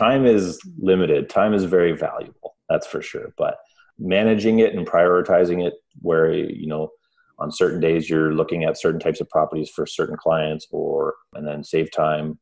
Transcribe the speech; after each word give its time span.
time 0.00 0.24
is 0.24 0.58
limited. 0.78 1.28
Time 1.28 1.52
is 1.52 1.64
very 1.64 1.92
valuable. 1.92 2.56
That's 2.70 2.86
for 2.86 3.02
sure. 3.02 3.34
But 3.36 3.58
managing 3.98 4.60
it 4.60 4.74
and 4.74 4.86
prioritizing 4.86 5.66
it 5.66 5.74
where, 6.00 6.32
you 6.32 6.66
know, 6.66 6.88
on 7.38 7.52
certain 7.52 7.80
days 7.80 8.08
you're 8.08 8.32
looking 8.32 8.64
at 8.64 8.80
certain 8.80 8.98
types 8.98 9.20
of 9.20 9.28
properties 9.28 9.68
for 9.68 9.84
certain 9.84 10.16
clients 10.16 10.66
or 10.70 11.14
and 11.34 11.46
then 11.46 11.62
save 11.62 11.90
time 11.92 12.38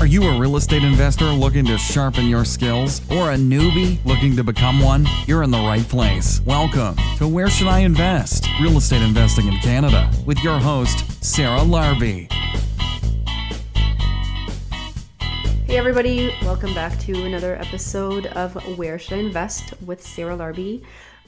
are 0.00 0.06
you 0.06 0.24
a 0.24 0.36
real 0.36 0.56
estate 0.56 0.82
investor 0.82 1.26
looking 1.26 1.64
to 1.66 1.78
sharpen 1.78 2.26
your 2.26 2.44
skills 2.44 3.00
or 3.08 3.30
a 3.30 3.36
newbie 3.36 4.04
looking 4.04 4.34
to 4.34 4.42
become 4.42 4.80
one? 4.80 5.06
You're 5.28 5.44
in 5.44 5.52
the 5.52 5.58
right 5.58 5.88
place. 5.88 6.40
Welcome 6.40 6.96
to 7.18 7.28
Where 7.28 7.48
Should 7.48 7.68
I 7.68 7.80
Invest? 7.80 8.48
Real 8.60 8.78
Estate 8.78 9.02
Investing 9.02 9.46
in 9.46 9.60
Canada 9.60 10.10
with 10.26 10.42
your 10.42 10.58
host, 10.58 11.24
Sarah 11.24 11.60
Larbi. 11.60 12.28
Hey, 15.72 15.78
everybody, 15.78 16.34
welcome 16.42 16.74
back 16.74 16.98
to 16.98 17.24
another 17.24 17.56
episode 17.56 18.26
of 18.26 18.76
Where 18.76 18.98
Should 18.98 19.14
I 19.14 19.20
Invest 19.20 19.72
with 19.80 20.06
Sarah 20.06 20.36
Larbi. 20.36 20.84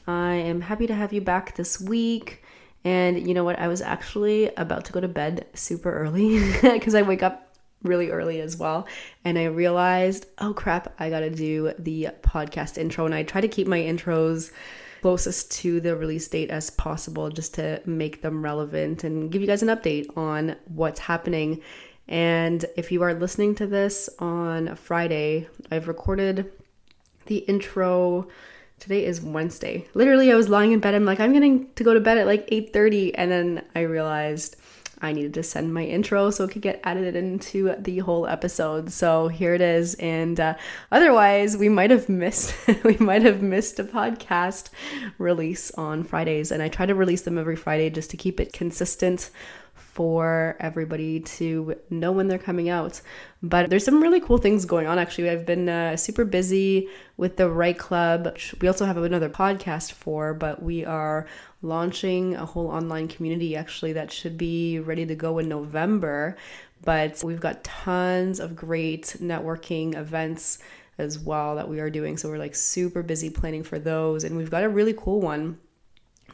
I 0.06 0.34
am 0.34 0.60
happy 0.60 0.86
to 0.86 0.94
have 0.94 1.14
you 1.14 1.22
back 1.22 1.56
this 1.56 1.80
week. 1.80 2.44
And 2.84 3.26
you 3.26 3.32
know 3.32 3.42
what? 3.42 3.58
I 3.58 3.68
was 3.68 3.80
actually 3.80 4.54
about 4.56 4.84
to 4.84 4.92
go 4.92 5.00
to 5.00 5.08
bed 5.08 5.46
super 5.54 5.90
early 5.90 6.52
because 6.62 6.94
I 6.94 7.00
wake 7.00 7.22
up 7.22 7.56
really 7.84 8.10
early 8.10 8.42
as 8.42 8.58
well. 8.58 8.86
And 9.24 9.38
I 9.38 9.44
realized, 9.44 10.26
oh 10.36 10.52
crap, 10.52 10.92
I 10.98 11.08
gotta 11.08 11.30
do 11.30 11.72
the 11.78 12.08
podcast 12.20 12.76
intro. 12.76 13.06
And 13.06 13.14
I 13.14 13.22
try 13.22 13.40
to 13.40 13.48
keep 13.48 13.66
my 13.66 13.78
intros 13.78 14.52
closest 15.00 15.52
to 15.52 15.80
the 15.80 15.96
release 15.96 16.28
date 16.28 16.50
as 16.50 16.68
possible 16.68 17.30
just 17.30 17.54
to 17.54 17.80
make 17.86 18.20
them 18.20 18.44
relevant 18.44 19.04
and 19.04 19.30
give 19.32 19.40
you 19.40 19.48
guys 19.48 19.62
an 19.62 19.68
update 19.68 20.14
on 20.18 20.54
what's 20.66 21.00
happening. 21.00 21.62
And 22.08 22.64
if 22.76 22.92
you 22.92 23.02
are 23.02 23.14
listening 23.14 23.54
to 23.56 23.66
this 23.66 24.10
on 24.18 24.76
Friday, 24.76 25.48
I've 25.70 25.88
recorded 25.88 26.52
the 27.26 27.38
intro 27.38 28.28
today 28.78 29.06
is 29.06 29.20
Wednesday. 29.20 29.88
Literally, 29.94 30.30
I 30.30 30.36
was 30.36 30.48
lying 30.48 30.72
in 30.72 30.80
bed. 30.80 30.94
I'm 30.94 31.06
like, 31.06 31.20
I'm 31.20 31.32
getting 31.32 31.72
to 31.74 31.84
go 31.84 31.94
to 31.94 32.00
bed 32.00 32.18
at 32.18 32.26
like 32.26 32.46
8:30, 32.50 33.12
and 33.14 33.30
then 33.30 33.64
I 33.74 33.80
realized 33.80 34.56
I 35.00 35.12
needed 35.12 35.34
to 35.34 35.42
send 35.42 35.74
my 35.74 35.84
intro 35.84 36.30
so 36.30 36.44
it 36.44 36.50
could 36.50 36.62
get 36.62 36.80
added 36.84 37.14
into 37.16 37.74
the 37.78 37.98
whole 37.98 38.26
episode. 38.26 38.90
So 38.90 39.28
here 39.28 39.54
it 39.54 39.60
is. 39.60 39.94
And 39.94 40.40
uh, 40.40 40.54
otherwise, 40.90 41.56
we 41.56 41.68
might 41.68 41.90
have 41.90 42.08
missed 42.08 42.54
we 42.84 42.96
might 42.98 43.22
have 43.22 43.42
missed 43.42 43.78
a 43.78 43.84
podcast 43.84 44.70
release 45.18 45.70
on 45.72 46.04
Fridays, 46.04 46.50
and 46.50 46.62
I 46.62 46.68
try 46.68 46.86
to 46.86 46.94
release 46.94 47.22
them 47.22 47.38
every 47.38 47.56
Friday 47.56 47.90
just 47.90 48.10
to 48.10 48.16
keep 48.16 48.40
it 48.40 48.52
consistent 48.52 49.30
for 49.74 50.56
everybody 50.60 51.20
to 51.20 51.76
know 51.90 52.12
when 52.12 52.28
they're 52.28 52.38
coming 52.38 52.68
out. 52.68 53.00
But 53.42 53.70
there's 53.70 53.84
some 53.84 54.02
really 54.02 54.20
cool 54.20 54.38
things 54.38 54.64
going 54.64 54.86
on. 54.86 54.98
Actually, 54.98 55.30
I've 55.30 55.46
been 55.46 55.68
uh, 55.68 55.96
super 55.96 56.24
busy 56.24 56.88
with 57.16 57.36
the 57.36 57.48
Right 57.48 57.78
Club. 57.78 58.36
We 58.60 58.68
also 58.68 58.86
have 58.86 58.96
another 58.96 59.28
podcast 59.28 59.92
for, 59.92 60.34
but 60.34 60.62
we 60.62 60.84
are 60.84 61.26
launching 61.62 62.34
a 62.34 62.44
whole 62.44 62.68
online 62.68 63.08
community 63.08 63.56
actually 63.56 63.92
that 63.94 64.12
should 64.12 64.36
be 64.36 64.78
ready 64.80 65.06
to 65.06 65.14
go 65.14 65.38
in 65.38 65.48
November. 65.48 66.36
But 66.84 67.22
we've 67.24 67.40
got 67.40 67.64
tons 67.64 68.40
of 68.40 68.54
great 68.54 69.16
networking 69.20 69.96
events 69.96 70.58
as 70.98 71.18
well 71.18 71.56
that 71.56 71.68
we 71.68 71.80
are 71.80 71.90
doing. 71.90 72.16
So 72.16 72.28
we're 72.28 72.38
like 72.38 72.54
super 72.54 73.02
busy 73.02 73.30
planning 73.30 73.62
for 73.62 73.78
those. 73.78 74.24
And 74.24 74.36
we've 74.36 74.50
got 74.50 74.64
a 74.64 74.68
really 74.68 74.94
cool 74.94 75.20
one 75.20 75.58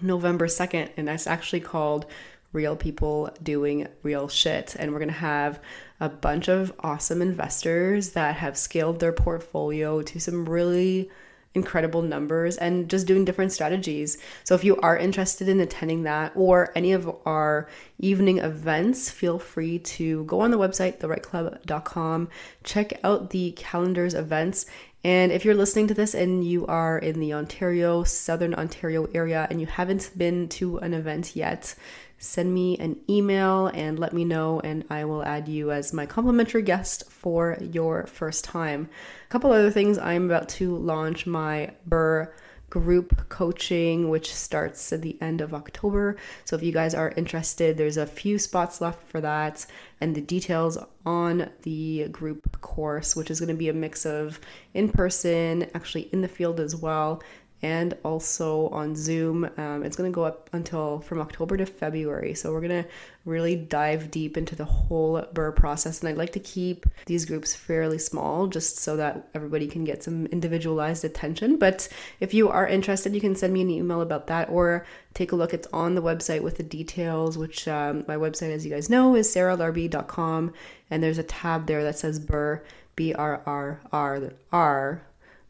November 0.03 0.47
2nd, 0.47 0.91
and 0.97 1.09
that's 1.09 1.27
actually 1.27 1.61
called 1.61 2.07
real 2.53 2.77
people 2.77 3.31
doing 3.43 3.87
real 4.03 4.29
shit. 4.29 4.77
And 4.79 4.93
we're 4.93 4.99
going 4.99 5.09
to 5.09 5.15
have 5.15 5.61
a 6.01 6.09
bunch 6.09 6.49
of 6.49 6.73
awesome 6.81 7.23
investors 7.23 8.11
that 8.11 8.37
have 8.37 8.57
scaled 8.57 9.01
their 9.01 9.13
portfolio 9.13 10.03
to 10.03 10.19
some 10.19 10.49
really 10.49 11.11
incredible 11.53 12.01
numbers 12.01 12.57
and 12.59 12.89
just 12.89 13.09
doing 13.09 13.25
different 13.25 13.51
strategies. 13.51 14.19
So 14.45 14.55
if 14.55 14.63
you 14.63 14.77
are 14.77 14.97
interested 14.97 15.49
in 15.49 15.59
attending 15.59 16.05
that 16.05 16.33
or 16.37 16.71
any 16.77 16.93
of 16.93 17.13
our 17.27 17.69
evening 17.99 18.39
events, 18.39 19.11
feel 19.11 19.39
free 19.41 19.81
to 19.81 20.25
go 20.25 20.41
on 20.41 20.53
the 20.53 20.59
website 20.59 21.01
therightclub.com, 21.01 22.29
check 22.63 23.01
out 23.03 23.31
the 23.31 23.53
calendar's 23.53 24.15
events 24.15 24.67
and 25.03 25.33
if 25.33 25.47
you're 25.47 25.55
listening 25.55 25.87
to 25.89 25.95
this 25.95 26.15
and 26.15 26.45
you 26.45 26.67
are 26.67 26.99
in 26.99 27.21
the 27.21 27.33
Ontario, 27.33 28.05
Southern 28.05 28.55
Ontario 28.55 29.09
area 29.15 29.47
and 29.51 29.59
you 29.59 29.67
haven't 29.67 30.11
been 30.17 30.49
to 30.51 30.77
an 30.79 30.93
event 30.93 31.35
yet, 31.35 31.75
send 32.21 32.53
me 32.55 32.77
an 32.79 33.01
email 33.09 33.69
and 33.69 33.99
let 33.99 34.13
me 34.13 34.25
know, 34.25 34.61
and 34.61 34.85
I 34.91 35.05
will 35.07 35.25
add 35.25 35.49
you 35.49 35.73
as 35.73 35.93
my 35.93 36.07
complimentary 36.07 36.63
guest 36.63 37.11
for 37.11 37.57
your 37.61 38.07
first 38.07 38.45
time. 38.45 38.89
A 39.25 39.29
couple 39.29 39.51
other 39.51 39.71
things 39.71 39.99
I'm 39.99 40.27
about 40.27 40.49
to 40.51 40.77
launch 40.77 41.27
my 41.27 41.73
BRRRR 41.89 42.29
group 42.69 43.29
coaching, 43.29 44.09
which 44.09 44.33
starts 44.33 44.93
at 44.93 45.03
the 45.03 45.21
end 45.21 45.41
of 45.41 45.53
October. 45.53 46.17
So 46.45 46.55
if 46.55 46.63
you 46.63 46.71
guys 46.73 46.95
are 46.95 47.13
interested, 47.17 47.77
there's 47.77 47.97
a 47.97 48.07
few 48.07 48.39
spots 48.39 48.81
left 48.81 49.03
for 49.09 49.21
that, 49.21 49.67
and 50.01 50.15
the 50.15 50.21
details 50.21 50.79
on 51.05 51.51
the 51.63 52.07
group 52.13 52.61
course, 52.61 53.17
which 53.17 53.29
is 53.29 53.41
going 53.41 53.49
to 53.49 53.55
be 53.55 53.71
a 53.71 53.75
mix 53.75 54.07
of 54.07 54.39
in 54.73 54.89
person, 54.89 55.69
actually 55.75 56.09
in 56.13 56.21
the 56.21 56.29
field 56.29 56.61
as 56.61 56.77
well, 56.77 57.21
and 57.63 57.97
also 58.05 58.69
on 58.69 58.97
Zoom. 58.97 59.45
Um, 59.59 59.83
it's 59.83 59.97
going 59.97 60.11
to 60.11 60.15
go 60.15 60.25
up 60.25 60.49
until 60.53 61.01
from 61.01 61.21
October 61.21 61.57
to 61.59 61.67
February. 61.67 62.35
So 62.35 62.53
we're 62.53 62.63
going 62.63 62.83
to 62.85 62.89
really 63.27 63.55
dive 63.55 64.11
deep 64.11 64.39
into 64.39 64.57
the 64.57 64.65
whole 64.65 65.21
BRRRR 65.35 65.55
process. 65.55 66.01
And 66.01 66.09
I'd 66.09 66.17
like 66.17 66.33
to 66.33 66.41
keep 66.41 66.87
these 67.05 67.27
groups 67.27 67.55
fairly 67.55 67.99
small 67.99 68.47
just 68.47 68.79
so 68.79 68.97
that 68.97 69.29
everybody 69.35 69.67
can 69.67 69.85
get 69.85 70.03
some 70.03 70.27
individualized 70.27 71.05
attention. 71.05 71.59
But 71.59 71.89
if 72.19 72.33
you 72.33 72.49
are 72.49 72.67
interested, 72.67 73.15
you 73.15 73.21
can 73.21 73.37
send 73.37 73.53
me 73.53 73.61
an 73.61 73.71
email 73.71 74.01
about 74.01 74.27
that 74.29 74.49
or 74.49 74.87
take 75.13 75.33
a 75.33 75.37
look. 75.37 75.53
It's 75.53 75.69
on 75.73 75.95
the 75.95 76.03
website 76.03 76.41
with 76.41 76.57
the 76.57 76.63
details, 76.63 77.37
which 77.37 77.69
um, 77.69 78.05
my 78.09 78.17
website, 78.17 78.55
as 78.55 78.65
you 78.65 78.73
guys 78.73 78.89
know, 78.89 79.15
is 79.15 79.29
sarahlarbi.com. 79.29 80.55
And 80.91 81.03
there's 81.03 81.19
a 81.19 81.25
tab 81.25 81.67
there 81.67 81.85
that 81.85 81.99
says 81.99 82.19
BRRRR, 82.19 82.63
B 82.97 83.13
R 83.13 83.43
R 83.45 83.81
R 83.93 84.33
R. 84.51 85.03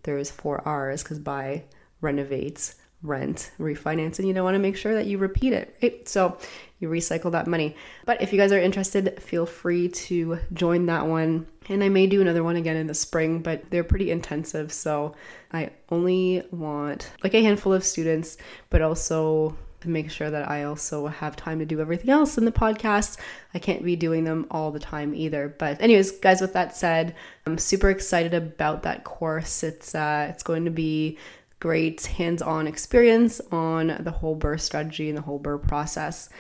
There's 0.02 0.30
four 0.30 0.66
R's 0.66 1.02
because 1.02 1.18
buy 1.18 1.64
renovates, 2.00 2.76
rent, 3.02 3.50
refinance, 3.58 4.18
and 4.18 4.28
you 4.28 4.34
don't 4.34 4.44
want 4.44 4.54
to 4.54 4.60
make 4.60 4.76
sure 4.76 4.94
that 4.94 5.06
you 5.06 5.18
repeat 5.18 5.52
it, 5.52 5.76
right? 5.82 6.08
So 6.08 6.38
you 6.80 6.88
recycle 6.88 7.32
that 7.32 7.46
money. 7.46 7.76
But 8.04 8.20
if 8.20 8.32
you 8.32 8.38
guys 8.38 8.52
are 8.52 8.60
interested, 8.60 9.22
feel 9.22 9.46
free 9.46 9.88
to 9.88 10.38
join 10.52 10.86
that 10.86 11.06
one. 11.06 11.46
And 11.68 11.84
I 11.84 11.88
may 11.88 12.06
do 12.06 12.20
another 12.20 12.42
one 12.42 12.56
again 12.56 12.76
in 12.76 12.86
the 12.86 12.94
spring, 12.94 13.42
but 13.42 13.70
they're 13.70 13.84
pretty 13.84 14.10
intensive. 14.10 14.72
So 14.72 15.14
I 15.52 15.70
only 15.90 16.42
want 16.50 17.10
like 17.22 17.34
a 17.34 17.42
handful 17.42 17.72
of 17.72 17.84
students, 17.84 18.36
but 18.70 18.82
also 18.82 19.56
make 19.88 20.10
sure 20.10 20.30
that 20.30 20.50
I 20.50 20.64
also 20.64 21.06
have 21.06 21.36
time 21.36 21.58
to 21.58 21.64
do 21.64 21.80
everything 21.80 22.10
else 22.10 22.36
in 22.36 22.44
the 22.44 22.52
podcast. 22.52 23.18
I 23.54 23.58
can't 23.58 23.84
be 23.84 23.96
doing 23.96 24.24
them 24.24 24.46
all 24.50 24.70
the 24.70 24.78
time 24.78 25.14
either. 25.14 25.54
But 25.58 25.80
anyways, 25.80 26.12
guys, 26.12 26.40
with 26.40 26.52
that 26.52 26.76
said, 26.76 27.14
I'm 27.46 27.56
super 27.56 27.88
excited 27.88 28.34
about 28.34 28.82
that 28.82 29.04
course. 29.04 29.62
It's 29.62 29.94
uh 29.94 30.28
it's 30.30 30.42
going 30.42 30.64
to 30.64 30.70
be 30.70 31.18
great 31.60 32.06
hands 32.06 32.42
on 32.42 32.66
experience 32.66 33.40
on 33.52 33.98
the 34.00 34.10
whole 34.10 34.36
BRRRR 34.36 34.60
strategy 34.60 35.08
and 35.08 35.18
the 35.18 35.22
whole 35.22 35.38
BRRRR 35.38 35.68
process. 35.68 36.30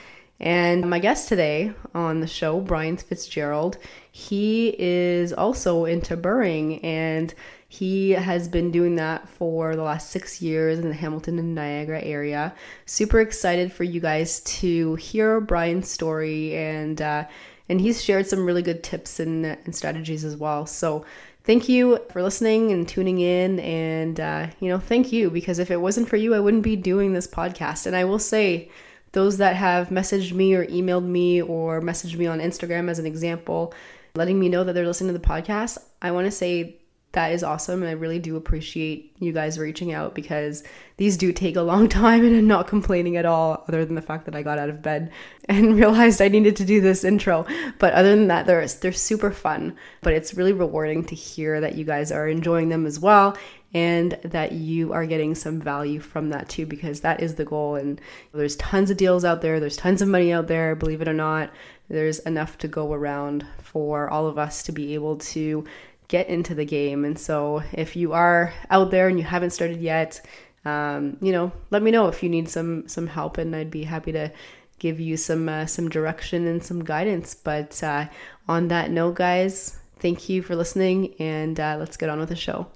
And 0.40 0.88
my 0.88 0.98
guest 0.98 1.28
today 1.28 1.74
on 1.94 2.20
the 2.20 2.26
show, 2.26 2.60
Brian 2.60 2.96
Fitzgerald, 2.96 3.76
he 4.10 4.74
is 4.78 5.34
also 5.34 5.84
into 5.84 6.16
BRRRRing 6.16 6.82
and 6.82 7.34
he 7.68 8.12
has 8.12 8.48
been 8.48 8.70
doing 8.70 8.96
that 8.96 9.28
for 9.28 9.76
the 9.76 9.82
last 9.82 10.10
six 10.10 10.40
years 10.40 10.78
in 10.78 10.88
the 10.88 10.94
Hamilton 10.94 11.38
and 11.38 11.54
Niagara 11.54 12.02
area. 12.02 12.54
Super 12.86 13.20
excited 13.20 13.70
for 13.70 13.84
you 13.84 14.00
guys 14.00 14.40
to 14.40 14.94
hear 14.96 15.40
Brian's 15.40 15.88
story 15.88 16.56
and 16.56 17.00
uh, 17.00 17.26
and 17.68 17.80
he's 17.80 18.02
shared 18.02 18.26
some 18.26 18.44
really 18.44 18.62
good 18.62 18.82
tips 18.82 19.20
and, 19.20 19.46
and 19.46 19.76
strategies 19.76 20.24
as 20.24 20.36
well. 20.36 20.66
So 20.66 21.04
thank 21.44 21.68
you 21.68 22.00
for 22.10 22.22
listening 22.22 22.70
and 22.72 22.88
tuning 22.88 23.20
in. 23.20 23.60
And, 23.60 24.20
uh, 24.20 24.48
you 24.60 24.68
know, 24.68 24.78
thank 24.78 25.12
you 25.12 25.30
because 25.30 25.58
if 25.58 25.70
it 25.70 25.80
wasn't 25.80 26.08
for 26.08 26.16
you, 26.16 26.34
I 26.34 26.40
wouldn't 26.40 26.62
be 26.62 26.76
doing 26.76 27.12
this 27.12 27.26
podcast. 27.26 27.86
And 27.86 27.96
I 27.96 28.04
will 28.04 28.18
say, 28.18 28.70
those 29.12 29.38
that 29.38 29.56
have 29.56 29.88
messaged 29.88 30.32
me 30.32 30.54
or 30.54 30.64
emailed 30.66 31.04
me 31.04 31.42
or 31.42 31.80
messaged 31.80 32.16
me 32.16 32.26
on 32.26 32.38
Instagram 32.38 32.88
as 32.88 32.98
an 32.98 33.06
example, 33.06 33.74
letting 34.14 34.38
me 34.38 34.48
know 34.48 34.64
that 34.64 34.72
they're 34.72 34.86
listening 34.86 35.12
to 35.12 35.18
the 35.18 35.26
podcast, 35.26 35.78
I 36.00 36.12
want 36.12 36.26
to 36.26 36.30
say 36.30 36.79
that 37.12 37.32
is 37.32 37.42
awesome. 37.42 37.82
And 37.82 37.90
I 37.90 37.94
really 37.94 38.20
do 38.20 38.36
appreciate 38.36 39.12
you 39.18 39.32
guys 39.32 39.58
reaching 39.58 39.92
out 39.92 40.14
because 40.14 40.62
these 40.96 41.16
do 41.16 41.32
take 41.32 41.56
a 41.56 41.62
long 41.62 41.88
time 42.00 42.24
and 42.24 42.36
I'm 42.36 42.46
not 42.46 42.68
complaining 42.68 43.16
at 43.16 43.26
all, 43.26 43.64
other 43.68 43.84
than 43.84 43.96
the 43.96 44.02
fact 44.02 44.26
that 44.26 44.36
I 44.36 44.42
got 44.42 44.58
out 44.58 44.68
of 44.68 44.82
bed 44.82 45.10
and 45.48 45.76
realized 45.76 46.22
I 46.22 46.28
needed 46.28 46.56
to 46.56 46.64
do 46.64 46.80
this 46.80 47.04
intro. 47.04 47.46
But 47.78 47.94
other 47.94 48.10
than 48.10 48.28
that, 48.28 48.46
they're, 48.46 48.66
they're 48.66 48.92
super 48.92 49.32
fun. 49.32 49.76
But 50.02 50.12
it's 50.12 50.34
really 50.34 50.52
rewarding 50.52 51.04
to 51.06 51.14
hear 51.14 51.60
that 51.60 51.74
you 51.74 51.84
guys 51.84 52.12
are 52.12 52.28
enjoying 52.28 52.68
them 52.68 52.86
as 52.86 53.00
well 53.00 53.36
and 53.72 54.18
that 54.24 54.52
you 54.52 54.92
are 54.92 55.06
getting 55.06 55.34
some 55.34 55.60
value 55.60 56.00
from 56.00 56.28
that 56.30 56.48
too 56.48 56.66
because 56.66 57.00
that 57.00 57.22
is 57.22 57.36
the 57.36 57.44
goal 57.44 57.76
and 57.76 58.00
there's 58.32 58.56
tons 58.56 58.90
of 58.90 58.96
deals 58.96 59.24
out 59.24 59.42
there 59.42 59.60
there's 59.60 59.76
tons 59.76 60.02
of 60.02 60.08
money 60.08 60.32
out 60.32 60.48
there 60.48 60.74
believe 60.74 61.00
it 61.00 61.06
or 61.08 61.14
not 61.14 61.50
there's 61.88 62.18
enough 62.20 62.58
to 62.58 62.68
go 62.68 62.92
around 62.92 63.46
for 63.58 64.08
all 64.10 64.26
of 64.26 64.38
us 64.38 64.62
to 64.62 64.72
be 64.72 64.94
able 64.94 65.16
to 65.16 65.64
get 66.10 66.28
into 66.28 66.56
the 66.56 66.64
game. 66.64 67.04
And 67.04 67.16
so 67.16 67.62
if 67.72 67.94
you 67.94 68.12
are 68.12 68.52
out 68.68 68.90
there 68.90 69.06
and 69.08 69.16
you 69.16 69.24
haven't 69.24 69.50
started 69.50 69.80
yet, 69.80 70.20
um, 70.64 71.16
you 71.22 71.30
know, 71.30 71.52
let 71.70 71.82
me 71.82 71.92
know 71.92 72.08
if 72.08 72.20
you 72.22 72.28
need 72.28 72.48
some 72.48 72.86
some 72.88 73.06
help, 73.06 73.38
and 73.38 73.54
I'd 73.56 73.70
be 73.70 73.84
happy 73.84 74.12
to 74.12 74.30
give 74.78 74.98
you 75.00 75.16
some 75.16 75.48
uh, 75.48 75.66
some 75.66 75.88
direction 75.88 76.46
and 76.48 76.62
some 76.62 76.84
guidance. 76.84 77.34
But 77.34 77.82
uh, 77.82 78.08
on 78.48 78.68
that 78.68 78.90
note, 78.90 79.14
guys, 79.14 79.78
thank 80.00 80.28
you 80.28 80.42
for 80.42 80.56
listening, 80.56 81.14
and 81.18 81.58
uh, 81.58 81.76
let's 81.78 81.96
get 81.96 82.10
on 82.10 82.18
with 82.18 82.28
the 82.28 82.36
show. 82.36 82.66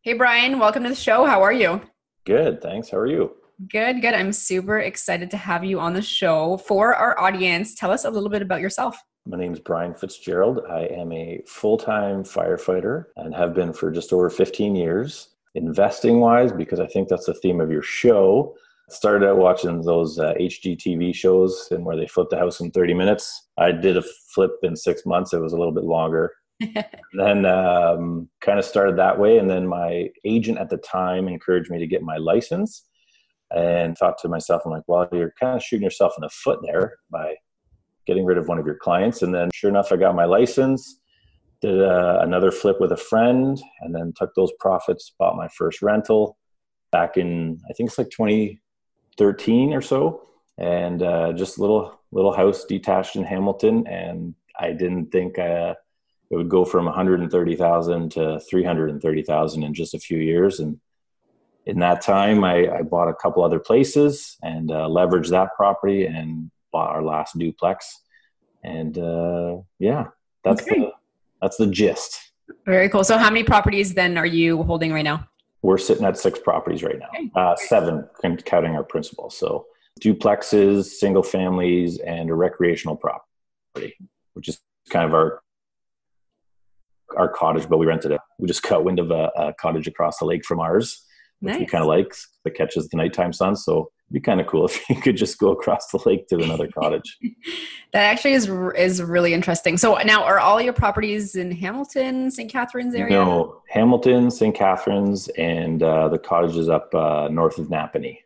Hey, 0.00 0.14
Brian, 0.14 0.58
welcome 0.58 0.82
to 0.84 0.88
the 0.88 0.96
show. 0.96 1.24
How 1.24 1.42
are 1.42 1.52
you? 1.52 1.82
Good, 2.24 2.62
thanks. 2.62 2.90
How 2.90 2.98
are 2.98 3.06
you? 3.06 3.36
Good, 3.68 4.00
good. 4.00 4.14
I'm 4.14 4.32
super 4.32 4.80
excited 4.80 5.30
to 5.30 5.36
have 5.36 5.64
you 5.64 5.78
on 5.78 5.92
the 5.92 6.02
show. 6.02 6.56
For 6.56 6.94
our 6.94 7.20
audience, 7.20 7.74
tell 7.74 7.92
us 7.92 8.04
a 8.04 8.10
little 8.10 8.30
bit 8.30 8.42
about 8.42 8.60
yourself. 8.60 8.98
My 9.26 9.38
name 9.38 9.54
is 9.54 9.60
Brian 9.60 9.94
Fitzgerald. 9.94 10.60
I 10.68 10.82
am 10.84 11.10
a 11.10 11.40
full 11.46 11.78
time 11.78 12.24
firefighter 12.24 13.06
and 13.16 13.34
have 13.34 13.54
been 13.54 13.72
for 13.72 13.90
just 13.90 14.12
over 14.12 14.28
15 14.28 14.76
years. 14.76 15.28
Investing 15.54 16.20
wise, 16.20 16.52
because 16.52 16.78
I 16.78 16.86
think 16.86 17.08
that's 17.08 17.24
the 17.26 17.34
theme 17.34 17.60
of 17.60 17.70
your 17.70 17.82
show, 17.82 18.54
started 18.90 19.26
out 19.26 19.38
watching 19.38 19.80
those 19.80 20.18
uh, 20.18 20.34
HGTV 20.38 21.14
shows 21.14 21.68
and 21.70 21.86
where 21.86 21.96
they 21.96 22.06
flip 22.06 22.28
the 22.28 22.36
house 22.36 22.60
in 22.60 22.70
30 22.70 22.92
minutes. 22.92 23.48
I 23.56 23.72
did 23.72 23.96
a 23.96 24.02
flip 24.34 24.50
in 24.62 24.76
six 24.76 25.06
months. 25.06 25.32
It 25.32 25.40
was 25.40 25.54
a 25.54 25.56
little 25.56 25.72
bit 25.72 25.84
longer. 25.84 26.32
then 27.14 27.46
um, 27.46 28.28
kind 28.42 28.58
of 28.58 28.64
started 28.64 28.98
that 28.98 29.18
way. 29.18 29.38
And 29.38 29.48
then 29.48 29.66
my 29.66 30.10
agent 30.26 30.58
at 30.58 30.68
the 30.68 30.76
time 30.78 31.28
encouraged 31.28 31.70
me 31.70 31.78
to 31.78 31.86
get 31.86 32.02
my 32.02 32.18
license 32.18 32.84
and 33.54 33.96
thought 33.96 34.18
to 34.18 34.28
myself, 34.28 34.62
I'm 34.66 34.72
like, 34.72 34.82
well, 34.86 35.08
you're 35.12 35.32
kind 35.40 35.56
of 35.56 35.62
shooting 35.62 35.84
yourself 35.84 36.12
in 36.18 36.22
the 36.22 36.30
foot 36.30 36.58
there 36.62 36.96
by 37.10 37.36
getting 38.06 38.24
rid 38.24 38.38
of 38.38 38.48
one 38.48 38.58
of 38.58 38.66
your 38.66 38.76
clients. 38.76 39.22
And 39.22 39.34
then, 39.34 39.50
sure 39.54 39.70
enough, 39.70 39.92
I 39.92 39.96
got 39.96 40.14
my 40.14 40.24
license, 40.24 41.00
did 41.60 41.80
a, 41.80 41.88
uh, 41.88 42.18
another 42.22 42.50
flip 42.50 42.80
with 42.80 42.92
a 42.92 42.96
friend, 42.96 43.60
and 43.80 43.94
then 43.94 44.12
took 44.16 44.34
those 44.34 44.52
profits, 44.58 45.12
bought 45.18 45.36
my 45.36 45.48
first 45.48 45.82
rental 45.82 46.36
back 46.92 47.16
in, 47.16 47.60
I 47.68 47.72
think 47.72 47.88
it's 47.88 47.98
like 47.98 48.10
2013 48.10 49.72
or 49.72 49.82
so. 49.82 50.28
And 50.56 51.02
uh, 51.02 51.32
just 51.32 51.58
a 51.58 51.60
little 51.60 51.98
little 52.12 52.32
house 52.32 52.64
detached 52.64 53.16
in 53.16 53.24
Hamilton, 53.24 53.86
and 53.88 54.34
I 54.58 54.70
didn't 54.70 55.10
think 55.10 55.36
uh, 55.36 55.74
it 56.30 56.36
would 56.36 56.48
go 56.48 56.64
from 56.64 56.84
130,000 56.86 58.12
to 58.12 58.40
330,000 58.48 59.62
in 59.62 59.74
just 59.74 59.94
a 59.94 59.98
few 59.98 60.18
years. 60.18 60.60
And 60.60 60.80
in 61.66 61.80
that 61.80 62.02
time, 62.02 62.44
I, 62.44 62.68
I 62.68 62.82
bought 62.82 63.08
a 63.08 63.14
couple 63.14 63.42
other 63.42 63.58
places 63.58 64.36
and 64.42 64.70
uh, 64.70 64.86
leveraged 64.88 65.30
that 65.30 65.50
property 65.56 66.06
and 66.06 66.50
bought 66.74 66.90
our 66.90 67.04
last 67.04 67.38
duplex. 67.38 68.00
And 68.64 68.98
uh, 68.98 69.58
yeah, 69.78 70.08
that's 70.42 70.62
okay. 70.62 70.80
the 70.80 70.90
that's 71.40 71.56
the 71.56 71.68
gist. 71.68 72.18
Very 72.66 72.88
cool. 72.88 73.04
So, 73.04 73.16
how 73.16 73.30
many 73.30 73.44
properties 73.44 73.94
then 73.94 74.18
are 74.18 74.26
you 74.26 74.62
holding 74.64 74.92
right 74.92 75.04
now? 75.04 75.28
We're 75.62 75.78
sitting 75.78 76.04
at 76.04 76.18
six 76.18 76.38
properties 76.38 76.82
right 76.82 76.98
now, 76.98 77.08
okay. 77.08 77.30
uh, 77.36 77.56
seven 77.56 78.06
counting 78.44 78.74
our 78.74 78.84
principal. 78.84 79.30
So, 79.30 79.66
duplexes, 80.00 80.84
single 80.84 81.22
families, 81.22 81.98
and 82.00 82.28
a 82.28 82.34
recreational 82.34 82.96
property, 82.96 83.94
which 84.34 84.48
is 84.48 84.58
kind 84.90 85.06
of 85.06 85.14
our 85.14 85.40
our 87.16 87.28
cottage, 87.28 87.68
but 87.68 87.78
we 87.78 87.86
rented 87.86 88.10
it. 88.10 88.20
We 88.38 88.48
just 88.48 88.62
caught 88.62 88.84
wind 88.84 88.98
of 88.98 89.10
a, 89.10 89.30
a 89.36 89.54
cottage 89.60 89.86
across 89.86 90.18
the 90.18 90.24
lake 90.24 90.44
from 90.44 90.58
ours, 90.58 91.04
which 91.40 91.52
nice. 91.52 91.60
we 91.60 91.66
kind 91.66 91.82
of 91.82 91.88
like 91.88 92.12
that 92.44 92.56
catches 92.56 92.88
the 92.88 92.96
nighttime 92.96 93.32
sun. 93.32 93.54
So 93.54 93.90
be 94.14 94.20
kind 94.20 94.40
of 94.40 94.46
cool 94.46 94.64
if 94.70 94.88
you 94.88 94.96
could 94.96 95.16
just 95.16 95.38
go 95.38 95.50
across 95.50 95.88
the 95.88 96.00
lake 96.06 96.26
to 96.28 96.36
another 96.36 96.68
cottage. 96.78 97.18
that 97.92 98.02
actually 98.02 98.32
is 98.32 98.48
is 98.76 99.02
really 99.02 99.34
interesting. 99.34 99.76
So 99.76 99.94
now, 100.04 100.24
are 100.24 100.38
all 100.38 100.60
your 100.60 100.72
properties 100.72 101.34
in 101.36 101.50
Hamilton, 101.50 102.30
St. 102.30 102.50
Catharines 102.50 102.94
area? 102.94 103.14
No, 103.14 103.62
Hamilton, 103.68 104.30
St. 104.30 104.54
Catharines, 104.54 105.28
and 105.36 105.82
uh, 105.82 106.08
the 106.08 106.18
cottages 106.18 106.68
up 106.68 106.94
uh, 106.94 107.28
north 107.28 107.58
of 107.58 107.68
Napanee. 107.68 108.18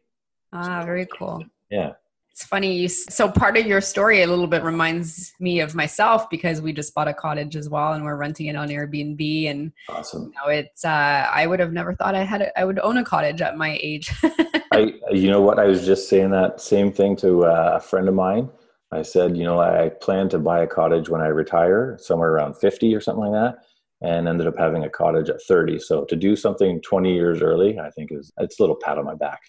Ah, 0.52 0.82
very 0.85 1.06
cool. 1.06 1.44
Yeah. 1.70 1.93
It's 2.38 2.46
funny. 2.46 2.87
So 2.87 3.29
part 3.29 3.56
of 3.56 3.67
your 3.67 3.81
story 3.81 4.23
a 4.23 4.26
little 4.29 4.46
bit 4.46 4.62
reminds 4.62 5.32
me 5.40 5.58
of 5.58 5.75
myself 5.75 6.31
because 6.31 6.61
we 6.61 6.73
just 6.73 6.94
bought 6.94 7.08
a 7.08 7.12
cottage 7.12 7.56
as 7.56 7.69
well, 7.69 7.94
and 7.94 8.05
we're 8.05 8.14
renting 8.14 8.46
it 8.46 8.55
on 8.55 8.69
Airbnb. 8.69 9.50
And 9.50 9.73
awesome. 9.88 10.26
You 10.26 10.31
know, 10.31 10.49
it's 10.49 10.85
uh, 10.85 11.29
I 11.32 11.49
would 11.49 11.58
have 11.58 11.73
never 11.73 11.96
thought 11.96 12.14
I 12.14 12.23
had 12.23 12.43
a, 12.43 12.56
I 12.56 12.64
would 12.64 12.79
own 12.79 12.99
a 12.99 13.05
cottage 13.05 13.43
at 13.43 13.56
my 13.56 13.76
age. 13.82 14.12
I, 14.78 14.92
you 15.10 15.30
know 15.30 15.40
what? 15.40 15.58
I 15.58 15.66
was 15.66 15.84
just 15.84 16.08
saying 16.08 16.30
that 16.30 16.60
same 16.60 16.92
thing 16.92 17.16
to 17.16 17.44
uh, 17.44 17.72
a 17.76 17.80
friend 17.80 18.08
of 18.08 18.14
mine. 18.14 18.48
I 18.92 19.02
said, 19.02 19.36
you 19.36 19.44
know, 19.44 19.60
I 19.60 19.90
plan 20.00 20.28
to 20.30 20.38
buy 20.38 20.62
a 20.62 20.66
cottage 20.66 21.08
when 21.08 21.20
I 21.20 21.26
retire, 21.26 21.98
somewhere 22.00 22.30
around 22.30 22.54
fifty 22.54 22.94
or 22.94 23.00
something 23.00 23.26
like 23.26 23.32
that, 23.32 23.58
and 24.00 24.28
ended 24.28 24.46
up 24.46 24.56
having 24.56 24.84
a 24.84 24.90
cottage 24.90 25.28
at 25.28 25.42
thirty. 25.42 25.78
So 25.78 26.04
to 26.04 26.16
do 26.16 26.36
something 26.36 26.80
twenty 26.80 27.14
years 27.14 27.42
early, 27.42 27.78
I 27.78 27.90
think 27.90 28.12
is 28.12 28.32
it's 28.38 28.58
a 28.58 28.62
little 28.62 28.76
pat 28.76 28.98
on 28.98 29.04
my 29.04 29.14
back. 29.14 29.40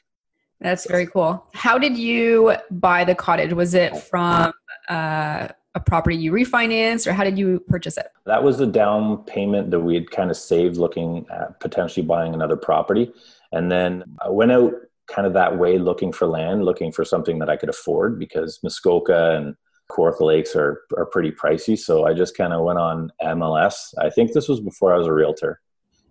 That's 0.59 0.85
very 0.87 1.07
cool. 1.07 1.45
How 1.53 1.77
did 1.77 1.97
you 1.97 2.55
buy 2.69 3.05
the 3.05 3.15
cottage? 3.15 3.53
Was 3.53 3.73
it 3.75 3.95
from 3.95 4.51
uh, 4.89 5.47
a 5.75 5.79
property 5.79 6.17
you 6.17 6.33
refinanced, 6.33 7.07
or 7.07 7.13
how 7.13 7.23
did 7.23 7.37
you 7.37 7.61
purchase 7.69 7.97
it? 7.97 8.07
That 8.25 8.43
was 8.43 8.57
the 8.57 8.67
down 8.67 9.23
payment 9.23 9.71
that 9.71 9.79
we 9.79 9.95
had 9.95 10.11
kind 10.11 10.29
of 10.29 10.35
saved 10.35 10.75
looking 10.75 11.25
at 11.31 11.59
potentially 11.61 12.05
buying 12.05 12.33
another 12.33 12.57
property. 12.57 13.11
And 13.53 13.71
then 13.71 14.03
I 14.21 14.29
went 14.29 14.51
out 14.51 14.73
kind 15.13 15.27
of 15.27 15.33
that 15.33 15.57
way 15.57 15.77
looking 15.77 16.11
for 16.11 16.27
land, 16.27 16.65
looking 16.65 16.91
for 16.91 17.03
something 17.03 17.39
that 17.39 17.49
I 17.49 17.57
could 17.57 17.69
afford 17.69 18.19
because 18.19 18.59
Muskoka 18.63 19.35
and 19.35 19.55
Kawartha 19.91 20.21
Lakes 20.21 20.55
are, 20.55 20.81
are 20.97 21.05
pretty 21.05 21.31
pricey. 21.31 21.77
So 21.77 22.05
I 22.05 22.13
just 22.13 22.37
kind 22.37 22.53
of 22.53 22.63
went 22.63 22.79
on 22.79 23.11
MLS. 23.23 23.93
I 23.99 24.09
think 24.09 24.33
this 24.33 24.47
was 24.47 24.59
before 24.59 24.93
I 24.93 24.97
was 24.97 25.07
a 25.07 25.13
realtor 25.13 25.59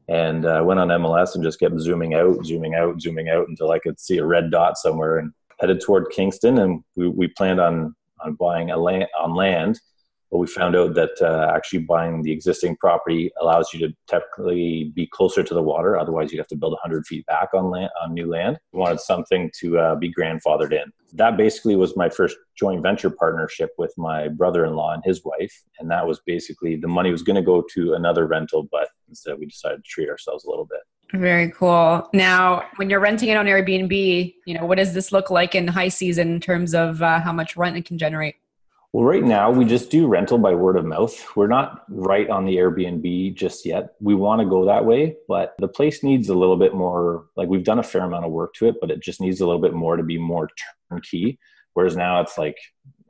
and 0.08 0.46
uh, 0.46 0.62
went 0.64 0.80
on 0.80 0.88
MLS 0.88 1.34
and 1.34 1.44
just 1.44 1.60
kept 1.60 1.78
zooming 1.78 2.14
out, 2.14 2.44
zooming 2.44 2.74
out, 2.74 3.00
zooming 3.00 3.28
out 3.28 3.48
until 3.48 3.70
I 3.70 3.78
could 3.78 4.00
see 4.00 4.18
a 4.18 4.24
red 4.24 4.50
dot 4.50 4.76
somewhere 4.78 5.18
and 5.18 5.32
headed 5.60 5.80
toward 5.80 6.10
Kingston. 6.10 6.58
And 6.58 6.82
we, 6.96 7.08
we 7.08 7.28
planned 7.28 7.60
on 7.60 7.94
on 8.20 8.34
buying 8.34 8.70
a 8.70 8.76
land 8.76 9.06
on 9.18 9.34
land, 9.34 9.80
but 10.30 10.38
we 10.38 10.46
found 10.46 10.76
out 10.76 10.94
that 10.94 11.20
uh, 11.22 11.52
actually 11.54 11.80
buying 11.80 12.22
the 12.22 12.32
existing 12.32 12.76
property 12.76 13.30
allows 13.40 13.72
you 13.72 13.80
to 13.80 13.94
technically 14.06 14.92
be 14.94 15.06
closer 15.06 15.42
to 15.42 15.54
the 15.54 15.62
water. 15.62 15.96
Otherwise, 15.96 16.32
you'd 16.32 16.38
have 16.38 16.46
to 16.48 16.56
build 16.56 16.72
100 16.72 17.06
feet 17.06 17.24
back 17.26 17.48
on 17.54 17.70
land 17.70 17.90
on 18.02 18.12
new 18.12 18.28
land. 18.28 18.58
We 18.72 18.80
wanted 18.80 19.00
something 19.00 19.50
to 19.60 19.78
uh, 19.78 19.94
be 19.94 20.12
grandfathered 20.12 20.72
in. 20.72 20.92
That 21.14 21.38
basically 21.38 21.76
was 21.76 21.96
my 21.96 22.10
first 22.10 22.36
joint 22.56 22.82
venture 22.82 23.10
partnership 23.10 23.70
with 23.78 23.94
my 23.96 24.28
brother-in-law 24.28 24.94
and 24.94 25.02
his 25.04 25.24
wife, 25.24 25.64
and 25.78 25.90
that 25.90 26.06
was 26.06 26.20
basically 26.26 26.76
the 26.76 26.88
money 26.88 27.10
was 27.10 27.22
going 27.22 27.36
to 27.36 27.42
go 27.42 27.64
to 27.74 27.94
another 27.94 28.26
rental, 28.26 28.68
but 28.70 28.88
instead 29.08 29.38
we 29.38 29.46
decided 29.46 29.82
to 29.82 29.90
treat 29.90 30.10
ourselves 30.10 30.44
a 30.44 30.50
little 30.50 30.66
bit. 30.66 30.80
Very 31.14 31.50
cool. 31.52 32.06
Now, 32.12 32.66
when 32.76 32.90
you're 32.90 33.00
renting 33.00 33.30
it 33.30 33.38
on 33.38 33.46
Airbnb, 33.46 34.34
you 34.44 34.54
know, 34.54 34.66
what 34.66 34.76
does 34.76 34.92
this 34.92 35.10
look 35.10 35.30
like 35.30 35.54
in 35.54 35.66
high 35.66 35.88
season 35.88 36.34
in 36.34 36.40
terms 36.40 36.74
of 36.74 37.00
uh, 37.00 37.20
how 37.20 37.32
much 37.32 37.56
rent 37.56 37.78
it 37.78 37.86
can 37.86 37.96
generate? 37.96 38.34
Well, 38.92 39.04
right 39.04 39.22
now 39.22 39.50
we 39.50 39.66
just 39.66 39.90
do 39.90 40.06
rental 40.06 40.38
by 40.38 40.54
word 40.54 40.78
of 40.78 40.86
mouth. 40.86 41.14
We're 41.36 41.46
not 41.46 41.84
right 41.90 42.28
on 42.30 42.46
the 42.46 42.56
Airbnb 42.56 43.34
just 43.34 43.66
yet. 43.66 43.94
We 44.00 44.14
want 44.14 44.40
to 44.40 44.48
go 44.48 44.64
that 44.64 44.86
way, 44.86 45.16
but 45.28 45.54
the 45.58 45.68
place 45.68 46.02
needs 46.02 46.30
a 46.30 46.34
little 46.34 46.56
bit 46.56 46.74
more, 46.74 47.26
like 47.36 47.48
we've 47.48 47.64
done 47.64 47.78
a 47.78 47.82
fair 47.82 48.04
amount 48.04 48.24
of 48.24 48.32
work 48.32 48.54
to 48.54 48.66
it, 48.68 48.76
but 48.80 48.90
it 48.90 49.00
just 49.00 49.20
needs 49.20 49.42
a 49.42 49.46
little 49.46 49.60
bit 49.60 49.74
more 49.74 49.98
to 49.98 50.02
be 50.02 50.16
more 50.16 50.48
turnkey. 50.90 51.38
Whereas 51.74 51.96
now 51.96 52.22
it's 52.22 52.38
like 52.38 52.56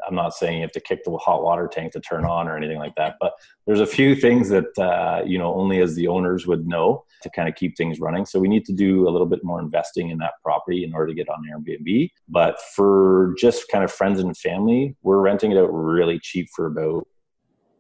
I'm 0.07 0.14
not 0.14 0.35
saying 0.35 0.57
you 0.57 0.62
have 0.62 0.73
to 0.73 0.81
kick 0.81 1.05
the 1.05 1.17
hot 1.17 1.43
water 1.43 1.69
tank 1.69 1.93
to 1.93 2.00
turn 2.00 2.25
on 2.25 2.49
or 2.49 2.57
anything 2.57 2.78
like 2.78 2.95
that, 2.97 3.17
but 3.21 3.33
there's 3.67 3.81
a 3.81 3.87
few 3.87 4.14
things 4.14 4.49
that 4.49 4.78
uh, 4.78 5.23
you 5.25 5.38
know 5.38 5.55
only 5.55 5.81
as 5.81 5.95
the 5.95 6.09
owners 6.09 6.47
would 6.47 6.67
know 6.67 7.05
to 7.23 7.31
kind 7.31 7.49
of 7.49 7.55
keep 7.55 7.76
things 7.76 8.00
running. 8.00 8.25
So 8.25 8.38
we 8.38 8.49
need 8.49 8.64
to 8.67 8.73
do 8.73 9.09
a 9.09 9.11
little 9.11 9.26
bit 9.26 9.43
more 9.43 9.61
investing 9.61 10.11
in 10.11 10.19
that 10.19 10.35
property 10.43 10.85
in 10.85 10.95
order 10.95 11.09
to 11.09 11.14
get 11.14 11.28
on 11.28 11.43
Airbnb. 11.50 12.11
But 12.28 12.61
for 12.76 13.35
just 13.38 13.69
kind 13.69 13.85
of 13.85 13.93
friends 13.93 14.21
and 14.21 14.37
family, 14.37 14.97
we're 15.02 15.21
renting 15.21 15.52
it 15.52 15.59
out 15.59 15.73
really 15.73 16.19
cheap 16.21 16.49
for 16.55 16.67
about 16.67 17.07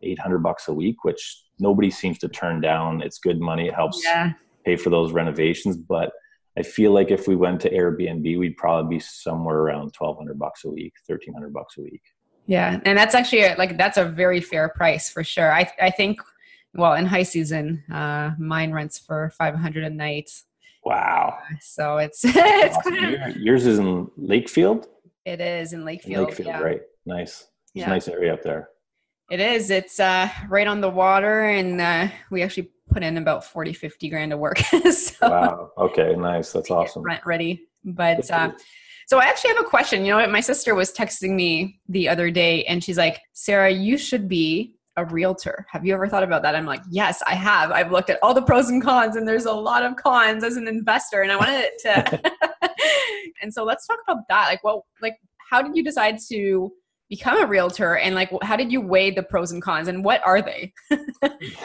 800 0.02 0.38
bucks 0.38 0.68
a 0.68 0.72
week, 0.72 1.04
which 1.04 1.44
nobody 1.58 1.90
seems 1.90 2.18
to 2.18 2.28
turn 2.28 2.60
down. 2.60 3.02
It's 3.02 3.18
good 3.18 3.40
money. 3.40 3.68
It 3.68 3.74
helps 3.74 4.02
yeah. 4.04 4.32
pay 4.64 4.76
for 4.76 4.90
those 4.90 5.12
renovations, 5.12 5.76
but 5.76 6.12
I 6.58 6.62
feel 6.62 6.90
like 6.90 7.12
if 7.12 7.28
we 7.28 7.36
went 7.36 7.60
to 7.60 7.70
Airbnb, 7.70 8.36
we'd 8.36 8.56
probably 8.56 8.96
be 8.96 9.00
somewhere 9.00 9.58
around 9.58 9.94
1200 9.96 10.36
bucks 10.36 10.64
a 10.64 10.68
week, 10.68 10.92
1300 11.06 11.52
bucks 11.52 11.78
a 11.78 11.82
week. 11.82 12.02
Yeah. 12.46 12.80
And 12.84 12.98
that's 12.98 13.14
actually 13.14 13.42
a, 13.42 13.54
like, 13.56 13.78
that's 13.78 13.96
a 13.96 14.04
very 14.04 14.40
fair 14.40 14.68
price 14.70 15.08
for 15.08 15.22
sure. 15.22 15.52
I, 15.52 15.70
I 15.80 15.90
think, 15.90 16.20
well, 16.74 16.94
in 16.94 17.06
high 17.06 17.22
season, 17.22 17.84
uh, 17.92 18.32
mine 18.40 18.72
rents 18.72 18.98
for 18.98 19.30
500 19.38 19.84
a 19.84 19.90
night. 19.90 20.30
Wow. 20.84 21.38
So 21.60 21.98
it's, 21.98 22.22
it's 22.24 22.76
awesome. 22.76 23.40
yours 23.40 23.64
is 23.64 23.78
in 23.78 24.06
Lakefield. 24.18 24.86
It 25.24 25.40
is 25.40 25.74
in 25.74 25.84
Lakefield. 25.84 26.30
Lakefield, 26.30 26.46
yeah. 26.46 26.60
right. 26.60 26.80
Nice. 27.06 27.46
It's 27.66 27.82
yeah. 27.82 27.86
a 27.86 27.90
nice 27.90 28.08
area 28.08 28.34
up 28.34 28.42
there. 28.42 28.70
It 29.30 29.38
is. 29.40 29.70
It's 29.70 30.00
uh, 30.00 30.28
right 30.48 30.66
on 30.66 30.80
the 30.80 30.88
water, 30.88 31.44
and 31.44 31.80
uh, 31.80 32.08
we 32.30 32.42
actually 32.42 32.70
put 32.90 33.02
in 33.02 33.16
about 33.16 33.44
40, 33.44 33.72
50 33.72 34.08
grand 34.08 34.32
of 34.32 34.38
work. 34.38 34.58
so 34.90 35.14
wow. 35.22 35.70
Okay. 35.78 36.14
Nice. 36.16 36.52
That's 36.52 36.70
awesome. 36.70 37.02
Rent 37.02 37.24
ready. 37.26 37.62
But 37.84 38.30
uh, 38.30 38.52
so 39.06 39.18
I 39.18 39.24
actually 39.24 39.54
have 39.54 39.60
a 39.60 39.68
question. 39.68 40.04
You 40.04 40.12
know 40.12 40.18
what? 40.18 40.30
My 40.30 40.40
sister 40.40 40.74
was 40.74 40.92
texting 40.92 41.34
me 41.34 41.80
the 41.88 42.08
other 42.08 42.30
day 42.30 42.64
and 42.64 42.82
she's 42.82 42.98
like, 42.98 43.20
Sarah, 43.32 43.70
you 43.70 43.96
should 43.96 44.28
be 44.28 44.74
a 44.98 45.04
realtor? 45.06 45.64
Have 45.70 45.86
you 45.86 45.94
ever 45.94 46.08
thought 46.08 46.24
about 46.24 46.42
that? 46.42 46.54
I'm 46.54 46.66
like, 46.66 46.82
yes, 46.90 47.22
I 47.26 47.34
have. 47.34 47.70
I've 47.70 47.92
looked 47.92 48.10
at 48.10 48.18
all 48.22 48.34
the 48.34 48.42
pros 48.42 48.68
and 48.68 48.82
cons, 48.82 49.14
and 49.14 49.26
there's 49.26 49.46
a 49.46 49.52
lot 49.52 49.84
of 49.84 49.96
cons 49.96 50.42
as 50.42 50.56
an 50.56 50.66
investor, 50.66 51.22
and 51.22 51.30
I 51.30 51.36
wanted 51.36 51.60
it 51.60 51.78
to. 51.82 52.32
and 53.42 53.54
so 53.54 53.64
let's 53.64 53.86
talk 53.86 53.98
about 54.06 54.24
that. 54.28 54.48
Like, 54.48 54.64
well, 54.64 54.86
like, 55.00 55.14
how 55.48 55.62
did 55.62 55.76
you 55.76 55.84
decide 55.84 56.18
to 56.28 56.72
become 57.08 57.42
a 57.42 57.46
realtor, 57.46 57.96
and 57.96 58.14
like, 58.14 58.30
how 58.42 58.56
did 58.56 58.70
you 58.70 58.80
weigh 58.80 59.10
the 59.10 59.22
pros 59.22 59.52
and 59.52 59.62
cons, 59.62 59.88
and 59.88 60.04
what 60.04 60.24
are 60.26 60.42
they? 60.42 60.72
yeah, 60.90 60.98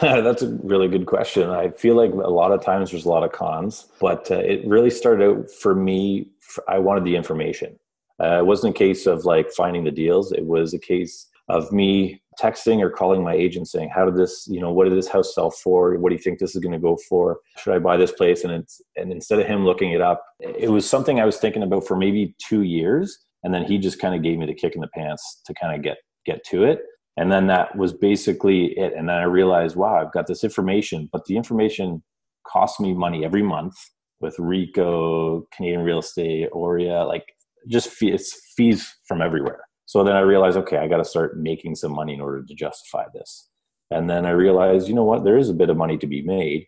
That's 0.20 0.42
a 0.42 0.58
really 0.62 0.88
good 0.88 1.06
question. 1.06 1.50
I 1.50 1.70
feel 1.70 1.94
like 1.94 2.12
a 2.12 2.30
lot 2.30 2.52
of 2.52 2.62
times 2.62 2.90
there's 2.90 3.04
a 3.04 3.10
lot 3.10 3.24
of 3.24 3.32
cons, 3.32 3.86
but 4.00 4.30
uh, 4.30 4.36
it 4.36 4.66
really 4.66 4.90
started 4.90 5.28
out 5.28 5.50
for 5.50 5.74
me. 5.74 6.28
I 6.68 6.78
wanted 6.78 7.04
the 7.04 7.16
information. 7.16 7.78
Uh, 8.22 8.38
it 8.38 8.46
wasn't 8.46 8.74
a 8.74 8.78
case 8.78 9.06
of 9.06 9.24
like 9.24 9.50
finding 9.50 9.84
the 9.84 9.90
deals. 9.90 10.32
It 10.32 10.46
was 10.46 10.72
a 10.72 10.78
case 10.78 11.28
of 11.48 11.72
me 11.72 12.22
texting 12.40 12.80
or 12.80 12.90
calling 12.90 13.22
my 13.22 13.34
agent 13.34 13.68
saying, 13.68 13.90
"How 13.94 14.04
did 14.04 14.16
this? 14.16 14.46
You 14.48 14.60
know, 14.60 14.72
what 14.72 14.84
did 14.84 14.96
this 14.96 15.08
house 15.08 15.34
sell 15.34 15.50
for? 15.50 15.96
What 15.98 16.10
do 16.10 16.14
you 16.16 16.22
think 16.22 16.38
this 16.38 16.54
is 16.54 16.62
going 16.62 16.72
to 16.72 16.78
go 16.78 16.96
for? 17.08 17.40
Should 17.58 17.74
I 17.74 17.78
buy 17.78 17.96
this 17.96 18.12
place?" 18.12 18.44
And 18.44 18.52
it's 18.52 18.80
and 18.96 19.12
instead 19.12 19.40
of 19.40 19.46
him 19.46 19.64
looking 19.64 19.92
it 19.92 20.00
up, 20.00 20.24
it 20.40 20.70
was 20.70 20.88
something 20.88 21.20
I 21.20 21.24
was 21.24 21.36
thinking 21.36 21.62
about 21.62 21.86
for 21.86 21.96
maybe 21.96 22.34
two 22.38 22.62
years, 22.62 23.18
and 23.44 23.54
then 23.54 23.64
he 23.64 23.78
just 23.78 24.00
kind 24.00 24.14
of 24.14 24.22
gave 24.22 24.38
me 24.38 24.46
the 24.46 24.54
kick 24.54 24.74
in 24.74 24.80
the 24.80 24.88
pants 24.88 25.42
to 25.46 25.54
kind 25.54 25.76
of 25.76 25.82
get 25.82 25.98
get 26.26 26.44
to 26.46 26.64
it. 26.64 26.80
And 27.16 27.30
then 27.30 27.46
that 27.46 27.76
was 27.76 27.92
basically 27.92 28.76
it. 28.78 28.92
And 28.96 29.08
then 29.08 29.16
I 29.16 29.24
realized, 29.24 29.76
wow, 29.76 30.00
I've 30.00 30.12
got 30.12 30.26
this 30.26 30.42
information, 30.42 31.08
but 31.12 31.24
the 31.26 31.36
information 31.36 32.02
costs 32.46 32.80
me 32.80 32.92
money 32.92 33.24
every 33.24 33.42
month 33.42 33.74
with 34.20 34.36
RECO, 34.38 35.44
Canadian 35.54 35.82
Real 35.82 36.00
Estate, 36.00 36.48
OREA, 36.52 37.06
like 37.06 37.24
just 37.70 37.90
fee, 37.90 38.10
it's 38.10 38.36
fees 38.56 38.92
from 39.06 39.22
everywhere. 39.22 39.60
So 39.86 40.02
then 40.02 40.16
I 40.16 40.20
realized, 40.20 40.56
okay, 40.56 40.78
I 40.78 40.88
got 40.88 40.96
to 40.96 41.04
start 41.04 41.38
making 41.38 41.76
some 41.76 41.92
money 41.92 42.14
in 42.14 42.20
order 42.20 42.42
to 42.42 42.54
justify 42.54 43.04
this. 43.14 43.48
And 43.90 44.08
then 44.08 44.26
I 44.26 44.30
realized, 44.30 44.88
you 44.88 44.94
know 44.94 45.04
what, 45.04 45.24
there 45.24 45.36
is 45.36 45.50
a 45.50 45.54
bit 45.54 45.70
of 45.70 45.76
money 45.76 45.98
to 45.98 46.06
be 46.06 46.22
made, 46.22 46.66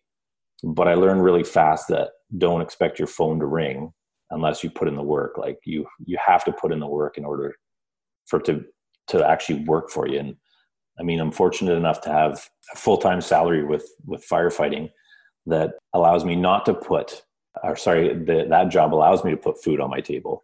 but 0.62 0.86
I 0.86 0.94
learned 0.94 1.24
really 1.24 1.42
fast 1.42 1.88
that 1.88 2.10
don't 2.36 2.60
expect 2.60 2.98
your 2.98 3.08
phone 3.08 3.40
to 3.40 3.46
ring 3.46 3.92
unless 4.30 4.64
you 4.64 4.70
put 4.70 4.88
in 4.88 4.96
the 4.96 5.02
work. 5.02 5.38
Like 5.38 5.58
you, 5.64 5.86
you 6.04 6.18
have 6.24 6.44
to 6.44 6.52
put 6.52 6.72
in 6.72 6.80
the 6.80 6.86
work 6.86 7.18
in 7.18 7.24
order 7.24 7.54
for 8.26 8.40
it 8.40 8.46
to 8.46 8.64
to 9.08 9.24
actually 9.24 9.62
work 9.64 9.88
for 9.88 10.08
you. 10.08 10.18
And 10.18 10.36
I 10.98 11.04
mean, 11.04 11.20
I'm 11.20 11.30
fortunate 11.30 11.76
enough 11.76 12.00
to 12.02 12.10
have 12.10 12.48
a 12.72 12.76
full 12.76 12.98
time 12.98 13.20
salary 13.20 13.64
with 13.64 13.88
with 14.04 14.26
firefighting 14.28 14.90
that 15.46 15.74
allows 15.94 16.24
me 16.24 16.34
not 16.34 16.66
to 16.66 16.74
put, 16.74 17.22
or 17.62 17.76
sorry, 17.76 18.08
the, 18.08 18.46
that 18.48 18.68
job 18.68 18.92
allows 18.92 19.22
me 19.22 19.30
to 19.30 19.36
put 19.36 19.62
food 19.62 19.80
on 19.80 19.90
my 19.90 20.00
table 20.00 20.42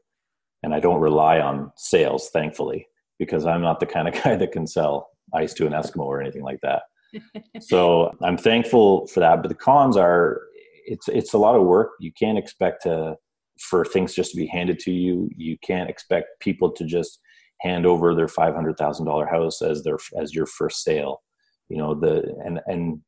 and 0.62 0.74
I 0.74 0.80
don't 0.80 1.00
rely 1.00 1.40
on 1.40 1.72
sales, 1.76 2.30
thankfully, 2.30 2.86
because 3.18 3.46
I'm 3.46 3.62
not 3.62 3.80
the 3.80 3.86
kind 3.86 4.08
of 4.08 4.14
guy 4.22 4.36
that 4.36 4.52
can 4.52 4.66
sell 4.66 5.10
ice 5.34 5.54
to 5.54 5.66
an 5.66 5.72
Eskimo 5.72 6.04
or 6.04 6.20
anything 6.20 6.42
like 6.42 6.60
that. 6.62 6.82
so 7.60 8.16
I'm 8.22 8.36
thankful 8.38 9.06
for 9.08 9.20
that. 9.20 9.42
But 9.42 9.48
the 9.48 9.54
cons 9.54 9.96
are 9.96 10.40
it's 10.86 11.08
it's 11.08 11.32
a 11.32 11.38
lot 11.38 11.56
of 11.56 11.62
work. 11.62 11.90
You 12.00 12.12
can't 12.12 12.38
expect 12.38 12.82
to 12.84 13.16
for 13.62 13.84
things 13.84 14.14
just 14.14 14.32
to 14.32 14.36
be 14.36 14.46
handed 14.46 14.78
to 14.80 14.90
you. 14.90 15.30
You 15.36 15.56
can't 15.62 15.90
expect 15.90 16.40
people 16.40 16.70
to 16.72 16.84
just 16.84 17.20
hand 17.60 17.86
over 17.86 18.14
their 18.14 18.28
five 18.28 18.54
hundred 18.54 18.76
thousand 18.76 19.06
dollar 19.06 19.26
house 19.26 19.62
as 19.62 19.82
their 19.82 19.98
as 20.18 20.34
your 20.34 20.46
first 20.46 20.82
sale. 20.82 21.22
You 21.68 21.78
know 21.78 21.94
the 21.94 22.34
and 22.44 22.60
and 22.66 23.00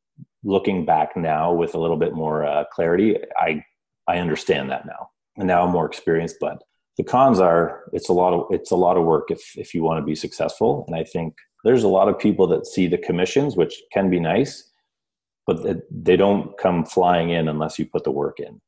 looking 0.43 0.85
back 0.85 1.17
now 1.17 1.53
with 1.53 1.75
a 1.75 1.79
little 1.79 1.97
bit 1.97 2.13
more 2.13 2.45
uh, 2.45 2.65
clarity, 2.71 3.17
I 3.37 3.63
I 4.07 4.17
understand 4.17 4.69
that 4.71 4.85
now, 4.85 5.09
and 5.37 5.47
now 5.47 5.63
I'm 5.65 5.71
more 5.71 5.85
experienced. 5.85 6.37
But 6.39 6.61
the 6.97 7.03
cons 7.03 7.39
are 7.39 7.83
it's 7.93 8.09
a 8.09 8.13
lot 8.13 8.33
of 8.33 8.45
it's 8.51 8.71
a 8.71 8.75
lot 8.75 8.97
of 8.97 9.03
work 9.03 9.29
if 9.29 9.57
if 9.57 9.73
you 9.73 9.83
want 9.83 9.99
to 9.99 10.05
be 10.05 10.15
successful 10.15 10.85
and 10.87 10.95
i 10.95 11.03
think 11.03 11.35
there's 11.63 11.83
a 11.83 11.87
lot 11.87 12.07
of 12.07 12.17
people 12.17 12.47
that 12.47 12.65
see 12.65 12.87
the 12.87 12.97
commissions 12.97 13.57
which 13.57 13.81
can 13.91 14.09
be 14.09 14.19
nice 14.19 14.71
but 15.47 15.81
they 15.91 16.15
don't 16.15 16.57
come 16.57 16.85
flying 16.85 17.29
in 17.29 17.47
unless 17.47 17.77
you 17.77 17.85
put 17.85 18.03
the 18.03 18.11
work 18.11 18.39
in 18.39 18.59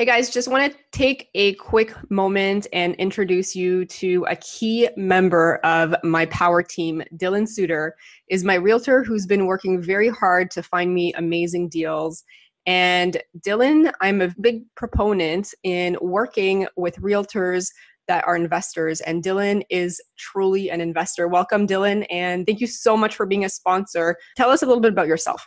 Hey 0.00 0.06
guys, 0.06 0.30
just 0.30 0.48
want 0.48 0.72
to 0.72 0.78
take 0.92 1.28
a 1.34 1.52
quick 1.56 1.94
moment 2.10 2.66
and 2.72 2.94
introduce 2.94 3.54
you 3.54 3.84
to 3.84 4.24
a 4.30 4.36
key 4.36 4.88
member 4.96 5.56
of 5.56 5.94
my 6.02 6.24
power 6.24 6.62
team. 6.62 7.02
Dylan 7.16 7.46
Suter 7.46 7.94
is 8.30 8.42
my 8.42 8.54
realtor 8.54 9.04
who's 9.04 9.26
been 9.26 9.44
working 9.44 9.82
very 9.82 10.08
hard 10.08 10.50
to 10.52 10.62
find 10.62 10.94
me 10.94 11.12
amazing 11.18 11.68
deals. 11.68 12.24
And 12.64 13.22
Dylan, 13.40 13.92
I'm 14.00 14.22
a 14.22 14.34
big 14.40 14.62
proponent 14.74 15.52
in 15.64 15.98
working 16.00 16.66
with 16.76 16.96
realtors 16.96 17.66
that 18.08 18.26
are 18.26 18.36
investors. 18.36 19.02
And 19.02 19.22
Dylan 19.22 19.64
is 19.68 20.00
truly 20.16 20.70
an 20.70 20.80
investor. 20.80 21.28
Welcome, 21.28 21.66
Dylan. 21.66 22.06
And 22.08 22.46
thank 22.46 22.62
you 22.62 22.66
so 22.66 22.96
much 22.96 23.16
for 23.16 23.26
being 23.26 23.44
a 23.44 23.50
sponsor. 23.50 24.16
Tell 24.34 24.48
us 24.48 24.62
a 24.62 24.66
little 24.66 24.80
bit 24.80 24.92
about 24.92 25.08
yourself. 25.08 25.46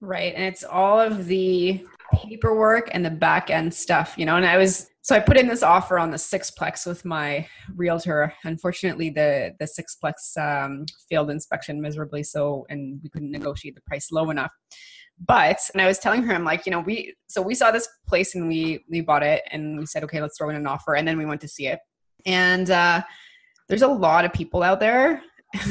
Right. 0.00 0.34
And 0.34 0.44
it's 0.44 0.64
all 0.64 0.98
of 0.98 1.26
the 1.26 1.84
paperwork 2.12 2.90
and 2.92 3.04
the 3.04 3.10
back 3.10 3.50
end 3.50 3.72
stuff, 3.72 4.14
you 4.16 4.26
know. 4.26 4.36
And 4.36 4.44
I 4.44 4.56
was 4.56 4.90
so 5.06 5.14
I 5.14 5.20
put 5.20 5.36
in 5.36 5.46
this 5.46 5.62
offer 5.62 6.00
on 6.00 6.10
the 6.10 6.16
sixplex 6.16 6.84
with 6.84 7.04
my 7.04 7.46
realtor. 7.76 8.34
Unfortunately, 8.42 9.08
the 9.08 9.54
the 9.60 9.64
sixplex 9.64 10.36
um, 10.36 10.84
failed 11.08 11.30
inspection 11.30 11.80
miserably, 11.80 12.24
so 12.24 12.66
and 12.70 12.98
we 13.00 13.08
couldn't 13.10 13.30
negotiate 13.30 13.76
the 13.76 13.82
price 13.82 14.10
low 14.10 14.30
enough. 14.30 14.50
But 15.24 15.60
and 15.72 15.80
I 15.80 15.86
was 15.86 16.00
telling 16.00 16.24
her, 16.24 16.34
I'm 16.34 16.42
like, 16.42 16.66
you 16.66 16.72
know, 16.72 16.80
we 16.80 17.14
so 17.28 17.40
we 17.40 17.54
saw 17.54 17.70
this 17.70 17.88
place 18.08 18.34
and 18.34 18.48
we 18.48 18.84
we 18.90 19.00
bought 19.00 19.22
it 19.22 19.44
and 19.52 19.78
we 19.78 19.86
said, 19.86 20.02
okay, 20.02 20.20
let's 20.20 20.36
throw 20.36 20.50
in 20.50 20.56
an 20.56 20.66
offer, 20.66 20.96
and 20.96 21.06
then 21.06 21.16
we 21.16 21.24
went 21.24 21.40
to 21.42 21.48
see 21.48 21.68
it. 21.68 21.78
And 22.26 22.68
uh, 22.68 23.00
there's 23.68 23.82
a 23.82 23.86
lot 23.86 24.24
of 24.24 24.32
people 24.32 24.64
out 24.64 24.80
there, 24.80 25.22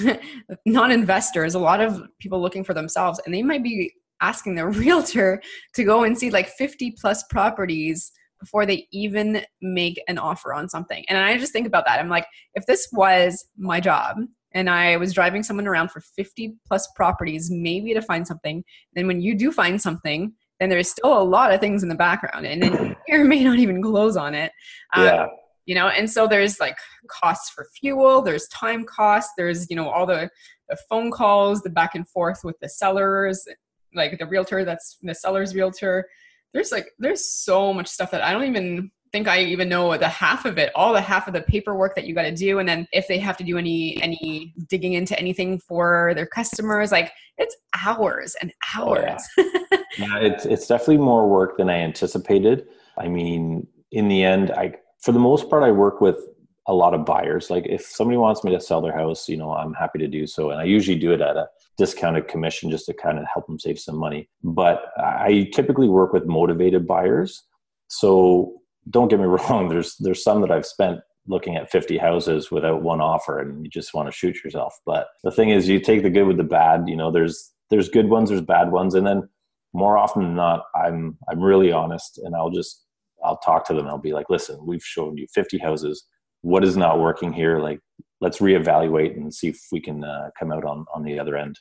non-investors, 0.65 1.55
a 1.55 1.59
lot 1.59 1.81
of 1.81 2.01
people 2.21 2.41
looking 2.41 2.63
for 2.63 2.73
themselves, 2.73 3.19
and 3.25 3.35
they 3.35 3.43
might 3.43 3.65
be 3.65 3.91
asking 4.21 4.55
their 4.55 4.69
realtor 4.83 5.41
to 5.73 5.83
go 5.83 6.05
and 6.05 6.17
see 6.17 6.29
like 6.29 6.47
50 6.47 6.95
plus 7.01 7.23
properties 7.23 8.13
before 8.39 8.65
they 8.65 8.87
even 8.91 9.43
make 9.61 10.01
an 10.07 10.17
offer 10.17 10.53
on 10.53 10.69
something. 10.69 11.05
And 11.09 11.17
I 11.17 11.37
just 11.37 11.53
think 11.53 11.67
about 11.67 11.85
that. 11.85 11.99
I'm 11.99 12.09
like, 12.09 12.25
if 12.53 12.65
this 12.65 12.87
was 12.91 13.45
my 13.57 13.79
job 13.79 14.17
and 14.53 14.69
I 14.69 14.97
was 14.97 15.13
driving 15.13 15.43
someone 15.43 15.67
around 15.67 15.91
for 15.91 16.01
50 16.01 16.55
plus 16.67 16.87
properties, 16.95 17.49
maybe 17.51 17.93
to 17.93 18.01
find 18.01 18.25
something, 18.25 18.63
then 18.93 19.07
when 19.07 19.21
you 19.21 19.35
do 19.35 19.51
find 19.51 19.81
something, 19.81 20.33
then 20.59 20.69
there's 20.69 20.89
still 20.89 21.17
a 21.17 21.23
lot 21.23 21.53
of 21.53 21.59
things 21.59 21.83
in 21.83 21.89
the 21.89 21.95
background 21.95 22.45
and 22.45 22.63
then 22.63 22.95
you 23.07 23.23
may 23.25 23.43
not 23.43 23.59
even 23.59 23.81
close 23.81 24.15
on 24.15 24.33
it. 24.33 24.51
Um, 24.93 25.05
yeah. 25.05 25.27
You 25.65 25.73
know, 25.73 25.87
and 25.87 26.09
so 26.09 26.27
there's 26.27 26.59
like 26.59 26.77
costs 27.09 27.49
for 27.49 27.65
fuel, 27.79 28.21
there's 28.21 28.47
time 28.49 28.85
costs, 28.85 29.33
there's, 29.35 29.67
you 29.69 29.75
know, 29.75 29.89
all 29.89 30.05
the, 30.05 30.29
the 30.69 30.77
phone 30.87 31.09
calls, 31.09 31.61
the 31.61 31.71
back 31.71 31.95
and 31.95 32.07
forth 32.07 32.41
with 32.43 32.55
the 32.59 32.69
sellers, 32.69 33.47
like 33.95 34.19
the 34.19 34.27
realtor 34.27 34.63
that's 34.63 34.97
the 35.01 35.15
seller's 35.15 35.55
realtor 35.55 36.05
there's 36.55 36.71
like 36.71 36.87
there's 36.97 37.27
so 37.27 37.73
much 37.73 37.87
stuff 37.87 38.11
that 38.11 38.23
I 38.23 38.31
don't 38.31 38.45
even 38.45 38.89
think 39.11 39.27
I 39.27 39.41
even 39.43 39.69
know 39.69 39.95
the 39.97 40.07
half 40.07 40.45
of 40.45 40.57
it, 40.57 40.71
all 40.73 40.93
the 40.93 41.01
half 41.01 41.27
of 41.27 41.33
the 41.33 41.41
paperwork 41.41 41.95
that 41.95 42.05
you 42.05 42.15
got 42.15 42.23
to 42.23 42.33
do. 42.33 42.59
And 42.59 42.67
then 42.67 42.87
if 42.91 43.07
they 43.07 43.19
have 43.19 43.37
to 43.37 43.43
do 43.43 43.57
any, 43.57 44.01
any 44.01 44.53
digging 44.67 44.93
into 44.93 45.17
anything 45.19 45.59
for 45.59 46.13
their 46.15 46.25
customers, 46.25 46.91
like 46.91 47.11
it's 47.37 47.55
hours 47.85 48.35
and 48.41 48.53
hours. 48.75 49.21
Oh, 49.37 49.43
yeah. 49.43 49.77
yeah, 49.97 50.17
it's, 50.19 50.45
it's 50.45 50.67
definitely 50.67 50.97
more 50.97 51.29
work 51.29 51.57
than 51.57 51.69
I 51.69 51.75
anticipated. 51.75 52.67
I 52.97 53.07
mean, 53.07 53.67
in 53.91 54.07
the 54.07 54.23
end, 54.23 54.51
I, 54.51 54.75
for 54.99 55.11
the 55.11 55.19
most 55.19 55.49
part, 55.49 55.63
I 55.63 55.71
work 55.71 56.01
with 56.01 56.19
a 56.67 56.73
lot 56.73 56.93
of 56.93 57.05
buyers. 57.05 57.49
Like 57.49 57.65
if 57.67 57.85
somebody 57.85 58.17
wants 58.17 58.43
me 58.43 58.51
to 58.51 58.61
sell 58.61 58.81
their 58.81 58.97
house, 58.97 59.29
you 59.29 59.37
know, 59.37 59.51
I'm 59.51 59.73
happy 59.73 59.99
to 59.99 60.07
do 60.07 60.25
so. 60.25 60.51
And 60.51 60.59
I 60.59 60.63
usually 60.63 60.97
do 60.97 61.11
it 61.11 61.21
at 61.21 61.37
a 61.37 61.47
discounted 61.77 62.27
commission 62.27 62.69
just 62.71 62.85
to 62.85 62.93
kind 62.93 63.19
of 63.19 63.25
help 63.31 63.47
them 63.47 63.59
save 63.59 63.79
some 63.79 63.97
money. 63.97 64.29
But 64.43 64.91
I 64.97 65.49
typically 65.53 65.89
work 65.89 66.13
with 66.13 66.25
motivated 66.25 66.87
buyers. 66.87 67.43
So 67.87 68.53
don't 68.89 69.09
get 69.09 69.19
me 69.19 69.25
wrong, 69.25 69.69
there's 69.69 69.95
there's 69.99 70.23
some 70.23 70.41
that 70.41 70.51
I've 70.51 70.65
spent 70.65 70.99
looking 71.27 71.55
at 71.55 71.71
50 71.71 71.97
houses 71.97 72.51
without 72.51 72.83
one 72.83 73.01
offer 73.01 73.39
and 73.39 73.63
you 73.65 73.69
just 73.69 73.95
want 73.95 74.07
to 74.07 74.11
shoot 74.11 74.43
yourself. 74.43 74.77
But 74.85 75.07
the 75.23 75.31
thing 75.31 75.49
is 75.49 75.67
you 75.67 75.79
take 75.79 76.03
the 76.03 76.09
good 76.09 76.27
with 76.27 76.37
the 76.37 76.43
bad, 76.43 76.87
you 76.87 76.95
know, 76.95 77.11
there's 77.11 77.51
there's 77.71 77.89
good 77.89 78.09
ones, 78.09 78.29
there's 78.29 78.41
bad 78.41 78.71
ones, 78.71 78.93
and 78.93 79.07
then 79.07 79.27
more 79.73 79.97
often 79.97 80.23
than 80.23 80.35
not, 80.35 80.63
I'm 80.75 81.17
I'm 81.29 81.41
really 81.41 81.71
honest 81.71 82.19
and 82.19 82.35
I'll 82.35 82.51
just 82.51 82.85
I'll 83.23 83.37
talk 83.37 83.65
to 83.67 83.73
them. 83.73 83.87
I'll 83.87 83.97
be 83.97 84.13
like, 84.13 84.29
listen, 84.29 84.59
we've 84.65 84.83
shown 84.83 85.17
you 85.17 85.25
50 85.33 85.57
houses. 85.57 86.05
What 86.41 86.63
is 86.63 86.77
not 86.77 86.99
working 86.99 87.33
here? 87.33 87.59
Like, 87.59 87.79
let's 88.25 88.39
reevaluate 88.39 89.15
and 89.15 89.31
see 89.31 89.49
if 89.49 89.59
we 89.71 89.79
can 89.79 90.03
uh, 90.03 90.29
come 90.37 90.51
out 90.51 90.65
on 90.65 90.83
on 90.93 91.03
the 91.03 91.19
other 91.19 91.37
end 91.37 91.55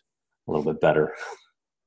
a 0.48 0.50
little 0.50 0.72
bit 0.72 0.80
better. 0.80 1.14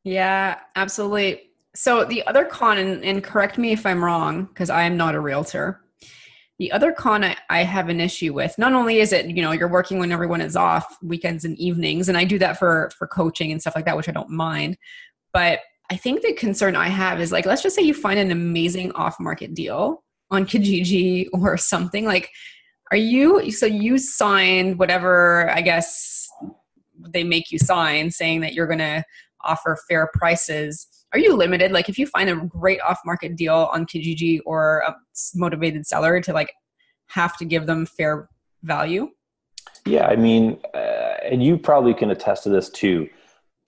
Yeah, 0.03 0.60
absolutely. 0.75 1.50
So 1.75 2.05
the 2.05 2.25
other 2.27 2.46
con, 2.46 2.77
and, 2.77 3.03
and 3.03 3.24
correct 3.24 3.57
me 3.57 3.72
if 3.72 3.86
I'm 3.86 4.03
wrong, 4.03 4.46
because 4.46 4.69
I 4.69 4.84
am 4.84 4.96
not 4.96 5.15
a 5.15 5.19
realtor. 5.19 5.81
The 6.60 6.72
other 6.72 6.91
con 6.91 7.24
I, 7.24 7.36
I 7.50 7.63
have 7.63 7.89
an 7.89 8.00
issue 8.00 8.34
with, 8.34 8.53
not 8.57 8.74
only 8.74 9.00
is 9.00 9.13
it, 9.13 9.25
you 9.27 9.41
know, 9.41 9.51
you're 9.51 9.67
working 9.67 10.00
when 10.00 10.12
everyone 10.12 10.41
is 10.41 10.55
off, 10.55 10.86
weekends 11.03 11.43
and 11.43 11.57
evenings, 11.57 12.07
and 12.07 12.17
I 12.17 12.24
do 12.24 12.39
that 12.39 12.57
for 12.60 12.91
for 12.98 13.07
coaching 13.07 13.51
and 13.51 13.60
stuff 13.60 13.75
like 13.75 13.86
that, 13.86 13.98
which 13.98 14.10
I 14.10 14.13
don't 14.13 14.29
mind. 14.29 14.77
But 15.34 15.60
I 15.91 15.98
think 15.98 16.22
the 16.22 16.34
concern 16.34 16.75
I 16.75 16.89
have 16.89 17.19
is 17.19 17.31
like, 17.31 17.46
let's 17.48 17.63
just 17.63 17.75
say 17.75 17.81
you 17.81 17.93
find 17.93 18.19
an 18.19 18.31
amazing 18.31 18.91
off 18.93 19.19
market 19.19 19.53
deal 19.53 20.03
on 20.29 20.46
Kijiji 20.46 21.27
or 21.34 21.57
something. 21.57 22.05
Like, 22.05 22.29
are 22.91 22.98
you 22.98 23.51
so 23.51 23.65
you 23.65 23.98
signed 23.98 24.79
whatever 24.79 25.50
I 25.51 25.62
guess 25.62 26.27
they 27.00 27.24
make 27.24 27.51
you 27.51 27.60
sign 27.60 28.12
saying 28.12 28.41
that 28.41 28.53
you're 28.53 28.67
going 28.67 28.79
to 28.79 29.03
offer 29.41 29.77
fair 29.89 30.10
prices? 30.13 30.88
Are 31.13 31.20
you 31.20 31.36
limited? 31.36 31.72
Like, 31.72 31.89
if 31.89 31.98
you 31.98 32.06
find 32.08 32.29
a 32.29 32.36
great 32.36 32.82
off 32.82 33.00
market 33.06 33.36
deal 33.36 33.70
on 33.72 33.86
Kijiji 33.86 34.39
or 34.46 34.84
a 34.88 34.96
motivated 35.36 35.86
seller 35.86 36.20
to 36.22 36.34
like 36.34 36.51
have 37.08 37.38
to 37.38 37.46
give 37.46 37.65
them 37.65 37.86
fair 37.86 38.29
value? 38.63 39.10
Yeah, 39.86 40.08
I 40.08 40.15
mean, 40.15 40.60
uh, 40.74 41.17
and 41.24 41.44
you 41.44 41.58
probably 41.58 41.94
can 41.94 42.12
attest 42.12 42.44
to 42.44 42.50
this 42.50 42.70
too. 42.70 43.08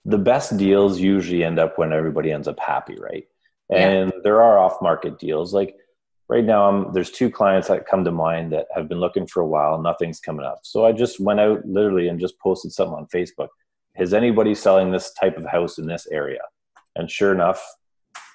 The 0.04 0.18
best 0.18 0.56
deals 0.56 1.00
usually 1.00 1.44
end 1.44 1.58
up 1.58 1.78
when 1.78 1.92
everybody 1.92 2.30
ends 2.30 2.48
up 2.48 2.58
happy, 2.58 2.96
right? 2.98 3.24
And 3.70 4.10
yeah. 4.12 4.20
there 4.24 4.42
are 4.42 4.58
off 4.58 4.82
market 4.82 5.18
deals. 5.18 5.54
Like 5.54 5.76
right 6.30 6.44
now, 6.44 6.68
I'm, 6.68 6.92
there's 6.92 7.10
two 7.10 7.28
clients 7.28 7.66
that 7.66 7.88
come 7.88 8.04
to 8.04 8.12
mind 8.12 8.52
that 8.52 8.68
have 8.72 8.88
been 8.88 9.00
looking 9.00 9.26
for 9.26 9.40
a 9.40 9.46
while. 9.46 9.82
Nothing's 9.82 10.20
coming 10.20 10.46
up. 10.46 10.60
So 10.62 10.86
I 10.86 10.92
just 10.92 11.18
went 11.18 11.40
out 11.40 11.66
literally 11.66 12.06
and 12.06 12.20
just 12.20 12.38
posted 12.38 12.70
something 12.70 12.94
on 12.94 13.06
Facebook. 13.06 13.48
Is 13.98 14.14
anybody 14.14 14.54
selling 14.54 14.92
this 14.92 15.12
type 15.12 15.36
of 15.36 15.44
house 15.44 15.78
in 15.78 15.86
this 15.86 16.06
area? 16.06 16.38
And 16.94 17.10
sure 17.10 17.34
enough, 17.34 17.60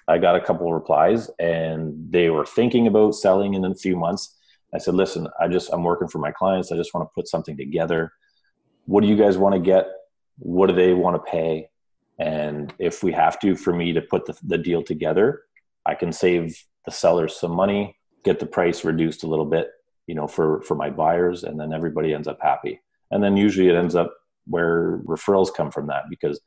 I 0.09 0.17
got 0.17 0.35
a 0.35 0.41
couple 0.41 0.67
of 0.67 0.73
replies 0.73 1.29
and 1.39 2.11
they 2.11 2.29
were 2.29 2.45
thinking 2.45 2.85
about 2.87 3.15
selling 3.15 3.53
in 3.53 3.63
a 3.63 3.73
few 3.73 3.95
months. 3.95 4.35
I 4.73 4.77
said, 4.77 4.95
listen, 4.95 5.29
I 5.39 5.47
just, 5.47 5.71
I'm 5.71 5.83
working 5.83 6.09
for 6.09 6.19
my 6.19 6.31
clients. 6.31 6.73
I 6.73 6.75
just 6.75 6.93
want 6.93 7.09
to 7.09 7.13
put 7.15 7.29
something 7.29 7.55
together. 7.55 8.11
What 8.87 9.03
do 9.03 9.07
you 9.07 9.15
guys 9.15 9.37
want 9.37 9.55
to 9.55 9.61
get? 9.61 9.87
What 10.39 10.67
do 10.67 10.75
they 10.75 10.93
want 10.93 11.15
to 11.15 11.31
pay? 11.31 11.69
And 12.19 12.73
if 12.77 13.03
we 13.03 13.13
have 13.13 13.39
to, 13.39 13.55
for 13.55 13.73
me 13.73 13.93
to 13.93 14.01
put 14.01 14.25
the, 14.25 14.37
the 14.43 14.57
deal 14.57 14.83
together, 14.83 15.43
I 15.85 15.95
can 15.95 16.11
save 16.11 16.61
the 16.85 16.91
sellers 16.91 17.39
some 17.39 17.51
money, 17.51 17.97
get 18.23 18.39
the 18.39 18.45
price 18.45 18.83
reduced 18.83 19.23
a 19.23 19.27
little 19.27 19.45
bit, 19.45 19.69
you 20.07 20.15
know, 20.15 20.27
for, 20.27 20.61
for 20.61 20.75
my 20.75 20.89
buyers, 20.89 21.43
and 21.43 21.59
then 21.59 21.73
everybody 21.73 22.13
ends 22.13 22.27
up 22.27 22.39
happy. 22.41 22.81
And 23.11 23.23
then 23.23 23.37
usually 23.37 23.69
it 23.69 23.75
ends 23.75 23.95
up 23.95 24.13
where 24.47 24.99
referrals 25.05 25.53
come 25.53 25.71
from 25.71 25.87
that 25.87 26.03
because 26.09 26.39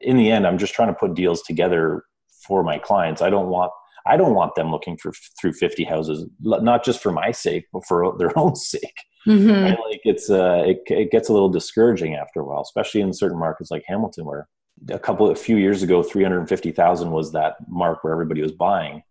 in 0.00 0.16
the 0.16 0.30
end, 0.30 0.46
I'm 0.46 0.58
just 0.58 0.74
trying 0.74 0.88
to 0.88 0.94
put 0.94 1.14
deals 1.14 1.42
together 1.42 2.04
for 2.46 2.62
my 2.62 2.78
clients. 2.78 3.22
I 3.22 3.30
don't 3.30 3.48
want 3.48 3.72
I 4.08 4.16
don't 4.16 4.34
want 4.34 4.54
them 4.54 4.70
looking 4.70 4.96
for 4.96 5.12
through 5.40 5.54
50 5.54 5.82
houses, 5.82 6.26
not 6.40 6.84
just 6.84 7.02
for 7.02 7.10
my 7.10 7.32
sake, 7.32 7.66
but 7.72 7.84
for 7.84 8.16
their 8.18 8.36
own 8.38 8.54
sake. 8.54 9.00
Mm-hmm. 9.26 9.82
like 9.90 10.00
it's 10.04 10.30
uh, 10.30 10.62
it, 10.64 10.82
it 10.86 11.10
gets 11.10 11.28
a 11.28 11.32
little 11.32 11.48
discouraging 11.48 12.14
after 12.14 12.40
a 12.40 12.44
while, 12.44 12.60
especially 12.60 13.00
in 13.00 13.12
certain 13.12 13.38
markets 13.38 13.72
like 13.72 13.82
Hamilton, 13.88 14.24
where 14.24 14.48
a 14.88 15.00
couple 15.00 15.28
a 15.30 15.34
few 15.34 15.56
years 15.56 15.82
ago, 15.82 16.02
350,000 16.02 17.10
was 17.10 17.32
that 17.32 17.56
mark 17.66 18.04
where 18.04 18.12
everybody 18.12 18.40
was 18.40 18.52
buying. 18.52 19.02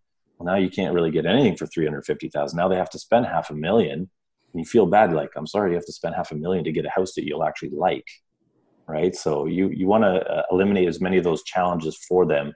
Now 0.46 0.56
you 0.56 0.70
can't 0.70 0.94
really 0.94 1.10
get 1.10 1.26
anything 1.26 1.56
for 1.56 1.66
350,000. 1.66 2.56
Now 2.56 2.68
they 2.68 2.76
have 2.76 2.90
to 2.90 2.98
spend 2.98 3.26
half 3.26 3.50
a 3.50 3.54
million. 3.54 4.10
And 4.52 4.60
you 4.60 4.64
feel 4.64 4.86
bad, 4.86 5.12
like 5.12 5.30
I'm 5.36 5.46
sorry, 5.46 5.70
you 5.72 5.76
have 5.76 5.86
to 5.86 5.92
spend 5.92 6.14
half 6.14 6.32
a 6.32 6.36
million 6.36 6.64
to 6.64 6.72
get 6.72 6.86
a 6.86 6.90
house 6.90 7.12
that 7.14 7.26
you'll 7.26 7.44
actually 7.44 7.70
like 7.70 8.06
right? 8.86 9.14
So 9.14 9.46
you 9.46 9.68
you 9.70 9.86
want 9.86 10.04
to 10.04 10.24
uh, 10.24 10.42
eliminate 10.50 10.88
as 10.88 11.00
many 11.00 11.18
of 11.18 11.24
those 11.24 11.42
challenges 11.42 11.96
for 12.08 12.26
them 12.26 12.52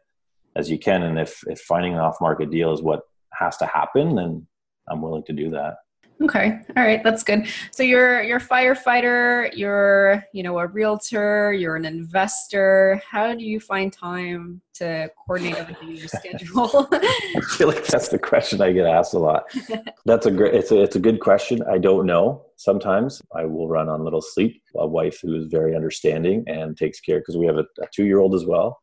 as 0.57 0.71
you 0.71 0.79
can, 0.79 1.03
and 1.03 1.19
if 1.19 1.41
if 1.47 1.61
finding 1.61 1.95
an 1.95 2.01
off 2.01 2.17
market 2.21 2.51
deal 2.51 2.73
is 2.73 2.83
what 2.83 3.03
has 3.35 3.57
to 3.59 3.67
happen, 3.67 4.17
then 4.17 4.47
I'm 4.89 5.03
willing 5.03 5.25
to 5.25 5.33
do 5.33 5.51
that. 5.51 5.77
Okay. 6.23 6.61
All 6.77 6.85
right. 6.85 7.03
That's 7.03 7.23
good. 7.23 7.49
So 7.71 7.83
you're 7.83 8.23
you're 8.23 8.37
a 8.37 8.41
firefighter, 8.41 9.51
you're, 9.57 10.23
you 10.35 10.43
know, 10.43 10.59
a 10.59 10.67
realtor, 10.67 11.55
you're 11.55 11.77
an 11.77 11.87
investor. 11.87 13.01
How 13.09 13.35
do 13.35 13.43
you 13.43 13.59
find 13.59 13.91
time 13.91 14.61
to 14.75 15.11
coordinate 15.17 15.57
everything 15.57 15.89
in 15.89 15.97
your 15.97 16.09
schedule? 16.09 16.89
I 16.93 17.41
feel 17.57 17.69
like 17.69 17.87
that's 17.87 18.09
the 18.09 18.19
question 18.19 18.61
I 18.61 18.73
get 18.73 18.87
asked 18.87 19.15
a 19.15 19.19
lot. 19.19 19.45
That's 20.05 20.27
a 20.27 20.31
great 20.31 20.55
it's 20.55 20.73
a 20.73 20.83
it's 20.83 20.97
a 20.97 21.01
good 21.01 21.21
question. 21.21 21.63
I 21.71 21.79
don't 21.79 22.05
know. 22.05 22.45
Sometimes 22.57 23.23
I 23.35 23.47
will 23.47 23.69
run 23.69 23.89
on 23.89 24.05
little 24.05 24.23
sleep. 24.23 24.63
A 24.77 24.87
wife 24.87 25.21
who 25.23 25.35
is 25.35 25.47
very 25.47 25.75
understanding 25.75 26.45
and 26.47 26.77
takes 26.77 27.01
care 27.01 27.21
because 27.21 27.39
we 27.39 27.47
have 27.47 27.57
a, 27.57 27.65
a 27.81 27.87
two 27.95 28.05
year 28.05 28.19
old 28.19 28.35
as 28.35 28.45
well. 28.45 28.79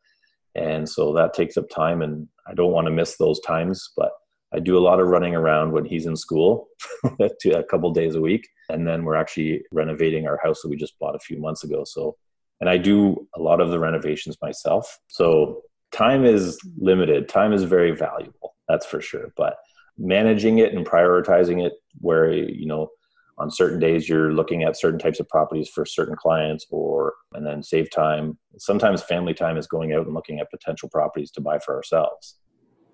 And 0.55 0.89
so 0.89 1.13
that 1.13 1.35
takes 1.35 1.55
up 1.55 1.69
time 1.69 2.01
and 2.01 2.27
I 2.47 2.55
don't 2.55 2.71
want 2.71 2.87
to 2.87 2.91
miss 2.91 3.17
those 3.17 3.39
times, 3.41 3.91
but 3.95 4.11
I 4.53 4.59
do 4.59 4.77
a 4.77 4.79
lot 4.79 4.99
of 4.99 5.07
running 5.07 5.35
around 5.35 5.73
when 5.73 5.85
he's 5.85 6.05
in 6.05 6.15
school, 6.15 6.67
a 7.19 7.63
couple 7.69 7.91
days 7.91 8.15
a 8.15 8.21
week, 8.21 8.47
and 8.69 8.87
then 8.87 9.03
we're 9.03 9.15
actually 9.15 9.63
renovating 9.71 10.27
our 10.27 10.39
house 10.41 10.61
that 10.61 10.69
we 10.69 10.77
just 10.77 10.97
bought 10.99 11.15
a 11.15 11.19
few 11.19 11.39
months 11.39 11.63
ago. 11.63 11.83
So, 11.83 12.15
and 12.61 12.69
I 12.69 12.77
do 12.77 13.27
a 13.35 13.41
lot 13.41 13.59
of 13.59 13.71
the 13.71 13.79
renovations 13.79 14.37
myself. 14.41 14.99
So 15.07 15.61
time 15.91 16.23
is 16.23 16.57
limited. 16.77 17.27
Time 17.27 17.53
is 17.53 17.63
very 17.63 17.91
valuable. 17.91 18.55
That's 18.69 18.85
for 18.85 19.01
sure. 19.01 19.33
But 19.35 19.57
managing 19.97 20.59
it 20.59 20.73
and 20.73 20.85
prioritizing 20.85 21.65
it, 21.65 21.73
where 21.99 22.31
you 22.31 22.67
know 22.67 22.89
on 23.39 23.51
certain 23.51 23.79
days 23.79 24.09
you're 24.09 24.33
looking 24.33 24.63
at 24.63 24.77
certain 24.77 24.99
types 24.99 25.19
of 25.19 25.27
properties 25.29 25.69
for 25.69 25.85
certain 25.85 26.15
clients 26.15 26.65
or 26.71 27.13
and 27.33 27.45
then 27.45 27.61
save 27.61 27.89
time 27.91 28.37
sometimes 28.57 29.03
family 29.03 29.33
time 29.33 29.57
is 29.57 29.67
going 29.67 29.93
out 29.93 30.05
and 30.05 30.13
looking 30.13 30.39
at 30.39 30.49
potential 30.49 30.89
properties 30.89 31.31
to 31.31 31.41
buy 31.41 31.59
for 31.59 31.75
ourselves 31.75 32.37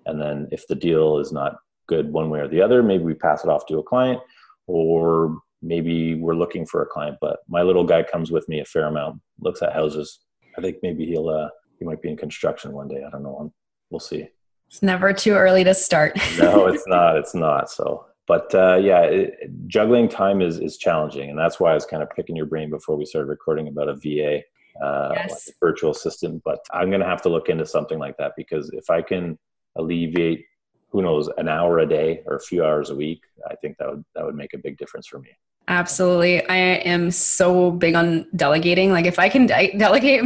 and 0.06 0.20
then 0.20 0.48
if 0.52 0.66
the 0.66 0.74
deal 0.74 1.18
is 1.18 1.32
not 1.32 1.56
good 1.86 2.12
one 2.12 2.30
way 2.30 2.40
or 2.40 2.48
the 2.48 2.62
other, 2.62 2.82
maybe 2.82 3.04
we 3.04 3.14
pass 3.14 3.44
it 3.44 3.50
off 3.50 3.66
to 3.66 3.78
a 3.78 3.82
client 3.82 4.20
or 4.66 5.36
maybe 5.62 6.14
we're 6.14 6.34
looking 6.34 6.66
for 6.66 6.82
a 6.82 6.86
client. 6.86 7.18
But 7.20 7.38
my 7.48 7.62
little 7.62 7.84
guy 7.84 8.02
comes 8.02 8.30
with 8.30 8.48
me 8.48 8.60
a 8.60 8.64
fair 8.64 8.86
amount, 8.86 9.20
looks 9.40 9.62
at 9.62 9.72
houses. 9.72 10.20
I 10.56 10.60
think 10.60 10.78
maybe 10.82 11.06
he'll, 11.06 11.28
uh, 11.28 11.48
he 11.78 11.84
might 11.84 12.02
be 12.02 12.10
in 12.10 12.16
construction 12.16 12.72
one 12.72 12.88
day. 12.88 13.02
I 13.06 13.10
don't 13.10 13.22
know. 13.22 13.52
We'll 13.90 14.00
see. 14.00 14.28
It's 14.68 14.82
never 14.82 15.12
too 15.12 15.32
early 15.32 15.64
to 15.64 15.74
start. 15.74 16.16
no, 16.38 16.66
it's 16.66 16.86
not. 16.86 17.16
It's 17.24 17.34
not. 17.34 17.70
So, 17.70 18.06
but 18.26 18.54
uh, 18.54 18.76
yeah, 18.76 19.02
it, 19.02 19.50
juggling 19.66 20.08
time 20.08 20.40
is, 20.40 20.58
is 20.58 20.78
challenging. 20.78 21.30
And 21.30 21.38
that's 21.38 21.60
why 21.60 21.72
I 21.72 21.74
was 21.74 21.86
kind 21.86 22.02
of 22.02 22.10
picking 22.10 22.36
your 22.36 22.46
brain 22.46 22.70
before 22.70 22.96
we 22.96 23.04
started 23.04 23.28
recording 23.28 23.68
about 23.68 23.88
a 23.88 23.94
VA, 23.94 24.40
uh, 24.82 25.12
yes. 25.14 25.30
like 25.30 25.54
a 25.54 25.66
virtual 25.66 25.90
assistant. 25.90 26.42
But 26.44 26.60
I'm 26.72 26.88
going 26.88 27.00
to 27.00 27.06
have 27.06 27.22
to 27.22 27.28
look 27.28 27.48
into 27.48 27.66
something 27.66 27.98
like 27.98 28.16
that 28.18 28.32
because 28.36 28.70
if 28.70 28.90
I 28.90 29.02
can 29.02 29.38
alleviate 29.76 30.44
who 30.90 31.02
knows 31.02 31.28
an 31.38 31.48
hour 31.48 31.80
a 31.80 31.86
day 31.86 32.22
or 32.26 32.36
a 32.36 32.40
few 32.40 32.64
hours 32.64 32.90
a 32.90 32.94
week 32.94 33.20
i 33.50 33.54
think 33.56 33.76
that 33.78 33.88
would 33.88 34.04
that 34.14 34.24
would 34.24 34.34
make 34.34 34.54
a 34.54 34.58
big 34.58 34.76
difference 34.78 35.06
for 35.06 35.18
me. 35.18 35.30
Absolutely. 35.66 36.46
I 36.46 36.56
am 36.56 37.10
so 37.10 37.70
big 37.70 37.94
on 37.94 38.26
delegating. 38.36 38.92
Like 38.92 39.06
if 39.06 39.18
i 39.18 39.28
can 39.28 39.46
de- 39.46 39.74
delegate 39.78 40.22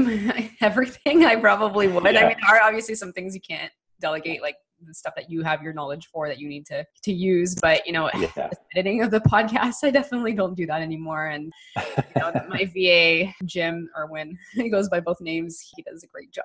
everything 0.61 1.25
i 1.25 1.37
probably 1.37 1.87
would. 1.87 2.03
Yeah. 2.05 2.11
i 2.11 2.29
mean 2.29 2.37
there 2.43 2.57
are 2.57 2.63
obviously 2.63 2.97
some 2.97 3.13
things 3.13 3.35
you 3.35 3.41
can't 3.41 3.73
delegate 4.01 4.43
like 4.43 4.57
the 4.87 4.95
stuff 4.95 5.15
that 5.17 5.29
you 5.31 5.43
have 5.43 5.63
your 5.63 5.73
knowledge 5.73 6.09
for 6.13 6.29
that 6.29 6.39
you 6.39 6.49
need 6.49 6.65
to 6.67 6.85
to 7.03 7.13
use 7.13 7.55
but 7.57 7.87
you 7.87 7.93
know 7.93 8.11
yeah. 8.19 8.51
editing 8.75 9.03
of 9.03 9.11
the 9.11 9.21
podcast 9.21 9.77
i 9.83 9.91
definitely 9.91 10.33
don't 10.33 10.57
do 10.57 10.67
that 10.67 10.83
anymore. 10.83 11.27
And 11.27 11.53
you 11.77 12.03
know 12.17 12.33
my 12.49 12.65
va 12.75 13.33
jim 13.45 13.89
erwin 13.97 14.37
he 14.55 14.69
goes 14.69 14.89
by 14.89 15.01
both 15.01 15.21
names. 15.21 15.61
He 15.77 15.83
does 15.83 16.03
a 16.03 16.09
great 16.09 16.33
job 16.33 16.45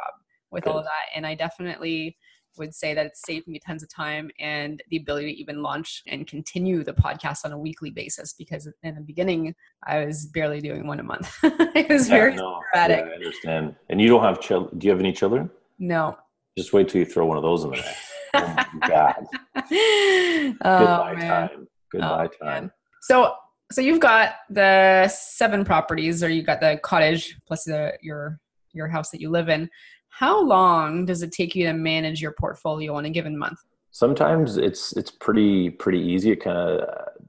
with 0.52 0.63
Good. 0.63 0.70
all 0.70 0.80
of 0.80 0.86
that. 0.86 1.16
And 1.16 1.26
i 1.26 1.34
definitely 1.36 2.16
would 2.58 2.74
say 2.74 2.94
that 2.94 3.06
it's 3.06 3.22
saved 3.26 3.48
me 3.48 3.60
tons 3.60 3.84
of 3.84 3.89
time 3.89 4.30
and 4.39 4.82
the 4.89 4.98
ability 4.98 5.34
to 5.34 5.39
even 5.39 5.62
launch 5.62 6.04
and 6.08 6.28
continue 6.28 6.84
the 6.84 6.94
podcast 6.94 7.46
on 7.46 7.52
a 7.52 7.58
weekly 7.58 7.89
basis 7.89 8.34
because 8.34 8.68
in 8.84 8.96
the 8.96 9.02
beginning 9.02 9.54
I 9.88 10.06
was 10.06 10.28
barely 10.28 10.62
doing 10.62 10.86
one 10.88 11.00
a 11.00 11.04
month. 11.04 11.34
it 11.44 11.89
was 11.89 12.08
Yeah, 12.10 12.16
very 12.16 12.36
no, 12.36 12.62
sporadic. 12.70 13.06
yeah, 13.06 13.12
I 13.12 13.16
understand. 13.16 13.76
And 13.89 14.00
you 14.02 14.08
don't 14.08 14.24
have 14.24 14.39
children. 14.39 14.78
Do 14.78 14.86
you 14.88 14.92
have 14.92 15.00
any 15.00 15.13
children? 15.13 15.50
No. 15.80 16.18
Just 16.58 16.74
wait 16.74 16.89
till 16.89 17.00
you 17.00 17.06
throw 17.06 17.26
one 17.26 17.38
of 17.38 17.44
those 17.44 17.63
in 17.63 17.72
there. 17.72 17.96
Oh 18.36 18.48
my 18.48 18.88
God. 18.88 19.26
oh, 19.70 20.54
Goodbye 20.62 21.16
man. 21.16 21.50
time. 21.50 21.68
Goodbye 21.92 22.26
Oh, 22.42 22.46
time. 22.46 22.63
man. 22.63 22.72
So 23.02 23.34
so 23.72 23.82
you've 23.82 24.00
got 24.00 24.34
the 24.50 25.08
seven 25.08 25.63
properties 25.63 26.24
or 26.24 26.30
you 26.30 26.44
got 26.44 26.60
the 26.60 26.80
cottage 26.84 27.38
plus 27.48 27.63
the 27.66 27.94
your 28.02 28.39
your 28.74 28.88
house 28.88 29.10
that 29.12 29.22
you 29.22 29.30
live 29.30 29.50
in. 29.50 29.70
How 30.15 30.39
long 30.39 31.06
does 31.06 31.23
it 31.23 31.32
take 31.32 31.56
you 31.56 31.65
to 31.65 31.73
manage 31.73 32.21
your 32.21 32.34
portfolio 32.34 32.95
on 32.95 33.06
a 33.06 33.10
given 33.10 33.36
month? 33.36 33.58
Sometimes 33.89 34.58
it's 34.58 34.95
it's 34.95 35.10
pretty 35.10 35.71
pretty 35.71 35.99
easy. 35.99 36.32
It 36.32 36.43
kind 36.43 36.58
of 36.58 36.88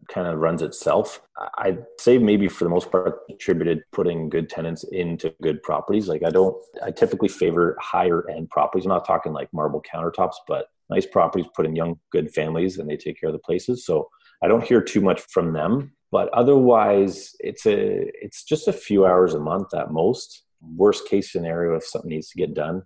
kind 0.09 0.27
of 0.27 0.39
runs 0.39 0.61
itself. 0.61 1.23
I'd 1.57 1.83
say 1.99 2.19
maybe 2.19 2.47
for 2.47 2.65
the 2.65 2.71
most 2.71 2.91
part 2.91 3.21
attributed 3.31 3.83
putting 3.93 4.29
good 4.29 4.51
tenants 4.51 4.85
into 4.93 5.35
good 5.43 5.63
properties. 5.63 6.09
Like 6.09 6.23
I 6.25 6.31
don't 6.31 6.57
I 6.83 6.91
typically 6.91 7.29
favor 7.29 7.75
higher 7.81 8.29
end 8.29 8.51
properties. 8.51 8.85
I'm 8.85 8.91
not 8.91 9.07
talking 9.07 9.33
like 9.33 9.49
marble 9.55 9.83
countertops, 9.83 10.35
but 10.47 10.67
nice 10.91 11.07
properties 11.07 11.47
put 11.57 11.65
in 11.65 11.75
young 11.75 11.99
good 12.13 12.33
families 12.33 12.79
and 12.79 12.89
they 12.89 12.99
take 12.99 13.19
care 13.19 13.31
of 13.31 13.35
the 13.35 13.39
places. 13.39 13.87
So 13.87 14.11
I 14.43 14.49
don't 14.49 14.63
hear 14.63 14.83
too 14.83 15.01
much 15.01 15.23
from 15.23 15.55
them. 15.55 15.93
But 16.13 16.29
otherwise 16.35 17.35
it's 17.41 17.65
a 17.65 18.11
it's 18.23 18.45
just 18.45 18.69
a 18.69 18.75
few 18.75 19.07
hours 19.07 19.33
a 19.33 19.41
month 19.41 19.73
at 19.73 19.91
most. 19.91 20.45
Worst 20.77 21.09
case 21.09 21.33
scenario 21.33 21.77
if 21.77 21.85
something 21.85 22.11
needs 22.11 22.29
to 22.31 22.39
get 22.39 22.55
done. 22.55 22.83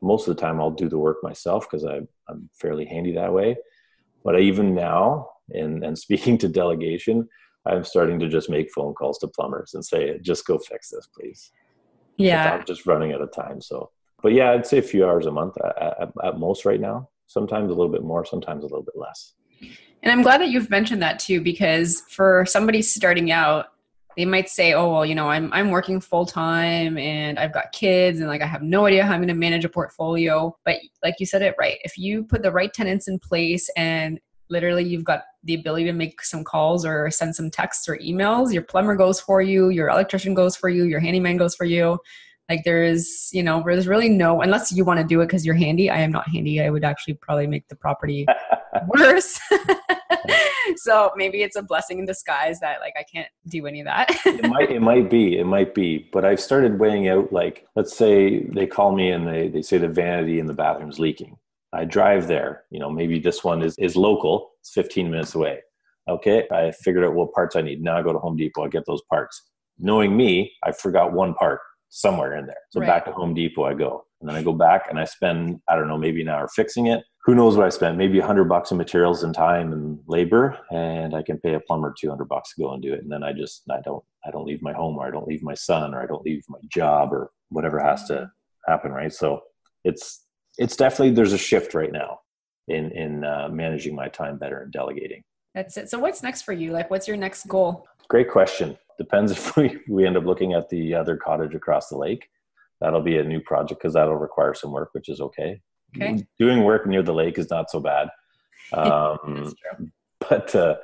Most 0.00 0.26
of 0.26 0.34
the 0.34 0.40
time 0.40 0.60
I'll 0.60 0.70
do 0.70 0.88
the 0.88 0.98
work 0.98 1.18
myself 1.22 1.68
because 1.70 1.84
I'm 1.84 2.50
fairly 2.54 2.84
handy 2.84 3.12
that 3.14 3.32
way. 3.32 3.56
But 4.24 4.40
even 4.40 4.74
now, 4.74 5.28
and, 5.50 5.84
and 5.84 5.98
speaking 6.06 6.38
to 6.38 6.48
delegation, 6.48 7.28
I'm 7.66 7.84
starting 7.84 8.18
to 8.20 8.28
just 8.28 8.50
make 8.50 8.72
phone 8.72 8.94
calls 8.94 9.18
to 9.18 9.28
plumbers 9.28 9.74
and 9.74 9.84
say, 9.84 10.18
just 10.20 10.46
go 10.46 10.58
fix 10.58 10.90
this, 10.90 11.06
please. 11.16 11.52
Yeah. 12.16 12.54
I'm 12.54 12.66
just 12.66 12.86
running 12.86 13.12
out 13.12 13.20
of 13.20 13.32
time. 13.32 13.60
So, 13.60 13.90
but 14.22 14.32
yeah, 14.32 14.50
I'd 14.50 14.66
say 14.66 14.78
a 14.78 14.82
few 14.82 15.06
hours 15.06 15.26
a 15.26 15.30
month 15.30 15.54
at, 15.58 16.10
at 16.24 16.38
most 16.38 16.64
right 16.64 16.80
now. 16.80 17.08
Sometimes 17.26 17.70
a 17.70 17.74
little 17.74 17.92
bit 17.92 18.02
more, 18.02 18.24
sometimes 18.24 18.64
a 18.64 18.66
little 18.66 18.82
bit 18.82 18.96
less. 18.96 19.34
And 20.02 20.10
I'm 20.10 20.22
glad 20.22 20.40
that 20.40 20.48
you've 20.48 20.70
mentioned 20.70 21.02
that 21.02 21.18
too, 21.18 21.40
because 21.40 22.02
for 22.08 22.44
somebody 22.46 22.82
starting 22.82 23.30
out, 23.30 23.66
they 24.16 24.24
might 24.24 24.48
say, 24.48 24.74
"Oh, 24.74 24.92
well, 24.92 25.06
you 25.06 25.14
know, 25.14 25.28
I'm 25.28 25.52
I'm 25.52 25.70
working 25.70 26.00
full 26.00 26.26
time 26.26 26.98
and 26.98 27.38
I've 27.38 27.52
got 27.52 27.72
kids 27.72 28.18
and 28.18 28.28
like 28.28 28.42
I 28.42 28.46
have 28.46 28.62
no 28.62 28.86
idea 28.86 29.04
how 29.04 29.12
I'm 29.12 29.20
going 29.20 29.28
to 29.28 29.34
manage 29.34 29.64
a 29.64 29.68
portfolio." 29.68 30.56
But 30.64 30.76
like 31.02 31.14
you 31.18 31.26
said 31.26 31.42
it 31.42 31.54
right, 31.58 31.78
if 31.84 31.96
you 31.96 32.24
put 32.24 32.42
the 32.42 32.52
right 32.52 32.72
tenants 32.72 33.08
in 33.08 33.18
place 33.18 33.68
and 33.76 34.20
literally 34.50 34.84
you've 34.84 35.04
got 35.04 35.22
the 35.44 35.54
ability 35.54 35.84
to 35.86 35.92
make 35.92 36.22
some 36.22 36.44
calls 36.44 36.84
or 36.84 37.10
send 37.10 37.34
some 37.34 37.50
texts 37.50 37.88
or 37.88 37.96
emails, 37.98 38.52
your 38.52 38.62
plumber 38.62 38.94
goes 38.94 39.20
for 39.20 39.42
you, 39.42 39.70
your 39.70 39.88
electrician 39.88 40.34
goes 40.34 40.54
for 40.54 40.68
you, 40.68 40.84
your 40.84 41.00
handyman 41.00 41.36
goes 41.36 41.54
for 41.54 41.64
you. 41.64 41.98
Like 42.48 42.62
there's, 42.64 43.30
you 43.32 43.42
know, 43.42 43.62
there's 43.64 43.88
really 43.88 44.08
no 44.08 44.42
unless 44.42 44.70
you 44.70 44.84
want 44.84 45.00
to 45.00 45.06
do 45.06 45.20
it 45.20 45.26
because 45.26 45.46
you're 45.46 45.54
handy. 45.54 45.88
I 45.88 46.00
am 46.00 46.12
not 46.12 46.28
handy. 46.28 46.60
I 46.60 46.70
would 46.70 46.84
actually 46.84 47.14
probably 47.14 47.46
make 47.46 47.66
the 47.68 47.76
property 47.76 48.26
worse. 48.88 49.40
so 50.76 51.10
maybe 51.16 51.42
it's 51.42 51.56
a 51.56 51.62
blessing 51.62 51.98
in 51.98 52.06
disguise 52.06 52.60
that 52.60 52.80
like 52.80 52.94
I 52.96 53.02
can't 53.02 53.28
do 53.48 53.66
any 53.66 53.80
of 53.80 53.86
that. 53.86 54.08
it 54.26 54.48
might 54.48 54.70
it 54.70 54.80
might 54.80 55.10
be 55.10 55.38
it 55.38 55.44
might 55.44 55.74
be 55.74 56.08
but 56.12 56.24
i've 56.24 56.40
started 56.40 56.78
weighing 56.78 57.08
out 57.08 57.32
like 57.32 57.66
let's 57.76 57.96
say 57.96 58.44
they 58.44 58.66
call 58.66 58.92
me 58.92 59.10
and 59.10 59.26
they, 59.26 59.48
they 59.48 59.62
say 59.62 59.78
the 59.78 59.88
vanity 59.88 60.38
in 60.38 60.46
the 60.46 60.54
bathroom's 60.54 60.98
leaking. 60.98 61.36
I 61.72 61.84
drive 61.84 62.28
there 62.28 62.64
you 62.70 62.78
know 62.78 62.90
maybe 62.90 63.18
this 63.18 63.42
one 63.42 63.62
is 63.62 63.74
is 63.78 63.96
local 63.96 64.52
it's 64.60 64.72
15 64.72 65.10
minutes 65.10 65.34
away. 65.34 65.60
Okay 66.08 66.46
i 66.50 66.70
figured 66.70 67.04
out 67.04 67.14
what 67.14 67.32
parts 67.32 67.56
i 67.56 67.62
need. 67.62 67.82
Now 67.82 67.98
i 67.98 68.02
go 68.02 68.12
to 68.12 68.18
home 68.18 68.36
depot 68.36 68.64
i 68.64 68.68
get 68.68 68.84
those 68.86 69.02
parts. 69.10 69.50
Knowing 69.78 70.16
me 70.16 70.52
i 70.64 70.72
forgot 70.72 71.12
one 71.12 71.34
part 71.34 71.60
somewhere 71.94 72.36
in 72.36 72.46
there 72.46 72.56
so 72.70 72.80
Right. 72.80 72.86
back 72.86 73.04
to 73.04 73.12
home 73.12 73.34
depot 73.34 73.64
i 73.64 73.74
go 73.74 74.04
and 74.20 74.28
then 74.28 74.36
i 74.36 74.42
go 74.42 74.52
back 74.52 74.86
and 74.88 74.98
i 74.98 75.04
spend 75.04 75.60
i 75.68 75.76
don't 75.76 75.88
know 75.88 75.98
maybe 75.98 76.22
an 76.22 76.28
hour 76.28 76.48
fixing 76.48 76.86
it 76.86 77.02
who 77.24 77.36
knows 77.36 77.56
what 77.56 77.66
I 77.66 77.68
spent? 77.68 77.96
Maybe 77.96 78.18
a 78.18 78.26
hundred 78.26 78.44
bucks 78.44 78.72
in 78.72 78.76
materials 78.76 79.22
and 79.22 79.32
time 79.34 79.72
and 79.72 80.00
labor, 80.06 80.58
and 80.72 81.14
I 81.14 81.22
can 81.22 81.38
pay 81.38 81.54
a 81.54 81.60
plumber 81.60 81.94
two 81.96 82.10
hundred 82.10 82.28
bucks 82.28 82.54
to 82.54 82.62
go 82.62 82.72
and 82.72 82.82
do 82.82 82.92
it. 82.92 83.00
And 83.00 83.12
then 83.12 83.22
I 83.22 83.32
just 83.32 83.62
I 83.70 83.80
don't 83.80 84.02
I 84.26 84.30
don't 84.30 84.44
leave 84.44 84.60
my 84.60 84.72
home, 84.72 84.96
or 84.96 85.06
I 85.06 85.10
don't 85.10 85.28
leave 85.28 85.42
my 85.42 85.54
son, 85.54 85.94
or 85.94 86.02
I 86.02 86.06
don't 86.06 86.24
leave 86.24 86.42
my 86.48 86.58
job, 86.68 87.12
or 87.12 87.30
whatever 87.50 87.78
has 87.78 88.04
to 88.08 88.30
happen, 88.66 88.90
right? 88.90 89.12
So 89.12 89.40
it's 89.84 90.24
it's 90.58 90.76
definitely 90.76 91.14
there's 91.14 91.32
a 91.32 91.38
shift 91.38 91.74
right 91.74 91.92
now 91.92 92.18
in 92.66 92.90
in 92.90 93.24
uh, 93.24 93.48
managing 93.52 93.94
my 93.94 94.08
time 94.08 94.36
better 94.36 94.62
and 94.62 94.72
delegating. 94.72 95.22
That's 95.54 95.76
it. 95.76 95.90
So 95.90 96.00
what's 96.00 96.24
next 96.24 96.42
for 96.42 96.52
you? 96.52 96.72
Like 96.72 96.90
what's 96.90 97.06
your 97.06 97.16
next 97.16 97.46
goal? 97.46 97.86
Great 98.08 98.30
question. 98.30 98.76
Depends 98.98 99.32
if 99.32 99.56
we 99.56 99.78
we 99.88 100.06
end 100.06 100.16
up 100.16 100.24
looking 100.24 100.52
at 100.52 100.68
the 100.68 100.94
other 100.94 101.16
cottage 101.16 101.54
across 101.54 101.88
the 101.88 101.96
lake. 101.96 102.28
That'll 102.80 103.02
be 103.02 103.18
a 103.18 103.24
new 103.24 103.40
project 103.40 103.80
because 103.80 103.94
that'll 103.94 104.16
require 104.16 104.54
some 104.54 104.72
work, 104.72 104.90
which 104.92 105.08
is 105.08 105.20
okay. 105.20 105.60
Okay. 105.96 106.24
Doing 106.38 106.64
work 106.64 106.86
near 106.86 107.02
the 107.02 107.14
lake 107.14 107.38
is 107.38 107.50
not 107.50 107.70
so 107.70 107.80
bad. 107.80 108.08
Um, 108.74 109.52
but 110.30 110.54
uh, 110.54 110.76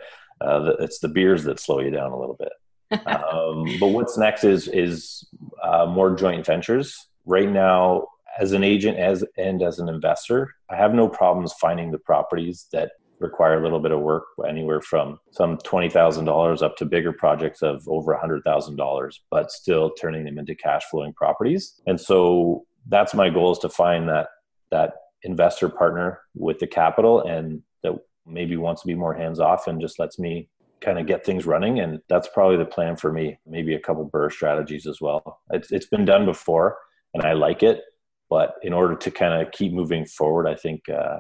uh, 0.42 0.58
the, 0.58 0.72
it's 0.80 0.98
the 0.98 1.08
beers 1.08 1.44
that 1.44 1.58
slow 1.58 1.80
you 1.80 1.90
down 1.90 2.12
a 2.12 2.18
little 2.18 2.36
bit. 2.36 2.52
um, 3.06 3.64
but 3.80 3.88
what's 3.88 4.18
next 4.18 4.44
is 4.44 4.68
is 4.68 5.26
uh, 5.62 5.86
more 5.86 6.14
joint 6.14 6.44
ventures. 6.44 7.06
Right 7.24 7.48
now, 7.48 8.08
as 8.38 8.52
an 8.52 8.64
agent 8.64 8.98
as 8.98 9.24
and 9.36 9.62
as 9.62 9.78
an 9.78 9.88
investor, 9.88 10.54
I 10.70 10.76
have 10.76 10.92
no 10.92 11.08
problems 11.08 11.52
finding 11.54 11.90
the 11.90 11.98
properties 11.98 12.66
that 12.72 12.92
require 13.20 13.59
a 13.59 13.62
little 13.62 13.81
bit 13.81 13.92
of 13.92 14.00
work, 14.00 14.24
anywhere 14.48 14.81
from 14.81 15.18
some 15.33 15.59
twenty 15.59 15.90
thousand 15.90 16.24
dollars 16.24 16.62
up 16.62 16.76
to 16.76 16.85
bigger 16.85 17.12
projects 17.12 17.62
of 17.62 17.87
over 17.88 18.12
a 18.12 18.20
hundred 18.20 18.42
thousand 18.44 18.76
dollars, 18.76 19.20
but 19.31 19.50
still 19.50 19.90
turning 20.00 20.24
them 20.24 20.38
into 20.38 20.54
cash 20.54 20.85
flowing 20.90 21.12
properties. 21.12 21.81
And 21.87 22.00
so 22.00 22.66
that's 22.88 23.14
my 23.14 23.31
goal 23.31 23.52
is 23.52 23.59
to 23.59 23.68
find 23.68 24.09
that 24.09 24.28
that 24.70 24.94
investor 25.22 25.68
partner 25.68 26.20
with 26.35 26.59
the 26.59 26.66
capital 26.66 27.22
and 27.22 27.62
that 27.83 27.92
maybe 28.26 28.57
wants 28.57 28.83
to 28.83 28.87
be 28.87 28.94
more 28.94 29.14
hands 29.14 29.40
off 29.40 29.66
and 29.66 29.81
just 29.81 29.98
lets 29.98 30.18
me 30.18 30.48
kind 30.81 30.98
of 30.98 31.07
get 31.07 31.24
things 31.24 31.44
running 31.44 31.81
and 31.81 31.98
that's 32.09 32.28
probably 32.33 32.57
the 32.57 32.64
plan 32.64 32.96
for 32.96 33.12
me 33.12 33.37
maybe 33.46 33.74
a 33.74 33.81
couple 33.81 34.09
BRRRR 34.09 34.31
strategies 34.31 34.87
as 34.87 35.00
well 35.00 35.40
it's, 35.50 35.72
it's 35.72 35.87
been 35.87 36.04
done 36.04 36.24
before 36.24 36.76
and 37.14 37.24
i 37.24 37.33
like 37.33 37.64
it 37.64 37.83
but 38.31 38.54
in 38.62 38.72
order 38.72 38.94
to 38.94 39.11
kind 39.11 39.42
of 39.42 39.50
keep 39.50 39.72
moving 39.72 40.04
forward 40.07 40.46
i 40.46 40.54
think 40.54 40.88
uh, 40.88 41.18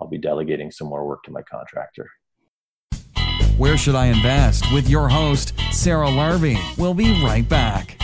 i'll 0.00 0.08
be 0.08 0.18
delegating 0.18 0.70
some 0.70 0.88
more 0.88 1.06
work 1.06 1.22
to 1.24 1.30
my 1.30 1.42
contractor 1.42 2.08
Where 3.58 3.76
Should 3.76 3.94
I 3.94 4.06
Invest? 4.06 4.72
with 4.72 4.88
your 4.88 5.08
host, 5.10 5.52
Sarah 5.70 6.06
Larbi. 6.08 6.56
We'll 6.78 6.94
be 6.94 7.22
right 7.22 7.46
back. 7.46 7.98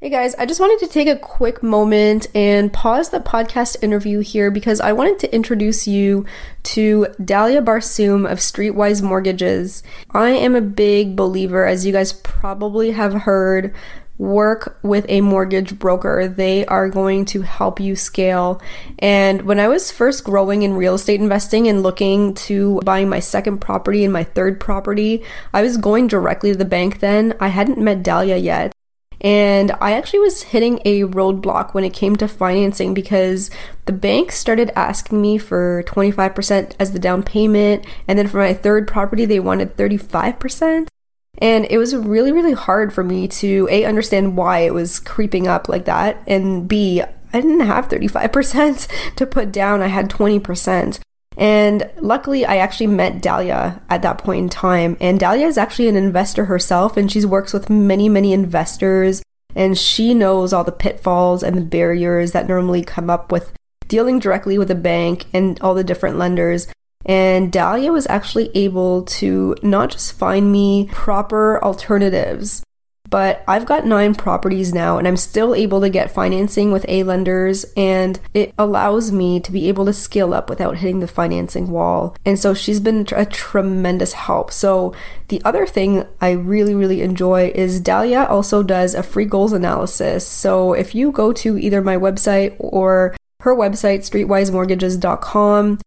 Hey 0.00 0.08
guys, 0.08 0.34
I 0.36 0.46
just 0.46 0.60
wanted 0.60 0.84
to 0.86 0.90
take 0.90 1.08
a 1.08 1.18
quick 1.18 1.62
moment 1.62 2.26
and 2.34 2.72
pause 2.72 3.10
the 3.10 3.20
podcast 3.20 3.76
interview 3.82 4.20
here 4.20 4.50
because 4.50 4.80
I 4.80 4.92
wanted 4.94 5.18
to 5.18 5.34
introduce 5.34 5.86
you 5.86 6.24
to 6.64 7.06
Dalia 7.20 7.62
Barsoum 7.62 8.30
of 8.30 8.38
Streetwise 8.38 9.02
Mortgages. 9.02 9.82
I 10.12 10.30
am 10.30 10.54
a 10.54 10.62
big 10.62 11.16
believer, 11.16 11.66
as 11.66 11.84
you 11.84 11.92
guys 11.92 12.14
probably 12.14 12.92
have 12.92 13.12
heard, 13.12 13.74
work 14.20 14.78
with 14.82 15.06
a 15.08 15.22
mortgage 15.22 15.78
broker. 15.78 16.28
They 16.28 16.66
are 16.66 16.90
going 16.90 17.24
to 17.26 17.40
help 17.40 17.80
you 17.80 17.96
scale. 17.96 18.60
And 18.98 19.42
when 19.42 19.58
I 19.58 19.66
was 19.66 19.90
first 19.90 20.24
growing 20.24 20.62
in 20.62 20.74
real 20.74 20.94
estate 20.94 21.20
investing 21.20 21.66
and 21.66 21.82
looking 21.82 22.34
to 22.34 22.80
buying 22.84 23.08
my 23.08 23.20
second 23.20 23.58
property 23.58 24.04
and 24.04 24.12
my 24.12 24.24
third 24.24 24.60
property, 24.60 25.24
I 25.54 25.62
was 25.62 25.78
going 25.78 26.06
directly 26.06 26.52
to 26.52 26.58
the 26.58 26.66
bank 26.66 27.00
then. 27.00 27.34
I 27.40 27.48
hadn't 27.48 27.78
met 27.78 28.02
Dalia 28.02 28.40
yet. 28.40 28.72
And 29.22 29.72
I 29.80 29.92
actually 29.92 30.20
was 30.20 30.42
hitting 30.42 30.80
a 30.84 31.02
roadblock 31.02 31.74
when 31.74 31.84
it 31.84 31.92
came 31.92 32.16
to 32.16 32.28
financing 32.28 32.94
because 32.94 33.50
the 33.86 33.92
bank 33.92 34.32
started 34.32 34.70
asking 34.76 35.20
me 35.20 35.36
for 35.38 35.82
25% 35.86 36.74
as 36.78 36.92
the 36.92 36.98
down 36.98 37.22
payment. 37.22 37.86
And 38.06 38.18
then 38.18 38.28
for 38.28 38.38
my 38.38 38.54
third 38.54 38.86
property, 38.86 39.24
they 39.24 39.40
wanted 39.40 39.76
35%. 39.76 40.88
And 41.40 41.66
it 41.70 41.78
was 41.78 41.96
really, 41.96 42.32
really 42.32 42.52
hard 42.52 42.92
for 42.92 43.02
me 43.02 43.26
to 43.28 43.66
A, 43.70 43.84
understand 43.84 44.36
why 44.36 44.60
it 44.60 44.74
was 44.74 45.00
creeping 45.00 45.48
up 45.48 45.68
like 45.68 45.86
that, 45.86 46.22
and 46.26 46.68
B, 46.68 47.02
I 47.32 47.40
didn't 47.40 47.60
have 47.60 47.88
35% 47.88 49.14
to 49.16 49.26
put 49.26 49.52
down, 49.52 49.82
I 49.82 49.86
had 49.86 50.10
20%. 50.10 51.00
And 51.36 51.88
luckily, 51.98 52.44
I 52.44 52.56
actually 52.56 52.88
met 52.88 53.22
Dalia 53.22 53.80
at 53.88 54.02
that 54.02 54.18
point 54.18 54.42
in 54.42 54.48
time. 54.50 54.96
And 55.00 55.18
Dalia 55.18 55.46
is 55.46 55.56
actually 55.56 55.88
an 55.88 55.96
investor 55.96 56.46
herself, 56.46 56.96
and 56.96 57.10
she 57.10 57.24
works 57.24 57.52
with 57.52 57.70
many, 57.70 58.08
many 58.08 58.32
investors. 58.32 59.22
And 59.54 59.78
she 59.78 60.12
knows 60.12 60.52
all 60.52 60.64
the 60.64 60.72
pitfalls 60.72 61.42
and 61.42 61.56
the 61.56 61.62
barriers 61.62 62.32
that 62.32 62.46
normally 62.46 62.84
come 62.84 63.08
up 63.08 63.32
with 63.32 63.52
dealing 63.88 64.18
directly 64.18 64.58
with 64.58 64.70
a 64.70 64.76
bank 64.76 65.26
and 65.32 65.60
all 65.60 65.74
the 65.74 65.82
different 65.82 66.18
lenders. 66.18 66.68
And 67.04 67.50
Dalia 67.50 67.92
was 67.92 68.06
actually 68.08 68.50
able 68.54 69.02
to 69.04 69.56
not 69.62 69.90
just 69.90 70.12
find 70.12 70.52
me 70.52 70.88
proper 70.92 71.62
alternatives, 71.64 72.62
but 73.10 73.42
I've 73.48 73.66
got 73.66 73.84
nine 73.84 74.14
properties 74.14 74.72
now 74.72 74.96
and 74.96 75.06
I'm 75.06 75.16
still 75.16 75.54
able 75.54 75.80
to 75.80 75.90
get 75.90 76.12
financing 76.12 76.70
with 76.70 76.86
A 76.88 77.02
lenders 77.02 77.66
and 77.76 78.20
it 78.32 78.54
allows 78.56 79.10
me 79.10 79.40
to 79.40 79.50
be 79.50 79.68
able 79.68 79.84
to 79.86 79.92
scale 79.92 80.32
up 80.32 80.48
without 80.48 80.76
hitting 80.76 81.00
the 81.00 81.08
financing 81.08 81.70
wall. 81.70 82.16
And 82.24 82.38
so 82.38 82.54
she's 82.54 82.78
been 82.78 83.06
a 83.12 83.26
tremendous 83.26 84.12
help. 84.12 84.52
So 84.52 84.94
the 85.28 85.42
other 85.44 85.66
thing 85.66 86.06
I 86.20 86.30
really, 86.30 86.74
really 86.74 87.02
enjoy 87.02 87.50
is 87.54 87.80
Dahlia 87.80 88.24
also 88.24 88.62
does 88.62 88.94
a 88.94 89.02
free 89.02 89.24
goals 89.24 89.52
analysis. 89.52 90.24
So 90.26 90.72
if 90.72 90.94
you 90.94 91.10
go 91.10 91.32
to 91.32 91.58
either 91.58 91.82
my 91.82 91.96
website 91.96 92.54
or 92.60 93.16
her 93.40 93.56
website, 93.56 94.00
streetwisemortgages.com, 94.00 95.80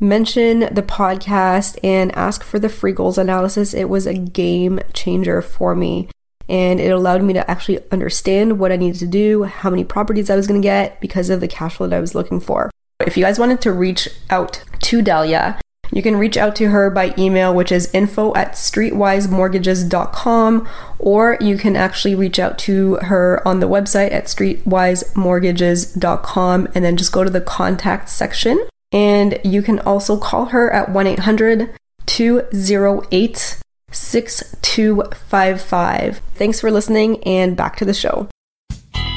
mention 0.00 0.60
the 0.60 0.82
podcast 0.82 1.78
and 1.84 2.10
ask 2.16 2.42
for 2.42 2.58
the 2.58 2.70
free 2.70 2.92
goals 2.92 3.18
analysis. 3.18 3.74
It 3.74 3.88
was 3.88 4.06
a 4.06 4.14
game 4.14 4.80
changer 4.92 5.40
for 5.42 5.76
me. 5.76 6.08
And 6.48 6.80
it 6.80 6.88
allowed 6.88 7.22
me 7.22 7.34
to 7.34 7.48
actually 7.48 7.78
understand 7.92 8.58
what 8.58 8.72
I 8.72 8.76
needed 8.76 8.98
to 9.00 9.06
do, 9.06 9.44
how 9.44 9.70
many 9.70 9.84
properties 9.84 10.30
I 10.30 10.36
was 10.36 10.48
going 10.48 10.60
to 10.60 10.66
get 10.66 11.00
because 11.00 11.30
of 11.30 11.40
the 11.40 11.46
cash 11.46 11.76
flow 11.76 11.86
that 11.86 11.96
I 11.96 12.00
was 12.00 12.16
looking 12.16 12.40
for. 12.40 12.72
If 13.06 13.16
you 13.16 13.22
guys 13.22 13.38
wanted 13.38 13.60
to 13.60 13.70
reach 13.72 14.08
out 14.30 14.64
to 14.80 15.00
Dalia, 15.00 15.60
you 15.92 16.02
can 16.02 16.16
reach 16.16 16.36
out 16.36 16.56
to 16.56 16.70
her 16.70 16.90
by 16.90 17.14
email, 17.18 17.54
which 17.54 17.70
is 17.70 17.94
info 17.94 18.34
at 18.34 18.52
streetwisemortgages.com, 18.52 20.68
or 20.98 21.38
you 21.40 21.56
can 21.56 21.76
actually 21.76 22.14
reach 22.14 22.38
out 22.38 22.58
to 22.60 22.94
her 22.96 23.42
on 23.46 23.60
the 23.60 23.68
website 23.68 24.12
at 24.12 24.24
streetwisemortgages.com 24.24 26.68
and 26.74 26.84
then 26.84 26.96
just 26.96 27.12
go 27.12 27.24
to 27.24 27.30
the 27.30 27.40
contact 27.40 28.08
section 28.08 28.66
and 28.92 29.38
you 29.44 29.62
can 29.62 29.78
also 29.80 30.16
call 30.16 30.46
her 30.46 30.72
at 30.72 30.90
1 30.90 31.06
800 31.06 31.76
208 32.06 33.60
6255. 33.92 36.20
Thanks 36.34 36.60
for 36.60 36.70
listening 36.70 37.22
and 37.24 37.56
back 37.56 37.74
to 37.76 37.84
the 37.84 37.94
show. 37.94 38.28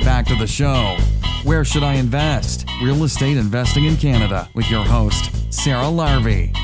Back 0.04 0.26
to 0.28 0.36
the 0.36 0.48
show. 0.48 0.98
Where 1.44 1.66
should 1.66 1.84
I 1.84 1.96
invest? 1.96 2.66
Real 2.82 3.04
estate 3.04 3.38
investing 3.38 3.86
in 3.86 3.98
Canada 3.98 4.48
with 4.56 4.72
your 4.72 4.84
host, 4.84 5.54
Sarah 5.54 5.86
Larbi. 5.86 6.56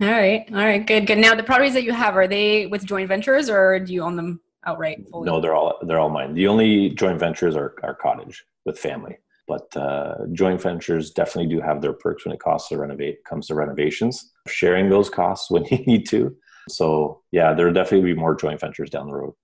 All 0.00 0.08
right. 0.08 0.44
All 0.50 0.58
right. 0.58 0.86
Good. 0.86 1.06
Good. 1.06 1.18
Now, 1.18 1.34
the 1.34 1.42
properties 1.42 1.72
that 1.72 1.84
you 1.84 1.92
have 1.92 2.16
are 2.16 2.28
they 2.28 2.66
with 2.66 2.84
joint 2.84 3.08
ventures, 3.08 3.48
or 3.48 3.80
do 3.80 3.94
you 3.94 4.02
own 4.02 4.16
them 4.16 4.40
outright? 4.64 4.98
Fully? 5.10 5.24
No, 5.24 5.40
they're 5.40 5.54
all 5.54 5.78
they're 5.82 5.98
all 5.98 6.10
mine. 6.10 6.34
The 6.34 6.46
only 6.48 6.90
joint 6.90 7.18
ventures 7.18 7.56
are, 7.56 7.74
are 7.82 7.94
cottage 7.94 8.44
with 8.66 8.78
family. 8.78 9.16
But 9.46 9.76
uh, 9.76 10.26
joint 10.32 10.60
ventures 10.60 11.10
definitely 11.10 11.54
do 11.54 11.60
have 11.60 11.80
their 11.80 11.92
perks 11.92 12.24
when 12.24 12.34
it 12.34 12.40
costs 12.40 12.68
to 12.70 12.78
renovate 12.78 13.24
comes 13.24 13.46
to 13.48 13.54
renovations. 13.54 14.32
Sharing 14.48 14.88
those 14.88 15.08
costs 15.08 15.50
when 15.50 15.64
you 15.66 15.78
need 15.86 16.08
to. 16.08 16.36
So 16.68 17.22
yeah, 17.32 17.54
there 17.54 17.66
will 17.66 17.74
definitely 17.74 18.12
be 18.12 18.18
more 18.18 18.34
joint 18.34 18.60
ventures 18.60 18.90
down 18.90 19.06
the 19.06 19.14
road. 19.14 19.34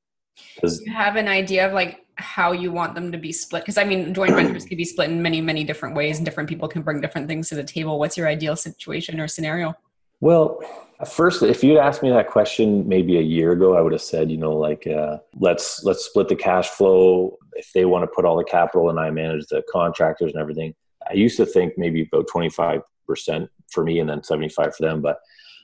Do 0.61 0.69
you 0.85 0.93
have 0.93 1.17
an 1.17 1.29
idea 1.29 1.67
of 1.67 1.73
like 1.73 2.05
how 2.17 2.53
you 2.53 2.73
want 2.73 2.95
them 2.95 3.12
to 3.12 3.19
be 3.19 3.33
split? 3.33 3.62
Because 3.62 3.79
I 3.79 3.85
mean, 3.85 4.12
joint 4.15 4.35
ventures 4.35 4.65
can 4.65 4.77
be 4.77 4.85
split 4.85 5.11
in 5.11 5.23
many, 5.23 5.41
many 5.41 5.62
different 5.62 5.95
ways, 5.95 6.17
and 6.17 6.25
different 6.25 6.49
people 6.49 6.69
can 6.69 6.83
bring 6.83 7.01
different 7.01 7.29
things 7.29 7.49
to 7.51 7.55
the 7.55 7.65
table. 7.65 7.99
What's 7.99 8.17
your 8.17 8.29
ideal 8.29 8.57
situation 8.57 9.21
or 9.21 9.29
scenario? 9.29 9.75
Well, 10.21 10.61
first, 11.07 11.43
if 11.43 11.65
you'd 11.65 11.79
asked 11.79 12.03
me 12.03 12.11
that 12.11 12.29
question 12.29 12.88
maybe 12.88 13.19
a 13.19 13.23
year 13.23 13.53
ago, 13.53 13.77
I 13.77 13.81
would 13.81 13.93
have 13.93 14.03
said, 14.03 14.31
you 14.31 14.37
know, 14.37 14.57
like 14.57 14.87
uh, 14.87 15.19
let's 15.38 15.85
let's 15.85 16.05
split 16.05 16.29
the 16.29 16.37
cash 16.37 16.69
flow. 16.69 17.38
If 17.55 17.73
they 17.73 17.85
want 17.85 18.03
to 18.05 18.15
put 18.15 18.25
all 18.25 18.37
the 18.37 18.45
capital 18.45 18.91
and 18.91 18.99
I 18.99 19.11
manage 19.11 19.47
the 19.47 19.62
contractors 19.71 20.33
and 20.33 20.41
everything, 20.41 20.75
I 21.09 21.15
used 21.15 21.37
to 21.38 21.47
think 21.47 21.75
maybe 21.77 22.03
about 22.03 22.29
twenty 22.29 22.51
five 22.51 22.83
percent 23.07 23.51
for 23.71 23.85
me 23.85 23.99
and 23.99 24.09
then 24.09 24.23
seventy 24.23 24.49
five 24.49 24.75
for 24.75 24.83
them. 24.83 25.01
But 25.03 25.19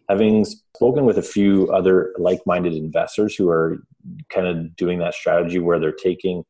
having 0.09 0.45
spoken 0.45 1.05
with 1.05 1.19
a 1.19 1.23
few 1.23 1.71
other 1.73 2.15
like 2.19 2.41
minded 2.47 2.75
investors 2.75 3.35
who 3.35 3.49
are 3.49 3.79
kind 4.31 4.47
of 4.47 4.75
doing 4.77 4.99
that 5.01 5.15
strategy 5.15 5.59
where 5.59 5.79
they're 5.79 5.93
taking 5.93 6.45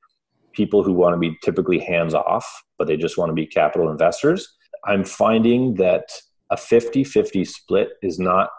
people 0.53 0.83
who 0.83 0.93
want 0.93 1.15
to 1.15 1.19
be 1.19 1.37
typically 1.43 1.79
hands 1.79 2.15
off, 2.15 2.47
but 2.79 2.87
they 2.87 2.97
just 2.97 3.19
want 3.19 3.31
to 3.31 3.35
be 3.35 3.47
capital 3.47 3.91
investors, 3.91 4.57
I'm 4.85 5.05
finding 5.05 5.75
that 5.75 6.11
a 6.51 6.57
50 6.57 7.05
50 7.05 7.45
split 7.45 7.91
is 8.03 8.19
not 8.19 8.51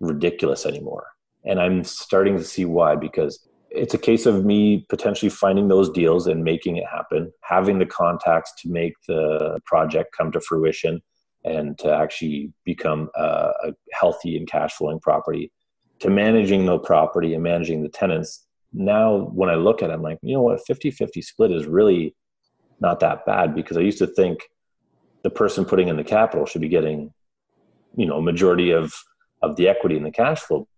ridiculous 0.00 0.66
anymore. 0.66 1.06
And 1.44 1.60
I'm 1.60 1.84
starting 1.84 2.36
to 2.36 2.44
see 2.44 2.64
why 2.64 2.96
because 2.96 3.46
it's 3.76 3.94
a 3.94 3.98
case 3.98 4.26
of 4.26 4.44
me 4.44 4.86
potentially 4.88 5.28
finding 5.28 5.68
those 5.68 5.90
deals 5.90 6.26
and 6.26 6.42
making 6.42 6.76
it 6.76 6.86
happen, 6.86 7.32
having 7.42 7.78
the 7.78 7.86
contacts 7.86 8.52
to 8.62 8.70
make 8.70 8.94
the 9.06 9.60
project 9.66 10.14
come 10.16 10.32
to 10.32 10.40
fruition 10.40 11.00
and 11.44 11.78
to 11.78 11.92
actually 11.92 12.52
become 12.64 13.08
a, 13.14 13.52
a 13.64 13.72
healthy 13.92 14.36
and 14.36 14.48
cash 14.48 14.74
flowing 14.74 14.98
property, 14.98 15.52
to 16.00 16.10
managing 16.10 16.66
the 16.66 16.78
property 16.78 17.34
and 17.34 17.42
managing 17.42 17.82
the 17.82 17.88
tenants. 17.88 18.46
Now, 18.72 19.30
when 19.32 19.48
I 19.48 19.54
look 19.54 19.82
at 19.82 19.90
it, 19.90 19.92
I'm 19.92 20.02
like, 20.02 20.18
you 20.22 20.34
know 20.34 20.42
what, 20.42 20.66
50 20.66 20.90
50 20.90 21.22
split 21.22 21.52
is 21.52 21.66
really 21.66 22.14
not 22.80 23.00
that 23.00 23.24
bad 23.24 23.54
because 23.54 23.76
I 23.76 23.80
used 23.80 23.98
to 23.98 24.06
think 24.06 24.40
the 25.22 25.30
person 25.30 25.64
putting 25.64 25.88
in 25.88 25.96
the 25.96 26.04
capital 26.04 26.46
should 26.46 26.60
be 26.60 26.68
getting 26.68 27.12
you 27.96 28.06
know 28.06 28.20
majority 28.20 28.70
of 28.70 28.94
of 29.42 29.56
the 29.56 29.68
equity 29.68 29.96
and 29.96 30.06
the 30.06 30.10
cash 30.10 30.40
flow 30.40 30.68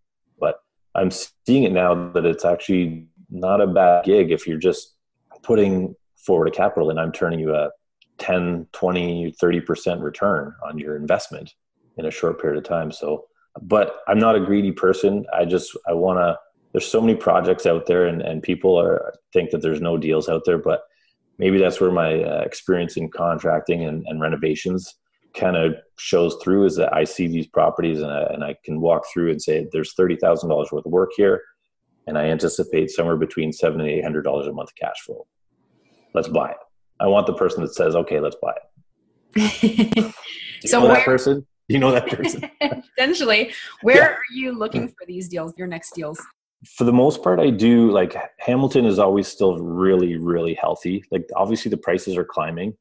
i'm 0.98 1.10
seeing 1.46 1.64
it 1.64 1.72
now 1.72 2.10
that 2.12 2.26
it's 2.26 2.44
actually 2.44 3.06
not 3.30 3.60
a 3.60 3.66
bad 3.66 4.04
gig 4.04 4.30
if 4.30 4.46
you're 4.46 4.58
just 4.58 4.94
putting 5.42 5.94
forward 6.16 6.48
a 6.48 6.50
capital 6.50 6.90
and 6.90 7.00
i'm 7.00 7.12
turning 7.12 7.38
you 7.38 7.54
a 7.54 7.70
10 8.18 8.66
20 8.72 9.32
30% 9.40 10.02
return 10.02 10.54
on 10.66 10.78
your 10.78 10.96
investment 10.96 11.54
in 11.96 12.06
a 12.06 12.10
short 12.10 12.40
period 12.40 12.58
of 12.58 12.64
time. 12.64 12.92
So 12.92 13.26
but 13.62 14.00
i'm 14.06 14.18
not 14.18 14.36
a 14.36 14.40
greedy 14.40 14.72
person. 14.72 15.24
I 15.32 15.44
just 15.44 15.76
i 15.88 15.92
want 15.92 16.18
to 16.18 16.36
there's 16.72 16.86
so 16.86 17.00
many 17.00 17.14
projects 17.14 17.64
out 17.64 17.86
there 17.86 18.06
and, 18.06 18.20
and 18.20 18.42
people 18.42 18.78
are 18.78 19.14
think 19.32 19.50
that 19.50 19.62
there's 19.62 19.80
no 19.80 19.96
deals 19.96 20.28
out 20.28 20.42
there 20.44 20.58
but 20.58 20.82
maybe 21.38 21.58
that's 21.58 21.80
where 21.80 21.90
my 21.90 22.22
uh, 22.22 22.42
experience 22.42 22.96
in 22.96 23.08
contracting 23.08 23.84
and, 23.84 24.04
and 24.06 24.20
renovations 24.20 24.94
kind 25.36 25.56
of 25.56 25.74
shows 25.98 26.36
through 26.42 26.64
is 26.64 26.76
that 26.76 26.92
I 26.92 27.04
see 27.04 27.26
these 27.26 27.46
properties 27.46 28.00
and 28.00 28.10
I, 28.10 28.22
and 28.22 28.44
I 28.44 28.56
can 28.64 28.80
walk 28.80 29.04
through 29.12 29.30
and 29.30 29.40
say 29.40 29.66
there's 29.72 29.94
thirty 29.94 30.16
thousand 30.16 30.48
dollars 30.50 30.70
worth 30.72 30.86
of 30.86 30.92
work 30.92 31.10
here, 31.16 31.42
and 32.06 32.18
I 32.18 32.26
anticipate 32.26 32.90
somewhere 32.90 33.16
between 33.16 33.52
seven 33.52 33.80
and 33.80 33.88
eight 33.88 34.02
hundred 34.02 34.22
dollars 34.22 34.46
a 34.46 34.52
month 34.52 34.70
cash 34.74 35.00
flow. 35.04 35.26
Let's 36.14 36.28
buy 36.28 36.50
it. 36.50 36.56
I 37.00 37.06
want 37.06 37.26
the 37.26 37.34
person 37.34 37.62
that 37.62 37.74
says, 37.74 37.94
"Okay, 37.94 38.20
let's 38.20 38.36
buy 38.40 38.54
it." 39.36 40.14
so 40.66 40.80
where, 40.80 40.94
that 40.94 41.04
person? 41.04 41.46
You 41.68 41.78
know 41.78 41.92
that 41.92 42.08
person. 42.08 42.50
essentially, 42.98 43.52
where 43.82 43.96
yeah. 43.96 44.08
are 44.08 44.22
you 44.32 44.52
looking 44.58 44.88
for 44.88 45.06
these 45.06 45.28
deals? 45.28 45.54
Your 45.56 45.68
next 45.68 45.94
deals? 45.94 46.20
For 46.66 46.84
the 46.84 46.92
most 46.92 47.22
part, 47.22 47.38
I 47.38 47.50
do 47.50 47.90
like 47.92 48.16
Hamilton 48.38 48.84
is 48.84 48.98
always 48.98 49.28
still 49.28 49.58
really, 49.58 50.16
really 50.16 50.54
healthy. 50.54 51.04
Like 51.12 51.28
obviously 51.36 51.70
the 51.70 51.76
prices 51.76 52.16
are 52.16 52.24
climbing, 52.24 52.74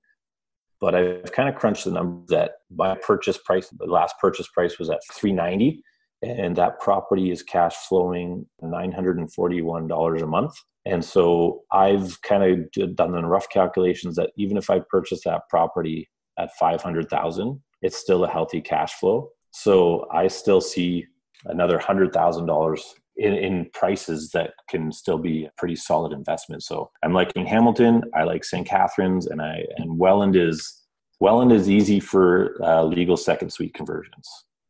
but 0.79 0.95
I've 0.95 1.31
kind 1.31 1.49
of 1.49 1.55
crunched 1.55 1.85
the 1.85 1.91
numbers 1.91 2.29
that 2.29 2.51
my 2.75 2.95
purchase 2.95 3.37
price, 3.37 3.69
the 3.69 3.85
last 3.85 4.15
purchase 4.19 4.47
price 4.47 4.77
was 4.79 4.89
at 4.89 4.99
390 5.11 5.83
and 6.21 6.55
that 6.55 6.79
property 6.79 7.31
is 7.31 7.43
cash 7.43 7.75
flowing 7.87 8.45
$941 8.63 10.21
a 10.21 10.25
month. 10.25 10.53
And 10.85 11.03
so 11.03 11.63
I've 11.71 12.21
kind 12.21 12.43
of 12.43 12.95
done 12.95 13.11
the 13.11 13.21
rough 13.21 13.49
calculations 13.49 14.15
that 14.15 14.31
even 14.37 14.57
if 14.57 14.69
I 14.69 14.79
purchase 14.79 15.23
that 15.25 15.43
property 15.49 16.07
at 16.39 16.55
500,000, 16.59 17.61
it's 17.81 17.97
still 17.97 18.23
a 18.23 18.29
healthy 18.29 18.61
cash 18.61 18.93
flow. 18.93 19.29
So 19.51 20.07
I 20.11 20.27
still 20.27 20.61
see 20.61 21.05
another 21.45 21.77
$100,000 21.77 22.79
in, 23.17 23.33
in 23.33 23.69
prices 23.73 24.29
that 24.31 24.53
can 24.69 24.91
still 24.91 25.17
be 25.17 25.45
a 25.45 25.51
pretty 25.57 25.75
solid 25.75 26.13
investment. 26.13 26.63
So 26.63 26.89
I'm 27.03 27.13
liking 27.13 27.45
Hamilton. 27.45 28.03
I 28.15 28.23
like 28.23 28.43
St. 28.43 28.67
Catharines, 28.67 29.27
and 29.27 29.41
I 29.41 29.63
and 29.77 29.97
Welland 29.97 30.35
is 30.35 30.83
Welland 31.19 31.51
is 31.51 31.69
easy 31.69 31.99
for 31.99 32.55
uh, 32.63 32.83
legal 32.83 33.17
second 33.17 33.51
suite 33.51 33.73
conversions. 33.73 34.27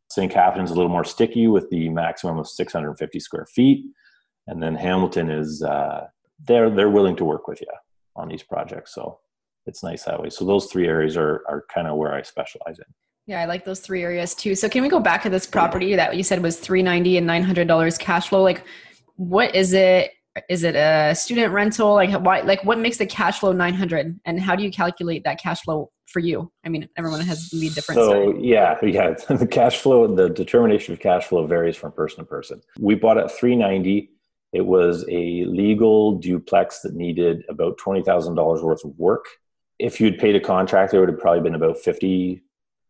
St. 0.09 0.31
Catharines 0.31 0.69
is 0.69 0.75
a 0.75 0.77
little 0.79 0.91
more 0.91 1.03
sticky 1.03 1.47
with 1.47 1.69
the 1.69 1.89
maximum 1.89 2.37
of 2.37 2.47
650 2.47 3.19
square 3.19 3.45
feet, 3.53 3.85
and 4.47 4.63
then 4.63 4.75
Hamilton 4.75 5.29
is 5.29 5.61
uh, 5.61 6.07
they're 6.45 6.69
they're 6.69 6.89
willing 6.89 7.15
to 7.17 7.25
work 7.25 7.47
with 7.47 7.61
you 7.61 7.67
on 8.15 8.29
these 8.29 8.43
projects. 8.43 8.93
So 8.93 9.19
it's 9.65 9.83
nice 9.83 10.03
that 10.03 10.21
way. 10.21 10.29
So 10.29 10.45
those 10.45 10.67
three 10.67 10.87
areas 10.87 11.17
are 11.17 11.43
are 11.49 11.65
kind 11.73 11.87
of 11.87 11.97
where 11.97 12.13
I 12.13 12.21
specialize 12.21 12.79
in. 12.79 12.85
Yeah, 13.27 13.41
I 13.41 13.45
like 13.45 13.65
those 13.65 13.81
three 13.81 14.03
areas 14.03 14.33
too. 14.33 14.55
So 14.55 14.69
can 14.69 14.81
we 14.81 14.89
go 14.89 15.01
back 15.01 15.21
to 15.23 15.29
this 15.29 15.45
property 15.45 15.95
that 15.95 16.15
you 16.15 16.23
said 16.23 16.41
was 16.41 16.57
390 16.57 17.17
and 17.17 17.29
$900 17.29 17.99
cash 17.99 18.29
flow? 18.29 18.41
Like 18.41 18.63
what 19.17 19.53
is 19.53 19.73
it? 19.73 20.11
Is 20.49 20.63
it 20.63 20.75
a 20.75 21.13
student 21.13 21.51
rental? 21.51 21.93
Like 21.93 22.11
why 22.21 22.41
like 22.41 22.63
what 22.63 22.79
makes 22.79 22.97
the 22.97 23.05
cash 23.05 23.39
flow 23.39 23.51
900 23.51 24.19
and 24.25 24.39
how 24.39 24.55
do 24.55 24.63
you 24.63 24.71
calculate 24.71 25.25
that 25.25 25.41
cash 25.41 25.61
flow 25.61 25.91
for 26.05 26.19
you? 26.19 26.49
I 26.65 26.69
mean, 26.69 26.87
everyone 26.97 27.19
has 27.19 27.49
be 27.49 27.69
different. 27.69 27.99
So 27.99 28.09
story. 28.09 28.47
yeah, 28.47 28.77
yeah, 28.83 29.13
the 29.29 29.47
cash 29.47 29.77
flow, 29.77 30.07
the 30.15 30.29
determination 30.29 30.93
of 30.93 31.01
cash 31.01 31.25
flow 31.25 31.45
varies 31.45 31.75
from 31.75 31.91
person 31.91 32.19
to 32.19 32.25
person. 32.25 32.61
We 32.79 32.95
bought 32.95 33.17
at 33.17 33.29
390. 33.29 34.09
It 34.53 34.65
was 34.65 35.03
a 35.09 35.43
legal 35.43 36.13
duplex 36.13 36.79
that 36.79 36.93
needed 36.93 37.43
about 37.49 37.77
$20,000 37.77 38.63
worth 38.63 38.85
of 38.85 38.97
work. 38.97 39.25
If 39.79 39.99
you'd 39.99 40.17
paid 40.17 40.37
a 40.37 40.39
contractor, 40.39 40.97
it 40.97 40.99
would 41.01 41.09
have 41.09 41.19
probably 41.19 41.41
been 41.41 41.55
about 41.55 41.77
50 41.77 42.41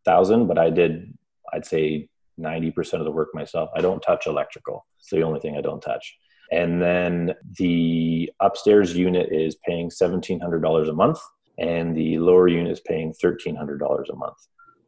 thousand, 0.07 0.47
but 0.47 0.57
I 0.57 0.69
did 0.69 1.13
I'd 1.53 1.65
say 1.65 2.09
90% 2.39 2.93
of 2.93 3.05
the 3.05 3.11
work 3.11 3.29
myself. 3.33 3.69
I 3.75 3.81
don't 3.81 4.01
touch 4.01 4.27
electrical. 4.27 4.85
It's 4.99 5.09
the 5.09 5.23
only 5.23 5.39
thing 5.39 5.57
I 5.57 5.61
don't 5.61 5.81
touch. 5.81 6.15
And 6.51 6.81
then 6.81 7.33
the 7.57 8.31
upstairs 8.39 8.95
unit 8.95 9.29
is 9.31 9.57
paying 9.65 9.89
$1,700 9.89 10.89
a 10.89 10.93
month, 10.93 11.19
and 11.57 11.95
the 11.95 12.19
lower 12.19 12.47
unit 12.47 12.71
is 12.71 12.81
paying 12.81 13.13
$1,300 13.23 14.09
a 14.09 14.15
month. 14.15 14.37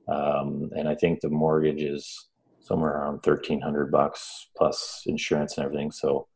Um, 0.07 0.69
and 0.75 0.87
I 0.87 0.95
think 0.95 1.19
the 1.19 1.29
mortgage 1.29 1.83
is 1.83 2.29
somewhere 2.61 2.91
around 2.91 3.25
1300 3.25 3.91
bucks 3.91 4.49
plus 4.55 5.03
insurance 5.05 5.57
and 5.57 5.65
everything. 5.65 5.91
So 5.91 6.27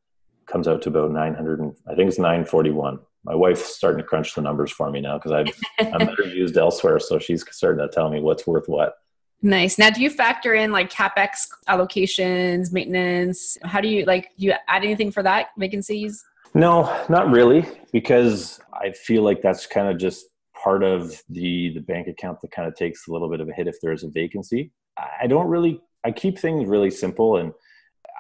comes 0.46 0.68
out 0.68 0.82
to 0.82 0.90
about 0.90 1.12
900 1.12 1.60
and 1.60 1.74
I 1.88 1.96
think 1.96 2.10
it's 2.10 2.20
941. 2.20 3.00
My 3.26 3.36
wife's 3.36 3.76
starting 3.76 4.00
to 4.00 4.08
crunch 4.08 4.36
the 4.36 4.42
numbers 4.42 4.72
for 4.72 4.92
me 4.92 5.00
now 5.00 5.18
because 5.18 5.32
I've 5.32 5.94
I'm 5.94 6.00
better 6.08 6.28
used 6.28 6.58
elsewhere. 6.58 7.00
So 7.00 7.20
she's 7.20 7.46
starting 7.52 7.86
to 7.86 7.94
tell 7.94 8.10
me 8.10 8.20
what's 8.20 8.46
worth 8.46 8.68
what. 8.68 8.96
Nice. 9.42 9.78
Now, 9.78 9.90
do 9.90 10.02
you 10.02 10.10
factor 10.10 10.54
in 10.54 10.72
like 10.72 10.90
capex 10.90 11.48
allocations, 11.68 12.72
maintenance? 12.72 13.58
How 13.64 13.82
do 13.82 13.90
you 13.90 14.06
like? 14.06 14.30
Do 14.38 14.46
you 14.46 14.54
add 14.68 14.84
anything 14.84 15.12
for 15.12 15.22
that 15.24 15.48
vacancies? 15.58 16.24
No, 16.54 17.06
not 17.10 17.30
really, 17.30 17.66
because 17.92 18.62
I 18.74 18.92
feel 18.92 19.24
like 19.24 19.42
that's 19.42 19.66
kind 19.66 19.90
of 19.90 19.98
just 19.98 20.28
part 20.64 20.84
of 20.84 21.22
the 21.30 21.74
the 21.74 21.82
bank 21.82 22.08
account 22.08 22.40
that 22.42 22.52
kind 22.52 22.68
of 22.68 22.76
takes 22.76 23.08
a 23.08 23.12
little 23.12 23.30
bit 23.30 23.42
of 23.42 23.50
a 23.50 23.54
hit 23.54 23.68
if 23.68 23.76
there's 23.82 24.04
a 24.04 24.10
vacancy. 24.10 24.72
I 24.98 25.28
don't 25.28 25.48
really. 25.48 25.82
I 26.06 26.12
keep 26.12 26.40
things 26.40 26.68
really 26.68 26.92
simple, 26.92 27.38
and 27.38 27.52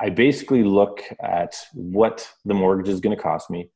I 0.01 0.09
basically 0.09 0.63
look 0.63 1.03
at 1.21 1.55
what 1.73 2.29
the 2.43 2.53
mortgage 2.53 2.89
is 2.89 2.99
going 2.99 3.15
to 3.15 3.21
cost 3.21 3.49
me. 3.49 3.69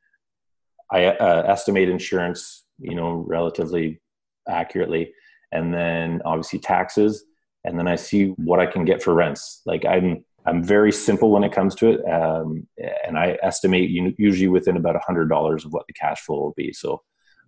I 0.92 1.06
uh, 1.06 1.44
estimate 1.48 1.90
insurance, 1.90 2.66
you 2.80 2.96
know, 2.96 3.26
relatively 3.28 4.00
accurately, 4.48 5.14
and 5.52 5.74
then 5.74 6.22
obviously 6.26 6.60
taxes 6.60 7.26
and 7.68 7.78
then 7.78 7.88
I 7.88 7.96
see 7.96 8.28
what 8.38 8.60
I 8.60 8.66
can 8.66 8.86
get 8.86 9.04
for 9.04 9.14
rents. 9.14 9.62
Like 9.66 9.86
I'm 9.86 10.24
I'm 10.46 10.64
very 10.64 10.94
simple 10.94 11.30
when 11.32 11.44
it 11.44 11.52
comes 11.52 11.76
to 11.76 11.90
it, 11.90 12.10
um, 12.10 12.66
and 13.06 13.18
I 13.18 13.38
estimate 13.44 13.90
usually 14.18 14.48
within 14.48 14.78
about 14.78 14.96
hundred 15.06 15.28
dollars 15.28 15.66
of 15.66 15.74
what 15.74 15.86
the 15.88 15.94
cash 15.94 16.22
flow 16.22 16.40
will 16.40 16.54
be. 16.56 16.72
So 16.72 17.02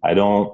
I 0.03 0.13
don't 0.13 0.53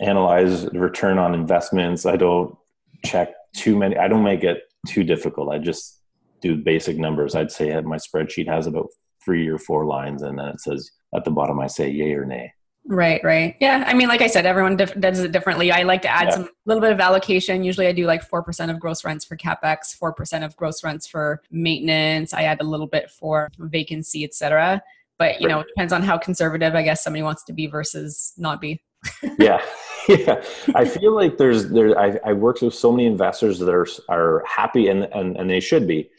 analyze 0.00 0.66
return 0.72 1.18
on 1.18 1.34
investments. 1.34 2.06
I 2.06 2.16
don't 2.16 2.56
check 3.04 3.34
too 3.54 3.76
many. 3.76 3.98
I 3.98 4.08
don't 4.08 4.24
make 4.24 4.44
it 4.44 4.62
too 4.88 5.04
difficult. 5.04 5.52
I 5.52 5.58
just 5.58 6.00
do 6.40 6.56
basic 6.56 6.96
numbers. 6.96 7.34
I'd 7.34 7.52
say 7.52 7.78
my 7.82 7.98
spreadsheet 7.98 8.48
has 8.48 8.66
about 8.66 8.88
three 9.24 9.48
or 9.48 9.58
four 9.58 9.84
lines, 9.84 10.22
and 10.22 10.38
then 10.38 10.48
it 10.48 10.60
says 10.60 10.90
at 11.14 11.24
the 11.24 11.30
bottom 11.30 11.60
I 11.60 11.66
say 11.66 11.90
yay 11.90 12.12
or 12.14 12.24
nay. 12.24 12.52
Right, 12.86 13.22
right. 13.22 13.56
Yeah. 13.60 13.84
I 13.86 13.94
mean, 13.94 14.08
like 14.08 14.22
I 14.22 14.26
said, 14.26 14.46
everyone 14.46 14.76
dif- 14.76 14.98
does 14.98 15.20
it 15.20 15.32
differently. 15.32 15.70
I 15.70 15.82
like 15.82 16.02
to 16.02 16.08
add 16.08 16.28
yeah. 16.28 16.34
some 16.34 16.48
little 16.64 16.80
bit 16.80 16.92
of 16.92 17.00
allocation. 17.00 17.62
Usually 17.62 17.86
I 17.86 17.92
do 17.92 18.06
like 18.06 18.28
4% 18.28 18.70
of 18.70 18.80
gross 18.80 19.04
rents 19.04 19.24
for 19.24 19.36
CapEx, 19.36 19.96
4% 19.98 20.44
of 20.44 20.56
gross 20.56 20.82
rents 20.82 21.06
for 21.06 21.42
maintenance. 21.50 22.32
I 22.32 22.44
add 22.44 22.60
a 22.60 22.64
little 22.64 22.86
bit 22.86 23.10
for 23.10 23.50
vacancy, 23.58 24.24
etc. 24.24 24.82
But, 25.18 25.40
you 25.40 25.48
know, 25.48 25.60
it 25.60 25.68
depends 25.68 25.92
on 25.92 26.02
how 26.02 26.16
conservative 26.16 26.74
I 26.74 26.82
guess 26.82 27.04
somebody 27.04 27.22
wants 27.22 27.44
to 27.44 27.52
be 27.52 27.66
versus 27.66 28.32
not 28.38 28.60
be. 28.60 28.82
yeah. 29.38 29.60
Yeah. 30.08 30.42
I 30.74 30.86
feel 30.86 31.14
like 31.14 31.36
there's, 31.36 31.68
there, 31.68 31.96
I, 31.96 32.18
I 32.24 32.32
worked 32.32 32.62
with 32.62 32.74
so 32.74 32.90
many 32.90 33.04
investors 33.04 33.58
that 33.60 33.68
are, 33.68 33.86
are 34.08 34.42
happy 34.44 34.88
and, 34.88 35.04
and, 35.04 35.36
and 35.36 35.48
they 35.48 35.60
should 35.60 35.86
be 35.86 36.10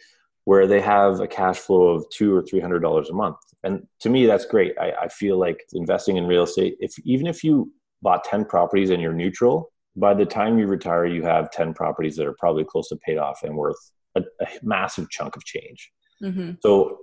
where 0.46 0.68
they 0.68 0.82
have 0.82 1.20
a 1.20 1.28
cash 1.28 1.60
flow 1.60 1.90
of 1.90 2.10
two 2.10 2.36
or 2.36 2.42
three 2.42 2.60
hundred 2.60 2.80
dollars 2.80 3.10
a 3.10 3.14
month. 3.14 3.38
And 3.64 3.86
to 4.00 4.10
me 4.10 4.26
that's 4.26 4.46
great. 4.46 4.76
I, 4.80 4.92
I 5.04 5.08
feel 5.08 5.38
like 5.38 5.64
investing 5.74 6.18
in 6.18 6.26
real 6.26 6.44
estate 6.44 6.78
if 6.80 6.94
even 7.06 7.28
if 7.28 7.44
you 7.44 7.72
bought 8.02 8.24
10 8.24 8.46
properties 8.46 8.90
and 8.90 9.02
you're 9.02 9.14
neutral 9.14 9.72
by 9.96 10.14
the 10.14 10.26
time 10.26 10.58
you 10.58 10.68
retire 10.68 11.06
you 11.06 11.24
have 11.24 11.52
10 11.52 11.74
properties 11.74 12.16
that 12.16 12.26
are 12.26 12.36
probably 12.40 12.64
close 12.64 12.90
to 12.90 12.96
paid 12.98 13.18
off 13.18 13.44
and 13.44 13.56
worth 13.56 13.92
a, 14.16 14.22
a 14.42 14.48
massive 14.64 15.10
chunk 15.10 15.36
of 15.36 15.46
change. 15.46 15.92
Mm-hmm. 16.24 16.52
so 16.62 17.00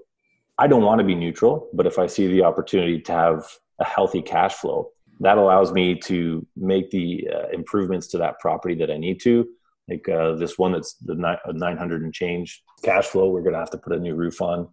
i 0.58 0.68
don't 0.68 0.84
want 0.84 1.00
to 1.00 1.04
be 1.04 1.16
neutral 1.16 1.68
but 1.72 1.86
if 1.86 1.98
i 1.98 2.06
see 2.06 2.28
the 2.28 2.44
opportunity 2.44 3.00
to 3.00 3.12
have 3.12 3.44
a 3.80 3.84
healthy 3.84 4.22
cash 4.22 4.54
flow 4.54 4.90
that 5.18 5.38
allows 5.38 5.72
me 5.72 5.96
to 5.96 6.46
make 6.56 6.92
the 6.92 7.28
uh, 7.34 7.48
improvements 7.52 8.06
to 8.08 8.18
that 8.18 8.38
property 8.38 8.76
that 8.76 8.92
i 8.92 8.96
need 8.96 9.20
to 9.22 9.44
like 9.88 10.08
uh, 10.08 10.34
this 10.34 10.58
one 10.58 10.72
that's 10.72 10.94
the 10.94 11.14
900 11.14 12.02
and 12.02 12.12
change 12.12 12.62
cash 12.82 13.06
flow 13.06 13.30
we're 13.30 13.42
going 13.42 13.54
to 13.54 13.58
have 13.58 13.70
to 13.70 13.78
put 13.78 13.94
a 13.94 13.98
new 13.98 14.14
roof 14.14 14.40
on 14.42 14.68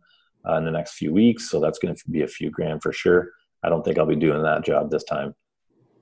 uh, 0.48 0.56
in 0.56 0.66
the 0.66 0.72
next 0.72 0.94
few 0.94 1.14
weeks. 1.14 1.50
So 1.50 1.60
that's 1.60 1.80
going 1.80 1.96
to 1.96 2.10
be 2.10 2.22
a 2.22 2.28
few 2.28 2.50
grand 2.50 2.82
for 2.82 2.92
sure. 2.92 3.32
I 3.64 3.70
don't 3.70 3.84
think 3.84 3.98
I'll 3.98 4.06
be 4.06 4.16
doing 4.16 4.44
that 4.44 4.64
job 4.64 4.92
this 4.92 5.04
time. 5.04 5.34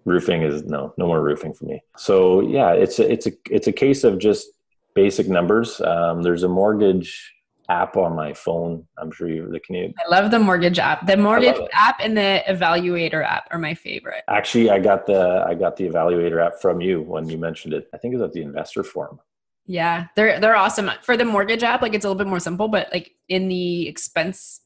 Roofing 0.05 0.41
is 0.41 0.63
no, 0.63 0.93
no 0.97 1.07
more 1.07 1.21
roofing 1.23 1.53
for 1.53 1.65
me. 1.65 1.81
So 1.97 2.41
yeah, 2.41 2.71
it's 2.71 2.99
a, 2.99 3.09
it's 3.09 3.25
a, 3.25 3.31
it's 3.49 3.67
a 3.67 3.71
case 3.71 4.03
of 4.03 4.19
just 4.19 4.47
basic 4.95 5.29
numbers. 5.29 5.79
Um, 5.79 6.23
there's 6.23 6.43
a 6.43 6.49
mortgage 6.49 7.33
app 7.69 7.97
on 7.97 8.15
my 8.15 8.33
phone. 8.33 8.85
I'm 8.97 9.11
sure 9.11 9.29
you're 9.29 9.49
the 9.49 9.59
Canadian. 9.59 9.93
I 10.05 10.09
love 10.09 10.31
the 10.31 10.39
mortgage 10.39 10.79
app. 10.79 11.05
The 11.05 11.17
mortgage 11.17 11.57
app 11.73 11.99
and 12.01 12.17
the 12.17 12.43
evaluator 12.47 13.23
app 13.23 13.47
are 13.51 13.59
my 13.59 13.73
favorite. 13.73 14.23
Actually, 14.27 14.69
I 14.69 14.79
got 14.79 15.05
the 15.05 15.45
I 15.47 15.53
got 15.53 15.75
the 15.77 15.87
evaluator 15.87 16.45
app 16.45 16.61
from 16.61 16.81
you 16.81 17.01
when 17.01 17.29
you 17.29 17.37
mentioned 17.37 17.73
it. 17.73 17.87
I 17.93 17.97
think 17.97 18.13
it 18.13 18.17
was 18.17 18.27
at 18.27 18.33
the 18.33 18.41
investor 18.41 18.83
forum. 18.83 19.19
Yeah, 19.65 20.07
they're 20.15 20.39
they're 20.39 20.55
awesome 20.55 20.91
for 21.01 21.15
the 21.15 21.25
mortgage 21.25 21.63
app. 21.63 21.81
Like 21.81 21.93
it's 21.93 22.05
a 22.05 22.09
little 22.09 22.17
bit 22.17 22.27
more 22.27 22.39
simple, 22.39 22.67
but 22.67 22.89
like 22.91 23.11
in 23.29 23.47
the 23.47 23.87
expense 23.87 24.61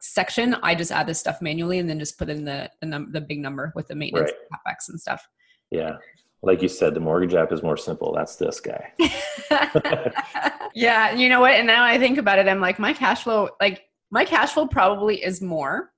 section, 0.00 0.54
I 0.62 0.74
just 0.74 0.90
add 0.92 1.06
this 1.06 1.20
stuff 1.20 1.40
manually 1.40 1.78
and 1.78 1.88
then 1.88 1.98
just 1.98 2.18
put 2.18 2.28
in 2.28 2.44
the 2.44 2.70
the, 2.80 2.86
num- 2.86 3.12
the 3.12 3.20
big 3.20 3.40
number 3.40 3.72
with 3.76 3.88
the 3.88 3.94
maintenance 3.94 4.32
right. 4.32 4.60
capex 4.66 4.88
and 4.88 5.00
stuff. 5.00 5.26
Yeah, 5.70 5.96
like 6.44 6.62
you 6.62 6.68
said, 6.68 6.94
the 6.94 7.00
mortgage 7.00 7.34
app 7.34 7.52
is 7.52 7.62
more 7.62 7.76
simple. 7.76 8.12
That's 8.12 8.36
this 8.36 8.60
guy. 8.60 8.92
yeah, 10.74 11.12
you 11.14 11.28
know 11.28 11.40
what? 11.40 11.52
And 11.52 11.66
now 11.66 11.84
I 11.84 11.98
think 11.98 12.18
about 12.18 12.38
it, 12.38 12.48
I'm 12.48 12.60
like, 12.60 12.78
my 12.78 12.92
cash 12.92 13.24
flow, 13.24 13.50
like 13.60 13.84
my 14.10 14.24
cash 14.24 14.52
flow 14.52 14.66
probably 14.66 15.22
is 15.22 15.40
more 15.40 15.90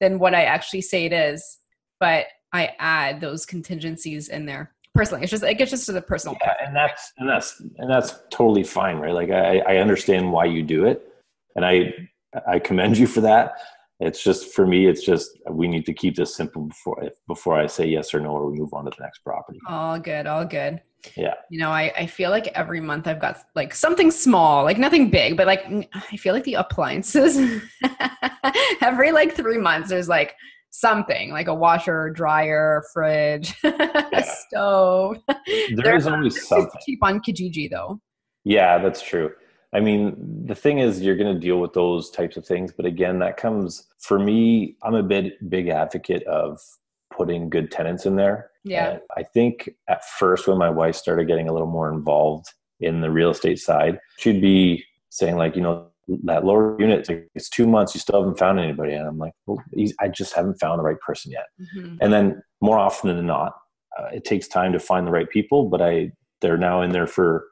than 0.00 0.18
what 0.18 0.34
I 0.34 0.44
actually 0.44 0.82
say 0.82 1.04
it 1.04 1.12
is, 1.12 1.58
but 1.98 2.26
I 2.52 2.70
add 2.78 3.20
those 3.20 3.44
contingencies 3.44 4.28
in 4.28 4.46
there 4.46 4.72
personally. 4.94 5.22
It's 5.22 5.30
just 5.30 5.42
it 5.42 5.54
gets 5.54 5.70
just 5.70 5.86
to 5.86 5.92
the 5.92 6.02
personal. 6.02 6.36
Yeah, 6.40 6.54
and 6.64 6.74
that's 6.74 7.12
and 7.18 7.28
that's 7.28 7.60
and 7.78 7.90
that's 7.90 8.14
totally 8.30 8.64
fine, 8.64 8.96
right? 8.96 9.14
Like 9.14 9.30
I, 9.30 9.58
I 9.60 9.76
understand 9.76 10.32
why 10.32 10.46
you 10.46 10.62
do 10.62 10.86
it, 10.86 11.12
and 11.56 11.64
I 11.64 11.92
I 12.48 12.58
commend 12.58 12.98
you 12.98 13.06
for 13.06 13.20
that. 13.22 13.54
It's 14.00 14.22
just 14.22 14.54
for 14.54 14.66
me, 14.66 14.86
it's 14.86 15.04
just 15.04 15.38
we 15.50 15.68
need 15.68 15.84
to 15.86 15.92
keep 15.92 16.16
this 16.16 16.34
simple 16.34 16.62
before 16.62 17.10
before 17.28 17.60
I 17.60 17.66
say 17.66 17.86
yes 17.86 18.14
or 18.14 18.20
no, 18.20 18.30
or 18.30 18.50
we 18.50 18.58
move 18.58 18.72
on 18.72 18.84
to 18.86 18.90
the 18.96 19.02
next 19.02 19.18
property. 19.18 19.58
All 19.68 19.98
good, 19.98 20.26
all 20.26 20.46
good. 20.46 20.80
Yeah. 21.16 21.34
You 21.50 21.60
know, 21.60 21.70
I, 21.70 21.92
I 21.96 22.06
feel 22.06 22.30
like 22.30 22.48
every 22.48 22.80
month 22.80 23.06
I've 23.06 23.20
got 23.20 23.38
like 23.54 23.74
something 23.74 24.10
small, 24.10 24.64
like 24.64 24.78
nothing 24.78 25.10
big, 25.10 25.36
but 25.36 25.46
like 25.46 25.64
I 25.94 26.16
feel 26.16 26.34
like 26.34 26.44
the 26.44 26.54
appliances 26.54 27.62
every 28.80 29.12
like 29.12 29.34
three 29.34 29.58
months 29.58 29.90
there's 29.90 30.08
like 30.08 30.34
something 30.70 31.30
like 31.32 31.48
a 31.48 31.54
washer, 31.54 32.10
dryer, 32.10 32.82
fridge, 32.92 33.54
yeah. 33.64 34.22
stove. 34.22 35.18
There 35.74 35.96
is 35.96 36.06
always 36.06 36.46
something 36.46 36.80
cheap 36.86 37.00
on 37.02 37.20
Kijiji 37.20 37.70
though. 37.70 38.00
Yeah, 38.44 38.78
that's 38.78 39.02
true. 39.02 39.32
I 39.72 39.80
mean, 39.80 40.16
the 40.46 40.54
thing 40.54 40.78
is, 40.78 41.00
you're 41.00 41.16
going 41.16 41.32
to 41.32 41.40
deal 41.40 41.58
with 41.58 41.74
those 41.74 42.10
types 42.10 42.36
of 42.36 42.44
things, 42.44 42.72
but 42.76 42.86
again, 42.86 43.20
that 43.20 43.36
comes 43.36 43.86
for 44.00 44.18
me. 44.18 44.76
I'm 44.82 44.94
a 44.94 45.02
bit 45.02 45.48
big 45.48 45.68
advocate 45.68 46.24
of 46.24 46.60
putting 47.12 47.48
good 47.50 47.70
tenants 47.70 48.04
in 48.04 48.16
there. 48.16 48.50
Yeah, 48.64 48.90
and 48.90 49.00
I 49.16 49.22
think 49.22 49.70
at 49.88 50.04
first 50.04 50.46
when 50.46 50.58
my 50.58 50.70
wife 50.70 50.96
started 50.96 51.26
getting 51.26 51.48
a 51.48 51.52
little 51.52 51.68
more 51.68 51.92
involved 51.92 52.46
in 52.80 53.00
the 53.00 53.10
real 53.10 53.30
estate 53.30 53.58
side, 53.58 54.00
she'd 54.18 54.40
be 54.40 54.84
saying 55.10 55.36
like, 55.36 55.54
you 55.54 55.62
know, 55.62 55.86
that 56.24 56.44
lower 56.44 56.80
unit, 56.80 57.08
it's, 57.34 57.48
two 57.48 57.66
months, 57.66 57.94
you 57.94 58.00
still 58.00 58.20
haven't 58.20 58.38
found 58.38 58.58
anybody. 58.58 58.94
And 58.94 59.06
I'm 59.06 59.18
like, 59.18 59.32
well, 59.46 59.62
I 60.00 60.08
just 60.08 60.34
haven't 60.34 60.58
found 60.58 60.78
the 60.78 60.82
right 60.82 61.00
person 61.00 61.30
yet. 61.30 61.46
Mm-hmm. 61.76 61.96
And 62.00 62.12
then 62.12 62.42
more 62.60 62.78
often 62.78 63.14
than 63.14 63.26
not, 63.26 63.54
uh, 63.98 64.06
it 64.12 64.24
takes 64.24 64.48
time 64.48 64.72
to 64.72 64.80
find 64.80 65.06
the 65.06 65.12
right 65.12 65.28
people, 65.28 65.68
but 65.68 65.80
I, 65.80 66.12
they're 66.40 66.56
now 66.56 66.82
in 66.82 66.90
there 66.90 67.06
for 67.06 67.46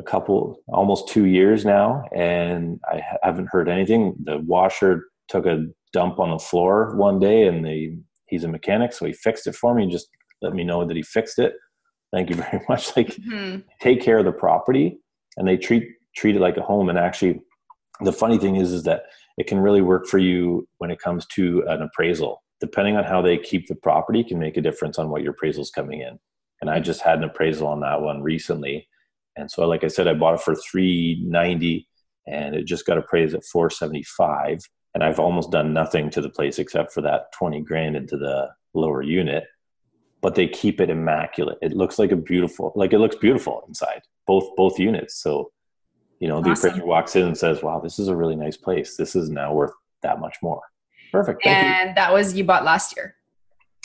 a 0.00 0.02
couple, 0.02 0.56
almost 0.68 1.08
two 1.08 1.26
years 1.26 1.64
now. 1.64 2.02
And 2.14 2.80
I 2.90 3.02
haven't 3.22 3.50
heard 3.50 3.68
anything. 3.68 4.16
The 4.24 4.38
washer 4.38 5.04
took 5.28 5.46
a 5.46 5.66
dump 5.92 6.18
on 6.18 6.30
the 6.30 6.38
floor 6.38 6.96
one 6.96 7.20
day 7.20 7.46
and 7.46 7.64
they, 7.64 7.96
he's 8.26 8.44
a 8.44 8.48
mechanic. 8.48 8.92
So 8.92 9.06
he 9.06 9.12
fixed 9.12 9.46
it 9.46 9.54
for 9.54 9.74
me 9.74 9.84
and 9.84 9.92
just 9.92 10.08
let 10.42 10.54
me 10.54 10.64
know 10.64 10.84
that 10.86 10.96
he 10.96 11.02
fixed 11.02 11.38
it. 11.38 11.54
Thank 12.12 12.30
you 12.30 12.36
very 12.44 12.60
much. 12.68 12.96
Like 12.96 13.14
mm-hmm. 13.14 13.60
take 13.80 14.00
care 14.02 14.18
of 14.18 14.24
the 14.24 14.32
property 14.32 14.98
and 15.36 15.46
they 15.46 15.56
treat, 15.56 15.84
treat 16.16 16.34
it 16.34 16.40
like 16.40 16.56
a 16.56 16.62
home 16.62 16.88
and 16.88 16.98
actually 16.98 17.40
the 18.02 18.12
funny 18.12 18.38
thing 18.38 18.56
is 18.56 18.72
is 18.72 18.82
that 18.84 19.02
it 19.36 19.46
can 19.46 19.58
really 19.58 19.82
work 19.82 20.06
for 20.06 20.18
you 20.18 20.66
when 20.78 20.90
it 20.90 20.98
comes 20.98 21.26
to 21.26 21.62
an 21.68 21.82
appraisal 21.82 22.42
depending 22.60 22.96
on 22.96 23.04
how 23.04 23.22
they 23.22 23.38
keep 23.38 23.66
the 23.68 23.74
property 23.74 24.24
can 24.24 24.38
make 24.38 24.56
a 24.56 24.60
difference 24.60 24.98
on 24.98 25.08
what 25.08 25.22
your 25.22 25.32
appraisal 25.32 25.62
is 25.62 25.70
coming 25.70 26.00
in 26.00 26.18
and 26.60 26.70
i 26.70 26.80
just 26.80 27.00
had 27.00 27.18
an 27.18 27.24
appraisal 27.24 27.66
on 27.66 27.80
that 27.80 28.00
one 28.00 28.22
recently 28.22 28.88
and 29.36 29.50
so 29.50 29.66
like 29.66 29.84
i 29.84 29.88
said 29.88 30.08
i 30.08 30.14
bought 30.14 30.34
it 30.34 30.40
for 30.40 30.54
390 30.54 31.86
and 32.26 32.54
it 32.54 32.64
just 32.64 32.86
got 32.86 32.98
appraised 32.98 33.34
at 33.34 33.44
475 33.44 34.60
and 34.94 35.02
i've 35.02 35.20
almost 35.20 35.50
done 35.50 35.72
nothing 35.72 36.10
to 36.10 36.20
the 36.20 36.30
place 36.30 36.58
except 36.58 36.92
for 36.92 37.00
that 37.00 37.32
20 37.32 37.60
grand 37.62 37.96
into 37.96 38.16
the 38.16 38.48
lower 38.74 39.02
unit 39.02 39.44
but 40.22 40.34
they 40.34 40.46
keep 40.46 40.80
it 40.80 40.90
immaculate 40.90 41.58
it 41.62 41.72
looks 41.72 41.98
like 41.98 42.12
a 42.12 42.16
beautiful 42.16 42.72
like 42.76 42.92
it 42.92 42.98
looks 42.98 43.16
beautiful 43.16 43.64
inside 43.68 44.00
both 44.26 44.48
both 44.56 44.78
units 44.78 45.20
so 45.22 45.50
You 46.20 46.28
know, 46.28 46.42
the 46.42 46.52
appraiser 46.52 46.84
walks 46.84 47.16
in 47.16 47.24
and 47.24 47.36
says, 47.36 47.62
"Wow, 47.62 47.80
this 47.80 47.98
is 47.98 48.08
a 48.08 48.14
really 48.14 48.36
nice 48.36 48.58
place. 48.58 48.94
This 48.94 49.16
is 49.16 49.30
now 49.30 49.54
worth 49.54 49.72
that 50.02 50.20
much 50.20 50.36
more." 50.42 50.60
Perfect. 51.10 51.46
And 51.46 51.96
that 51.96 52.12
was 52.12 52.34
you 52.34 52.44
bought 52.44 52.62
last 52.62 52.94
year. 52.94 53.16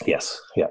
Yes. 0.04 0.38
Yeah. 0.54 0.68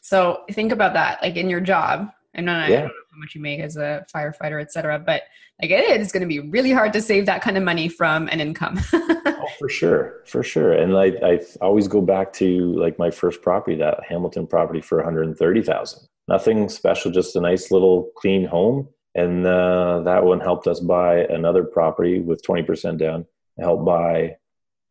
So 0.00 0.44
think 0.52 0.70
about 0.70 0.92
that, 0.94 1.20
like 1.20 1.34
in 1.34 1.50
your 1.50 1.60
job. 1.60 2.12
I'm 2.36 2.44
not 2.44 2.64
I 2.64 2.68
don't 2.68 2.84
know 2.84 2.92
how 3.12 3.18
much 3.18 3.34
you 3.34 3.40
make 3.40 3.60
as 3.60 3.76
a 3.76 4.06
firefighter, 4.14 4.60
et 4.60 4.72
cetera, 4.72 4.98
but 4.98 5.22
like 5.60 5.70
it 5.70 6.00
is 6.00 6.12
going 6.12 6.20
to 6.20 6.26
be 6.26 6.40
really 6.40 6.72
hard 6.72 6.92
to 6.92 7.02
save 7.02 7.26
that 7.26 7.42
kind 7.42 7.56
of 7.56 7.62
money 7.62 7.88
from 7.88 8.28
an 8.28 8.40
income. 8.40 8.80
Oh, 9.40 9.50
for 9.58 9.68
sure, 9.68 10.22
for 10.26 10.42
sure. 10.42 10.72
And 10.72 10.92
like 10.92 11.14
I 11.22 11.40
always 11.62 11.88
go 11.88 12.02
back 12.02 12.32
to 12.34 12.72
like 12.74 12.98
my 12.98 13.10
first 13.10 13.40
property, 13.40 13.76
that 13.76 14.00
Hamilton 14.06 14.46
property 14.46 14.80
for 14.82 14.98
130,000. 14.98 16.08
Nothing 16.26 16.68
special, 16.68 17.10
just 17.10 17.34
a 17.34 17.40
nice 17.40 17.70
little 17.70 18.10
clean 18.16 18.44
home. 18.44 18.88
And 19.14 19.46
uh, 19.46 20.00
that 20.00 20.24
one 20.24 20.40
helped 20.40 20.66
us 20.66 20.80
buy 20.80 21.20
another 21.20 21.64
property 21.64 22.20
with 22.20 22.42
20% 22.42 22.98
down. 22.98 23.26
I 23.58 23.62
helped 23.62 23.86
buy 23.86 24.36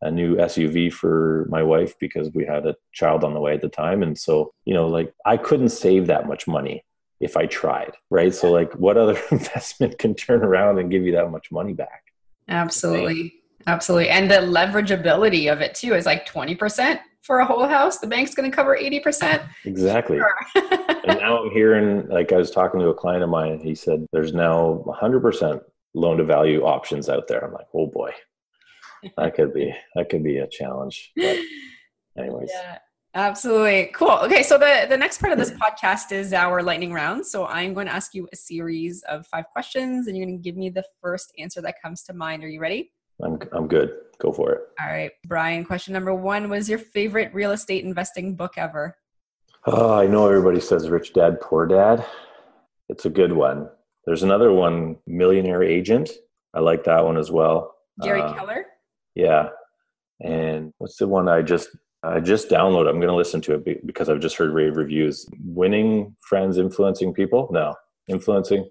a 0.02 0.10
new 0.10 0.38
SUV 0.38 0.92
for 0.92 1.46
my 1.50 1.62
wife 1.62 1.94
because 2.00 2.32
we 2.34 2.46
had 2.46 2.66
a 2.66 2.76
child 2.94 3.24
on 3.24 3.34
the 3.34 3.40
way 3.40 3.54
at 3.54 3.62
the 3.62 3.70
time. 3.70 4.02
And 4.02 4.18
so, 4.18 4.54
you 4.66 4.74
know, 4.74 4.88
like 4.88 5.14
I 5.26 5.38
couldn't 5.38 5.70
save 5.70 6.08
that 6.08 6.28
much 6.28 6.48
money 6.48 6.84
if 7.20 7.38
I 7.38 7.46
tried, 7.46 7.94
right? 8.10 8.34
So, 8.34 8.52
like, 8.52 8.74
what 8.74 8.98
other 8.98 9.20
investment 9.32 9.98
can 9.98 10.16
turn 10.16 10.44
around 10.44 10.80
and 10.80 10.92
give 10.92 11.04
you 11.04 11.14
that 11.14 11.30
much 11.32 11.52
money 11.52 11.74
back? 11.74 12.04
Absolutely. 12.48 13.34
Absolutely. 13.66 14.10
And 14.10 14.32
the 14.32 14.36
leverageability 14.36 15.52
of 15.52 15.60
it 15.60 15.76
too 15.76 15.94
is 15.94 16.06
like 16.06 16.26
20% 16.26 17.00
for 17.22 17.40
a 17.40 17.46
whole 17.46 17.68
house. 17.68 17.98
The 17.98 18.08
bank's 18.08 18.34
going 18.34 18.50
to 18.50 18.56
cover 18.56 18.78
80%. 18.78 19.46
Exactly. 19.66 20.20
and 20.56 21.20
now 21.20 21.44
I'm 21.44 21.52
hearing, 21.52 22.08
like 22.08 22.32
I 22.32 22.38
was 22.38 22.50
talking 22.50 22.80
to 22.80 22.88
a 22.88 22.94
client 22.94 23.24
of 23.24 23.30
mine, 23.30 23.60
he 23.60 23.76
said 23.76 24.06
there's 24.14 24.34
now 24.34 24.84
100% 24.86 25.62
loan 25.94 26.18
to 26.18 26.24
value 26.24 26.64
options 26.64 27.10
out 27.10 27.28
there. 27.28 27.44
I'm 27.44 27.52
like, 27.52 27.68
oh 27.74 27.88
boy, 27.88 28.12
that 29.18 29.36
could 29.36 29.54
be 29.54 29.76
that 29.96 30.10
could 30.10 30.24
be 30.24 30.38
a 30.38 30.48
challenge. 30.48 31.12
But 31.16 31.38
anyways, 32.18 32.50
yeah, 32.54 32.78
absolutely. 33.18 33.92
Cool. 33.94 34.20
Okay, 34.24 34.44
so 34.44 34.58
the, 34.58 34.86
the 34.88 34.98
next 34.98 35.20
part 35.20 35.34
of 35.34 35.40
this 35.40 35.52
podcast 35.52 36.12
is 36.12 36.34
our 36.34 36.62
lightning 36.64 36.94
round. 36.94 37.26
So 37.26 37.46
I'm 37.48 37.74
going 37.74 37.88
to 37.88 37.94
ask 37.94 38.14
you 38.14 38.28
a 38.32 38.36
series 38.36 39.04
of 39.04 39.26
five 39.28 39.46
questions 39.52 40.08
and 40.08 40.16
you're 40.16 40.26
going 40.26 40.38
to 40.38 40.44
give 40.44 40.56
me 40.56 40.70
the 40.70 40.84
first 41.02 41.34
answer 41.38 41.62
that 41.62 41.82
comes 41.82 42.04
to 42.04 42.14
mind. 42.14 42.44
Are 42.44 42.50
you 42.50 42.60
ready? 42.60 42.92
I'm 43.22 43.40
I'm 43.52 43.68
good. 43.68 43.94
Go 44.20 44.32
for 44.32 44.52
it. 44.52 44.62
All 44.80 44.88
right, 44.88 45.12
Brian, 45.26 45.66
question 45.66 45.94
number 45.94 46.14
one 46.14 46.50
was 46.50 46.70
your 46.70 46.80
favorite 46.80 47.34
real 47.34 47.52
estate 47.52 47.84
investing 47.84 48.36
book 48.36 48.54
ever? 48.58 48.96
Oh, 49.66 49.94
I 49.94 50.06
know 50.06 50.28
everybody 50.28 50.60
says 50.60 50.88
Rich 50.90 51.14
Dad 51.14 51.42
Poor 51.42 51.66
Dad. 51.66 52.06
It's 52.90 53.06
a 53.06 53.10
good 53.10 53.34
one. 53.34 53.70
There's 54.06 54.24
another 54.24 54.52
one, 54.54 54.98
Millionaire 55.08 55.64
Agent. 55.64 56.12
I 56.54 56.60
like 56.60 56.84
that 56.86 57.04
one 57.04 57.18
as 57.18 57.32
well. 57.32 57.76
Gary 58.02 58.22
Uh, 58.22 58.34
Keller? 58.34 58.66
Yeah. 59.16 59.50
And 60.22 60.72
what's 60.78 60.98
the 60.98 61.08
one 61.08 61.28
I 61.28 61.42
just 61.42 61.70
I 62.08 62.20
just 62.20 62.50
downloaded? 62.50 62.90
I'm 62.90 63.00
going 63.00 63.08
to 63.08 63.16
listen 63.16 63.42
to 63.42 63.56
it 63.56 63.86
because 63.86 64.10
I've 64.10 64.20
just 64.20 64.36
heard 64.36 64.52
rave 64.52 64.78
reviews. 64.78 65.28
Winning 65.44 66.16
friends, 66.22 66.58
influencing 66.58 67.14
people. 67.14 67.50
No, 67.52 67.76
influencing. 68.08 68.68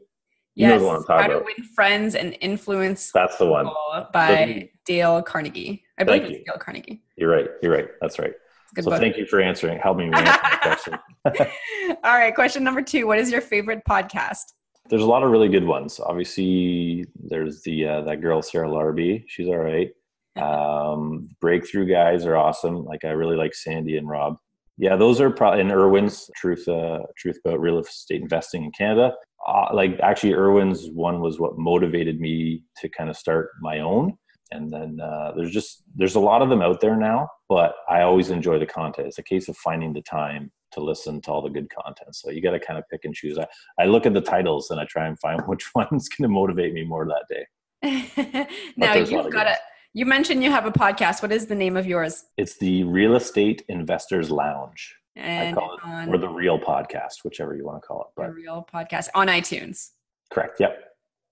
You 0.54 0.68
know 0.68 0.78
the 0.78 0.86
one 0.86 0.96
I'm 0.96 1.04
talking 1.04 1.22
How 1.22 1.26
to 1.28 1.34
about. 1.36 1.44
Win 1.44 1.66
Friends 1.74 2.14
and 2.14 2.36
Influence 2.40 3.12
That's 3.12 3.36
the 3.36 3.44
one. 3.44 3.68
By 4.12 4.70
Dale 4.86 5.22
Carnegie. 5.22 5.84
I 5.98 6.04
believe 6.04 6.22
Thank 6.22 6.34
it's 6.34 6.44
Dale 6.46 6.58
Carnegie. 6.58 7.02
You're 7.16 7.30
right. 7.30 7.48
You're 7.62 7.72
right. 7.72 7.88
That's 8.00 8.18
right. 8.18 8.32
So 8.80 8.90
book. 8.90 9.00
thank 9.00 9.16
you 9.16 9.26
for 9.26 9.40
answering. 9.40 9.78
Help 9.78 9.98
me 9.98 10.10
answer 10.12 10.24
the 10.24 10.58
question. 10.62 10.98
All 12.04 12.18
right, 12.18 12.34
question 12.34 12.64
number 12.64 12.82
two. 12.82 13.06
What 13.06 13.18
is 13.18 13.30
your 13.30 13.40
favorite 13.40 13.82
podcast? 13.88 14.42
There's 14.88 15.02
a 15.02 15.06
lot 15.06 15.22
of 15.22 15.30
really 15.30 15.48
good 15.48 15.64
ones. 15.64 16.00
Obviously, 16.00 17.06
there's 17.16 17.62
the 17.62 17.86
uh, 17.86 18.00
that 18.02 18.20
girl 18.20 18.42
Sarah 18.42 18.68
Larbi. 18.68 19.24
She's 19.26 19.48
all 19.48 19.56
right. 19.56 19.90
Um, 20.36 21.28
breakthrough 21.40 21.86
guys 21.86 22.26
are 22.26 22.36
awesome. 22.36 22.84
Like 22.84 23.04
I 23.04 23.10
really 23.10 23.36
like 23.36 23.54
Sandy 23.54 23.96
and 23.96 24.08
Rob. 24.08 24.36
Yeah, 24.78 24.96
those 24.96 25.20
are 25.20 25.30
probably 25.30 25.62
and 25.62 25.72
Erwin's 25.72 26.30
truth 26.36 26.66
uh, 26.68 27.00
truth 27.16 27.38
about 27.44 27.60
real 27.60 27.78
estate 27.78 28.20
investing 28.20 28.64
in 28.64 28.72
Canada. 28.72 29.14
Uh, 29.46 29.68
like 29.72 29.98
actually, 30.00 30.34
Erwin's 30.34 30.88
one 30.90 31.20
was 31.20 31.38
what 31.38 31.56
motivated 31.56 32.20
me 32.20 32.64
to 32.78 32.88
kind 32.88 33.08
of 33.08 33.16
start 33.16 33.50
my 33.60 33.80
own. 33.80 34.16
And 34.52 34.70
then 34.70 35.00
uh, 35.00 35.32
there's 35.34 35.50
just 35.50 35.82
there's 35.94 36.14
a 36.14 36.20
lot 36.20 36.42
of 36.42 36.48
them 36.50 36.62
out 36.62 36.80
there 36.80 36.96
now, 36.96 37.28
but 37.48 37.74
I 37.88 38.02
always 38.02 38.30
enjoy 38.30 38.58
the 38.58 38.66
content. 38.66 39.08
It's 39.08 39.18
a 39.18 39.22
case 39.22 39.48
of 39.48 39.56
finding 39.56 39.92
the 39.92 40.02
time 40.02 40.52
to 40.72 40.80
listen 40.80 41.20
to 41.22 41.30
all 41.30 41.42
the 41.42 41.48
good 41.48 41.68
content. 41.70 42.14
So 42.14 42.30
you 42.30 42.42
got 42.42 42.52
to 42.52 42.60
kind 42.60 42.78
of 42.78 42.84
pick 42.90 43.04
and 43.04 43.14
choose. 43.14 43.38
I, 43.38 43.46
I 43.80 43.86
look 43.86 44.06
at 44.06 44.14
the 44.14 44.20
titles 44.20 44.70
and 44.70 44.78
I 44.78 44.84
try 44.84 45.06
and 45.06 45.18
find 45.18 45.40
which 45.46 45.70
one's 45.74 46.08
going 46.08 46.22
to 46.22 46.28
motivate 46.28 46.74
me 46.74 46.84
more 46.84 47.06
that 47.06 47.24
day. 47.28 47.46
now 48.76 48.94
there's 48.94 49.10
a 49.10 49.16
lot 49.16 49.24
you've 49.24 49.32
got 49.32 49.46
a. 49.46 49.56
You 49.96 50.04
mentioned 50.04 50.44
you 50.44 50.50
have 50.50 50.66
a 50.66 50.70
podcast. 50.70 51.22
What 51.22 51.32
is 51.32 51.46
the 51.46 51.54
name 51.54 51.74
of 51.74 51.86
yours? 51.86 52.24
It's 52.36 52.58
the 52.58 52.84
Real 52.84 53.16
Estate 53.16 53.64
Investors 53.70 54.30
Lounge. 54.30 54.94
And 55.16 55.56
I 55.56 55.58
call 55.58 55.78
it, 55.82 56.08
or 56.10 56.18
the 56.18 56.28
Real 56.28 56.58
Podcast, 56.58 57.24
whichever 57.24 57.56
you 57.56 57.64
want 57.64 57.82
to 57.82 57.86
call 57.86 58.02
it. 58.02 58.20
the 58.20 58.30
real 58.30 58.68
podcast 58.70 59.08
on 59.14 59.28
iTunes. 59.28 59.92
correct. 60.30 60.60
Yep. 60.60 60.84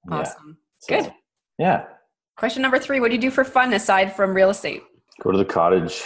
Yeah. 0.09 0.17
Awesome. 0.17 0.57
So, 0.79 0.97
Good. 0.97 1.13
Yeah. 1.59 1.85
Question 2.39 2.63
number 2.63 2.79
three. 2.79 3.01
What 3.01 3.09
do 3.09 3.17
you 3.17 3.21
do 3.21 3.31
for 3.31 3.45
fun 3.45 3.75
aside 3.75 4.17
from 4.17 4.33
real 4.33 4.49
estate? 4.49 4.83
Go 5.21 5.31
to 5.31 5.37
the 5.37 5.45
cottage, 5.45 6.03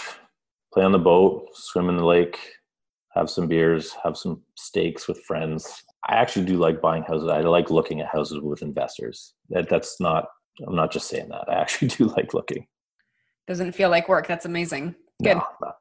play 0.75 0.83
on 0.83 0.91
the 0.91 0.99
boat, 0.99 1.47
swim 1.55 1.89
in 1.89 1.97
the 1.97 2.05
lake, 2.05 2.41
have 3.15 3.31
some 3.31 3.47
beers, 3.47 3.95
have 4.03 4.17
some 4.17 4.43
steaks 4.57 5.07
with 5.07 5.23
friends. 5.23 5.85
I 6.09 6.17
actually 6.17 6.47
do 6.47 6.57
like 6.57 6.81
buying 6.81 7.05
houses. 7.05 7.29
I 7.29 7.39
like 7.43 7.71
looking 7.71 8.01
at 8.01 8.09
houses 8.09 8.41
with 8.41 8.63
investors. 8.63 9.35
That 9.49 9.69
that's 9.69 10.01
not. 10.01 10.25
I'm 10.67 10.75
not 10.77 10.91
just 10.93 11.09
saying 11.09 11.29
that. 11.31 11.49
I 11.49 11.55
actually 11.55 11.89
do 11.97 12.05
like 12.07 12.35
looking. 12.35 12.67
Doesn't 13.47 13.73
feel 13.73 13.89
like 13.91 14.09
work. 14.09 14.27
That's 14.27 14.45
amazing. 14.45 14.95
Good. 15.23 15.37
No, 15.37 15.73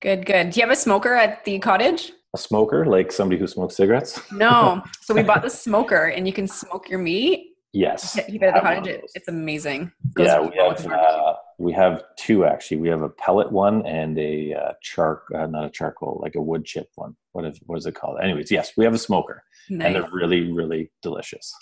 Good, 0.00 0.26
good. 0.26 0.50
Do 0.50 0.60
you 0.60 0.66
have 0.66 0.72
a 0.72 0.76
smoker 0.80 1.14
at 1.14 1.44
the 1.44 1.58
cottage? 1.58 2.12
a 2.34 2.38
smoker, 2.38 2.86
like 2.86 3.12
somebody 3.12 3.38
who 3.38 3.46
smokes 3.46 3.76
cigarettes. 3.76 4.18
No. 4.32 4.82
so 5.02 5.12
we 5.14 5.22
bought 5.22 5.42
the 5.42 5.50
smoker 5.50 6.06
and 6.06 6.26
you 6.26 6.32
can 6.32 6.48
smoke 6.48 6.88
your 6.88 6.98
meat. 6.98 7.48
Yes. 7.74 8.16
It 8.16 8.42
at 8.42 8.54
the 8.54 8.60
cottage. 8.60 8.78
of 8.80 8.86
It- 8.86 9.00
those. 9.02 9.10
It's 9.14 9.28
amazing. 9.28 9.92
Yeah, 10.18 10.40
we 10.40 10.56
have 10.56 10.86
uh, 10.86 11.34
we 11.58 11.72
have 11.72 12.02
two 12.16 12.44
actually. 12.46 12.78
We 12.78 12.88
have 12.88 13.02
a 13.02 13.08
pellet 13.10 13.52
one 13.52 13.84
and 13.86 14.18
a 14.18 14.54
uh, 14.54 14.72
charc, 14.82 15.24
uh, 15.34 15.46
not 15.46 15.66
a 15.66 15.70
charcoal, 15.70 16.20
like 16.22 16.34
a 16.34 16.40
wood 16.42 16.64
chip 16.64 16.88
one. 16.96 17.14
What 17.32 17.44
is 17.44 17.58
what 17.66 17.76
is 17.78 17.86
it 17.86 17.94
called? 17.94 18.18
Anyways, 18.22 18.50
yes, 18.50 18.72
we 18.76 18.84
have 18.84 18.94
a 18.94 18.98
smoker, 18.98 19.42
and 19.68 19.80
they're 19.80 20.08
really 20.12 20.50
really 20.52 20.90
delicious. 21.02 21.54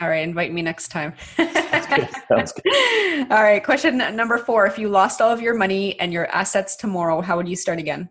All 0.00 0.08
right, 0.08 0.26
invite 0.26 0.52
me 0.52 0.62
next 0.62 0.88
time. 0.88 1.12
good. 1.36 2.08
Sounds 2.28 2.52
All 3.30 3.42
right, 3.42 3.62
question 3.62 3.98
number 3.98 4.38
four. 4.38 4.66
If 4.66 4.78
you 4.78 4.88
lost 4.88 5.20
all 5.20 5.30
of 5.30 5.40
your 5.40 5.54
money 5.54 5.98
and 6.00 6.12
your 6.12 6.26
assets 6.28 6.76
tomorrow, 6.76 7.20
how 7.20 7.36
would 7.36 7.48
you 7.48 7.56
start 7.56 7.78
again? 7.78 8.08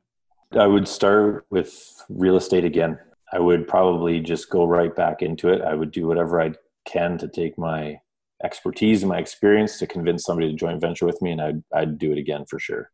I 0.58 0.68
would 0.68 0.88
start 0.88 1.46
with 1.50 2.04
real 2.10 2.36
estate 2.36 2.66
again. 2.66 3.00
I 3.34 3.40
would 3.40 3.68
probably 3.68 4.20
just 4.20 4.50
go 4.50 4.66
right 4.66 4.94
back 4.96 5.22
into 5.22 5.50
it. 5.50 5.62
I 5.62 5.74
would 5.74 5.92
do 5.92 6.08
whatever 6.08 6.42
I 6.42 6.54
can 6.86 7.18
to 7.20 7.28
take 7.28 7.58
my 7.58 7.98
expertise 8.44 9.04
and 9.04 9.10
my 9.10 9.20
experience 9.20 9.80
to 9.80 9.88
convince 9.88 10.26
somebody 10.26 10.50
to 10.50 10.56
join 10.56 10.80
venture 10.80 11.06
with 11.06 11.22
me, 11.22 11.32
and 11.32 11.42
I'd 11.42 11.64
I'd 11.74 11.98
do 11.98 12.12
it 12.12 12.18
again 12.18 12.46
for 12.50 12.60
sure. 12.60 12.92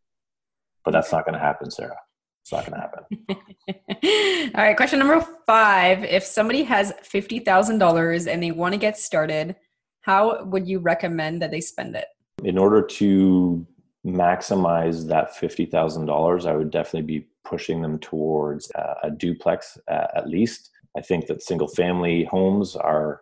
But 0.85 0.91
that's 0.91 1.11
not 1.11 1.25
going 1.25 1.33
to 1.33 1.39
happen, 1.39 1.71
Sarah. 1.71 1.97
It's 2.47 2.51
not 2.53 2.65
going 2.65 2.73
to 2.73 2.79
happen. 2.79 4.51
All 4.55 4.63
right, 4.63 4.77
question 4.77 4.99
number 4.99 5.19
five. 5.45 6.03
If 6.03 6.23
somebody 6.23 6.63
has 6.63 6.93
$50,000 7.03 8.27
and 8.31 8.41
they 8.41 8.51
want 8.51 8.73
to 8.73 8.79
get 8.79 8.97
started, 8.97 9.55
how 10.01 10.45
would 10.45 10.67
you 10.67 10.79
recommend 10.79 11.41
that 11.41 11.51
they 11.51 11.61
spend 11.61 11.95
it? 11.95 12.05
in 12.43 12.57
order 12.57 12.81
to 12.81 13.65
maximize 14.05 15.07
that 15.07 15.35
$50,000, 15.35 16.45
I 16.45 16.55
would 16.55 16.71
definitely 16.71 17.19
be 17.19 17.27
pushing 17.43 17.81
them 17.81 17.99
towards 17.99 18.71
uh, 18.75 18.93
a 19.03 19.11
duplex 19.11 19.77
uh, 19.87 20.07
at 20.15 20.29
least. 20.29 20.69
I 20.95 21.01
think 21.01 21.27
that 21.27 21.43
single 21.43 21.67
family 21.67 22.25
homes 22.25 22.75
are 22.75 23.21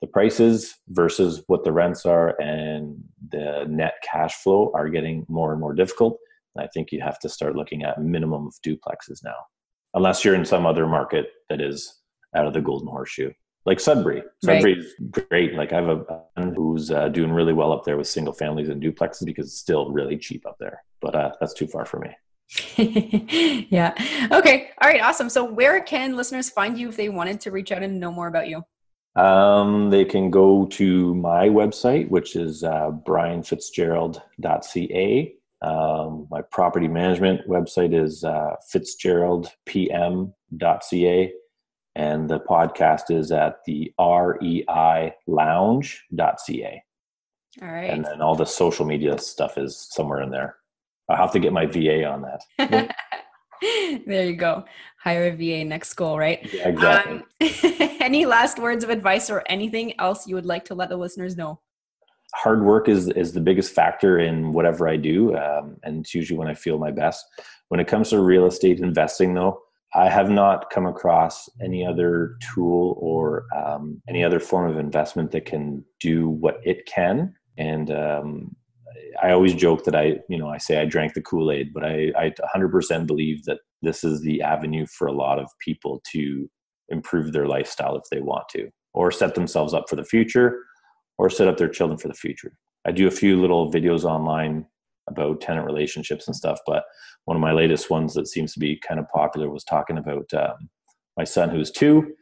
the 0.00 0.06
prices 0.06 0.76
versus 0.88 1.42
what 1.46 1.64
the 1.64 1.72
rents 1.72 2.06
are 2.06 2.40
and 2.40 3.02
the 3.30 3.66
net 3.68 3.94
cash 4.02 4.34
flow 4.36 4.72
are 4.74 4.88
getting 4.88 5.26
more 5.28 5.52
and 5.52 5.60
more 5.60 5.74
difficult. 5.74 6.18
I 6.58 6.66
think 6.68 6.92
you 6.92 7.00
have 7.00 7.18
to 7.20 7.28
start 7.28 7.56
looking 7.56 7.82
at 7.82 8.02
minimum 8.02 8.46
of 8.46 8.54
duplexes 8.66 9.22
now, 9.24 9.36
unless 9.94 10.24
you're 10.24 10.34
in 10.34 10.44
some 10.44 10.66
other 10.66 10.86
market 10.86 11.28
that 11.48 11.60
is 11.60 12.00
out 12.34 12.46
of 12.46 12.54
the 12.54 12.60
golden 12.60 12.88
horseshoe 12.88 13.30
like 13.66 13.80
Sudbury. 13.80 14.22
Right. 14.44 14.62
Sudbury 14.62 14.78
is 14.78 14.94
great. 15.10 15.54
Like 15.54 15.72
I 15.72 15.76
have 15.76 15.88
a 15.88 16.04
friend 16.34 16.54
who's 16.56 16.90
uh, 16.90 17.08
doing 17.08 17.32
really 17.32 17.52
well 17.52 17.72
up 17.72 17.84
there 17.84 17.96
with 17.96 18.08
single 18.08 18.32
families 18.32 18.68
and 18.68 18.82
duplexes 18.82 19.24
because 19.24 19.46
it's 19.46 19.58
still 19.58 19.90
really 19.90 20.16
cheap 20.16 20.46
up 20.46 20.56
there. 20.58 20.82
But 21.00 21.14
uh, 21.14 21.32
that's 21.40 21.54
too 21.54 21.66
far 21.66 21.84
for 21.84 22.00
me. 22.00 22.08
yeah. 23.70 23.94
Okay. 24.32 24.70
All 24.82 24.88
right. 24.88 25.00
Awesome. 25.00 25.28
So, 25.28 25.44
where 25.44 25.80
can 25.82 26.16
listeners 26.16 26.50
find 26.50 26.76
you 26.78 26.88
if 26.88 26.96
they 26.96 27.08
wanted 27.08 27.40
to 27.42 27.52
reach 27.52 27.70
out 27.70 27.84
and 27.84 28.00
know 28.00 28.10
more 28.10 28.26
about 28.26 28.48
you? 28.48 28.64
Um, 29.16 29.90
they 29.90 30.04
can 30.04 30.30
go 30.30 30.66
to 30.66 31.14
my 31.14 31.48
website, 31.48 32.08
which 32.08 32.36
is 32.36 32.62
uh, 32.64 32.90
brianfitzgerald.ca. 33.06 35.34
Um, 35.62 36.26
my 36.30 36.42
property 36.42 36.88
management 36.88 37.48
website 37.48 37.94
is 37.94 38.24
uh, 38.24 38.56
fitzgeraldpm.ca. 38.74 41.32
And 41.96 42.30
the 42.30 42.38
podcast 42.40 43.10
is 43.10 43.32
at 43.32 43.56
the 43.66 43.92
REI 43.98 45.12
lounge.ca. 45.26 46.84
All 47.60 47.68
right. 47.68 47.90
And 47.90 48.04
then 48.04 48.22
all 48.22 48.36
the 48.36 48.46
social 48.46 48.86
media 48.86 49.18
stuff 49.18 49.58
is 49.58 49.88
somewhere 49.90 50.22
in 50.22 50.30
there. 50.30 50.54
I'll 51.08 51.16
have 51.16 51.32
to 51.32 51.40
get 51.40 51.52
my 51.52 51.66
VA 51.66 52.04
on 52.04 52.22
that. 52.22 52.42
there 54.06 54.26
you 54.26 54.36
go. 54.36 54.64
Hire 55.02 55.26
a 55.26 55.32
VA 55.32 55.64
next 55.64 55.92
goal, 55.94 56.16
right? 56.16 56.48
Yeah, 56.52 56.68
exactly. 56.68 57.16
Um, 57.16 57.24
any 58.00 58.24
last 58.24 58.58
words 58.58 58.84
of 58.84 58.90
advice 58.90 59.28
or 59.28 59.42
anything 59.46 59.98
else 59.98 60.28
you 60.28 60.36
would 60.36 60.46
like 60.46 60.64
to 60.66 60.74
let 60.74 60.88
the 60.88 60.96
listeners 60.96 61.36
know? 61.36 61.60
Hard 62.34 62.64
work 62.64 62.88
is 62.88 63.08
is 63.10 63.32
the 63.32 63.40
biggest 63.40 63.74
factor 63.74 64.18
in 64.18 64.52
whatever 64.52 64.88
I 64.88 64.96
do, 64.96 65.36
um, 65.36 65.76
and 65.82 66.00
it's 66.00 66.14
usually 66.14 66.38
when 66.38 66.48
I 66.48 66.54
feel 66.54 66.78
my 66.78 66.90
best. 66.90 67.24
When 67.68 67.80
it 67.80 67.88
comes 67.88 68.10
to 68.10 68.20
real 68.20 68.46
estate 68.46 68.80
investing, 68.80 69.34
though, 69.34 69.60
I 69.94 70.08
have 70.08 70.30
not 70.30 70.70
come 70.70 70.86
across 70.86 71.48
any 71.60 71.84
other 71.84 72.36
tool 72.54 72.96
or 73.00 73.46
um, 73.56 74.00
any 74.08 74.22
other 74.22 74.38
form 74.38 74.70
of 74.70 74.78
investment 74.78 75.32
that 75.32 75.46
can 75.46 75.84
do 75.98 76.28
what 76.28 76.60
it 76.64 76.86
can. 76.86 77.34
And 77.58 77.90
um, 77.90 78.56
I 79.20 79.32
always 79.32 79.54
joke 79.54 79.84
that 79.84 79.96
I, 79.96 80.18
you 80.28 80.38
know, 80.38 80.48
I 80.48 80.58
say 80.58 80.80
I 80.80 80.84
drank 80.84 81.14
the 81.14 81.22
Kool 81.22 81.50
Aid, 81.50 81.72
but 81.74 81.84
I, 81.84 82.12
I 82.16 82.32
100% 82.56 83.06
believe 83.06 83.44
that 83.44 83.58
this 83.82 84.04
is 84.04 84.20
the 84.22 84.42
avenue 84.42 84.86
for 84.86 85.08
a 85.08 85.12
lot 85.12 85.38
of 85.40 85.50
people 85.64 86.02
to 86.12 86.48
improve 86.88 87.32
their 87.32 87.46
lifestyle 87.46 87.96
if 87.96 88.04
they 88.10 88.20
want 88.20 88.48
to, 88.50 88.68
or 88.94 89.10
set 89.10 89.34
themselves 89.34 89.74
up 89.74 89.88
for 89.88 89.96
the 89.96 90.04
future, 90.04 90.62
or 91.20 91.28
set 91.28 91.46
up 91.46 91.58
their 91.58 91.68
children 91.68 91.98
for 91.98 92.08
the 92.08 92.14
future. 92.14 92.50
I 92.86 92.92
do 92.92 93.06
a 93.06 93.10
few 93.10 93.38
little 93.38 93.70
videos 93.70 94.04
online 94.04 94.64
about 95.06 95.42
tenant 95.42 95.66
relationships 95.66 96.26
and 96.26 96.34
stuff, 96.34 96.58
but 96.66 96.82
one 97.26 97.36
of 97.36 97.42
my 97.42 97.52
latest 97.52 97.90
ones 97.90 98.14
that 98.14 98.26
seems 98.26 98.54
to 98.54 98.58
be 98.58 98.80
kind 98.88 98.98
of 98.98 99.06
popular 99.10 99.50
was 99.50 99.62
talking 99.62 99.98
about 99.98 100.32
um, 100.32 100.70
my 101.18 101.24
son 101.24 101.50
who's 101.50 101.70
two. 101.70 102.14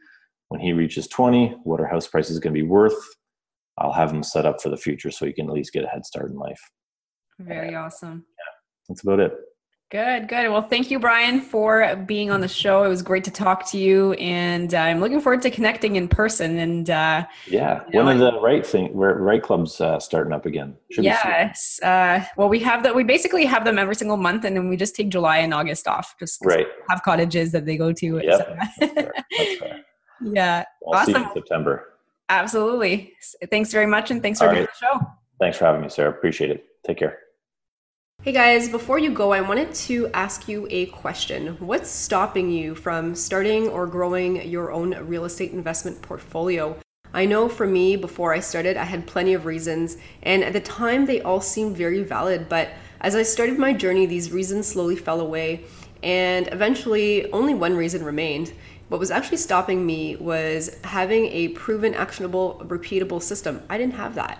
When 0.49 0.59
he 0.59 0.73
reaches 0.73 1.07
20, 1.07 1.59
what 1.63 1.79
are 1.79 1.87
house 1.87 2.07
prices 2.07 2.39
going 2.39 2.53
to 2.53 2.61
be 2.61 2.67
worth. 2.67 3.01
I'll 3.77 3.93
have 3.93 4.11
him 4.11 4.21
set 4.21 4.45
up 4.45 4.61
for 4.61 4.67
the 4.67 4.75
future 4.75 5.11
so 5.11 5.25
he 5.25 5.31
can 5.31 5.47
at 5.47 5.53
least 5.53 5.71
get 5.71 5.85
a 5.85 5.87
head 5.87 6.05
start 6.05 6.29
in 6.29 6.35
life. 6.35 6.59
Very 7.39 7.75
awesome. 7.75 8.25
Yeah, 8.37 8.53
that's 8.89 9.03
about 9.03 9.21
it. 9.21 9.33
Good, 9.91 10.27
good. 10.27 10.51
Well, 10.51 10.61
thank 10.61 10.91
you, 10.91 10.99
Brian, 10.99 11.41
for 11.41 11.95
being 12.05 12.29
on 12.29 12.41
the 12.41 12.47
show. 12.47 12.83
It 12.83 12.89
was 12.89 13.01
great 13.01 13.23
to 13.23 13.31
talk 13.31 13.67
to 13.71 13.77
you, 13.79 14.13
and 14.13 14.71
uh, 14.75 14.77
I'm 14.77 14.99
looking 14.99 15.19
forward 15.19 15.41
to 15.41 15.49
connecting 15.49 15.95
in 15.95 16.07
person. 16.07 16.59
And 16.59 16.91
uh, 16.91 17.25
yeah, 17.47 17.83
you 17.87 17.93
know, 17.93 18.05
one 18.05 18.21
of 18.21 18.33
the 18.33 18.39
right 18.39 18.63
thing, 18.63 18.95
right 18.95 19.41
clubs 19.41 19.81
uh, 19.81 19.99
starting 19.99 20.31
up 20.31 20.45
again. 20.45 20.77
Should 20.91 21.05
yes. 21.05 21.79
Uh, 21.81 22.23
well, 22.37 22.49
we 22.49 22.59
have 22.59 22.83
that. 22.83 22.95
We 22.95 23.03
basically 23.03 23.45
have 23.45 23.65
them 23.65 23.79
every 23.79 23.95
single 23.95 24.17
month, 24.17 24.45
and 24.45 24.55
then 24.55 24.69
we 24.69 24.77
just 24.77 24.95
take 24.95 25.09
July 25.09 25.39
and 25.39 25.55
August 25.55 25.87
off. 25.87 26.15
Just 26.19 26.39
right. 26.45 26.67
Have 26.87 27.01
cottages 27.01 27.51
that 27.53 27.65
they 27.65 27.75
go 27.75 27.91
to. 27.91 28.21
Yep. 28.23 28.25
That's 28.79 28.93
fair. 28.93 29.13
That's 29.37 29.55
fair. 29.57 29.85
Yeah. 30.21 30.65
I'll 30.85 30.99
awesome. 30.99 31.27
September. 31.33 31.93
Absolutely. 32.27 33.13
Thanks 33.49 33.71
very 33.71 33.85
much, 33.87 34.11
and 34.11 34.21
thanks 34.21 34.37
for 34.39 34.49
being 34.49 34.63
on 34.63 34.67
the 34.67 34.85
show. 34.85 35.07
Thanks 35.39 35.57
for 35.57 35.65
having 35.65 35.81
me, 35.81 35.87
Sarah. 35.87 36.09
Appreciate 36.09 36.51
it. 36.51 36.65
Take 36.85 36.97
care. 36.97 37.19
Hey 38.21 38.33
guys, 38.33 38.67
before 38.67 38.99
you 38.99 39.11
go, 39.11 39.31
I 39.31 39.39
wanted 39.39 39.73
to 39.73 40.09
ask 40.13 40.49
you 40.49 40.67
a 40.69 40.87
question. 40.87 41.55
What's 41.59 41.89
stopping 41.89 42.51
you 42.51 42.75
from 42.75 43.15
starting 43.15 43.69
or 43.69 43.87
growing 43.87 44.45
your 44.45 44.73
own 44.73 44.93
real 45.07 45.23
estate 45.23 45.53
investment 45.53 46.01
portfolio? 46.01 46.75
I 47.13 47.25
know 47.25 47.47
for 47.47 47.65
me, 47.65 47.95
before 47.95 48.33
I 48.33 48.41
started, 48.41 48.75
I 48.75 48.83
had 48.83 49.07
plenty 49.07 49.35
of 49.35 49.45
reasons, 49.45 49.95
and 50.21 50.43
at 50.43 50.51
the 50.51 50.59
time 50.59 51.05
they 51.05 51.21
all 51.21 51.39
seemed 51.39 51.77
very 51.77 52.03
valid, 52.03 52.49
but 52.49 52.71
as 52.99 53.15
I 53.15 53.23
started 53.23 53.57
my 53.57 53.71
journey, 53.71 54.05
these 54.05 54.33
reasons 54.33 54.67
slowly 54.67 54.97
fell 54.97 55.21
away, 55.21 55.63
and 56.03 56.49
eventually 56.51 57.31
only 57.31 57.53
one 57.53 57.77
reason 57.77 58.03
remained. 58.03 58.51
What 58.89 58.99
was 58.99 59.11
actually 59.11 59.37
stopping 59.37 59.85
me 59.85 60.17
was 60.17 60.77
having 60.83 61.27
a 61.27 61.49
proven, 61.49 61.93
actionable, 61.93 62.61
repeatable 62.65 63.21
system. 63.21 63.61
I 63.69 63.77
didn't 63.77 63.93
have 63.93 64.15
that. 64.15 64.39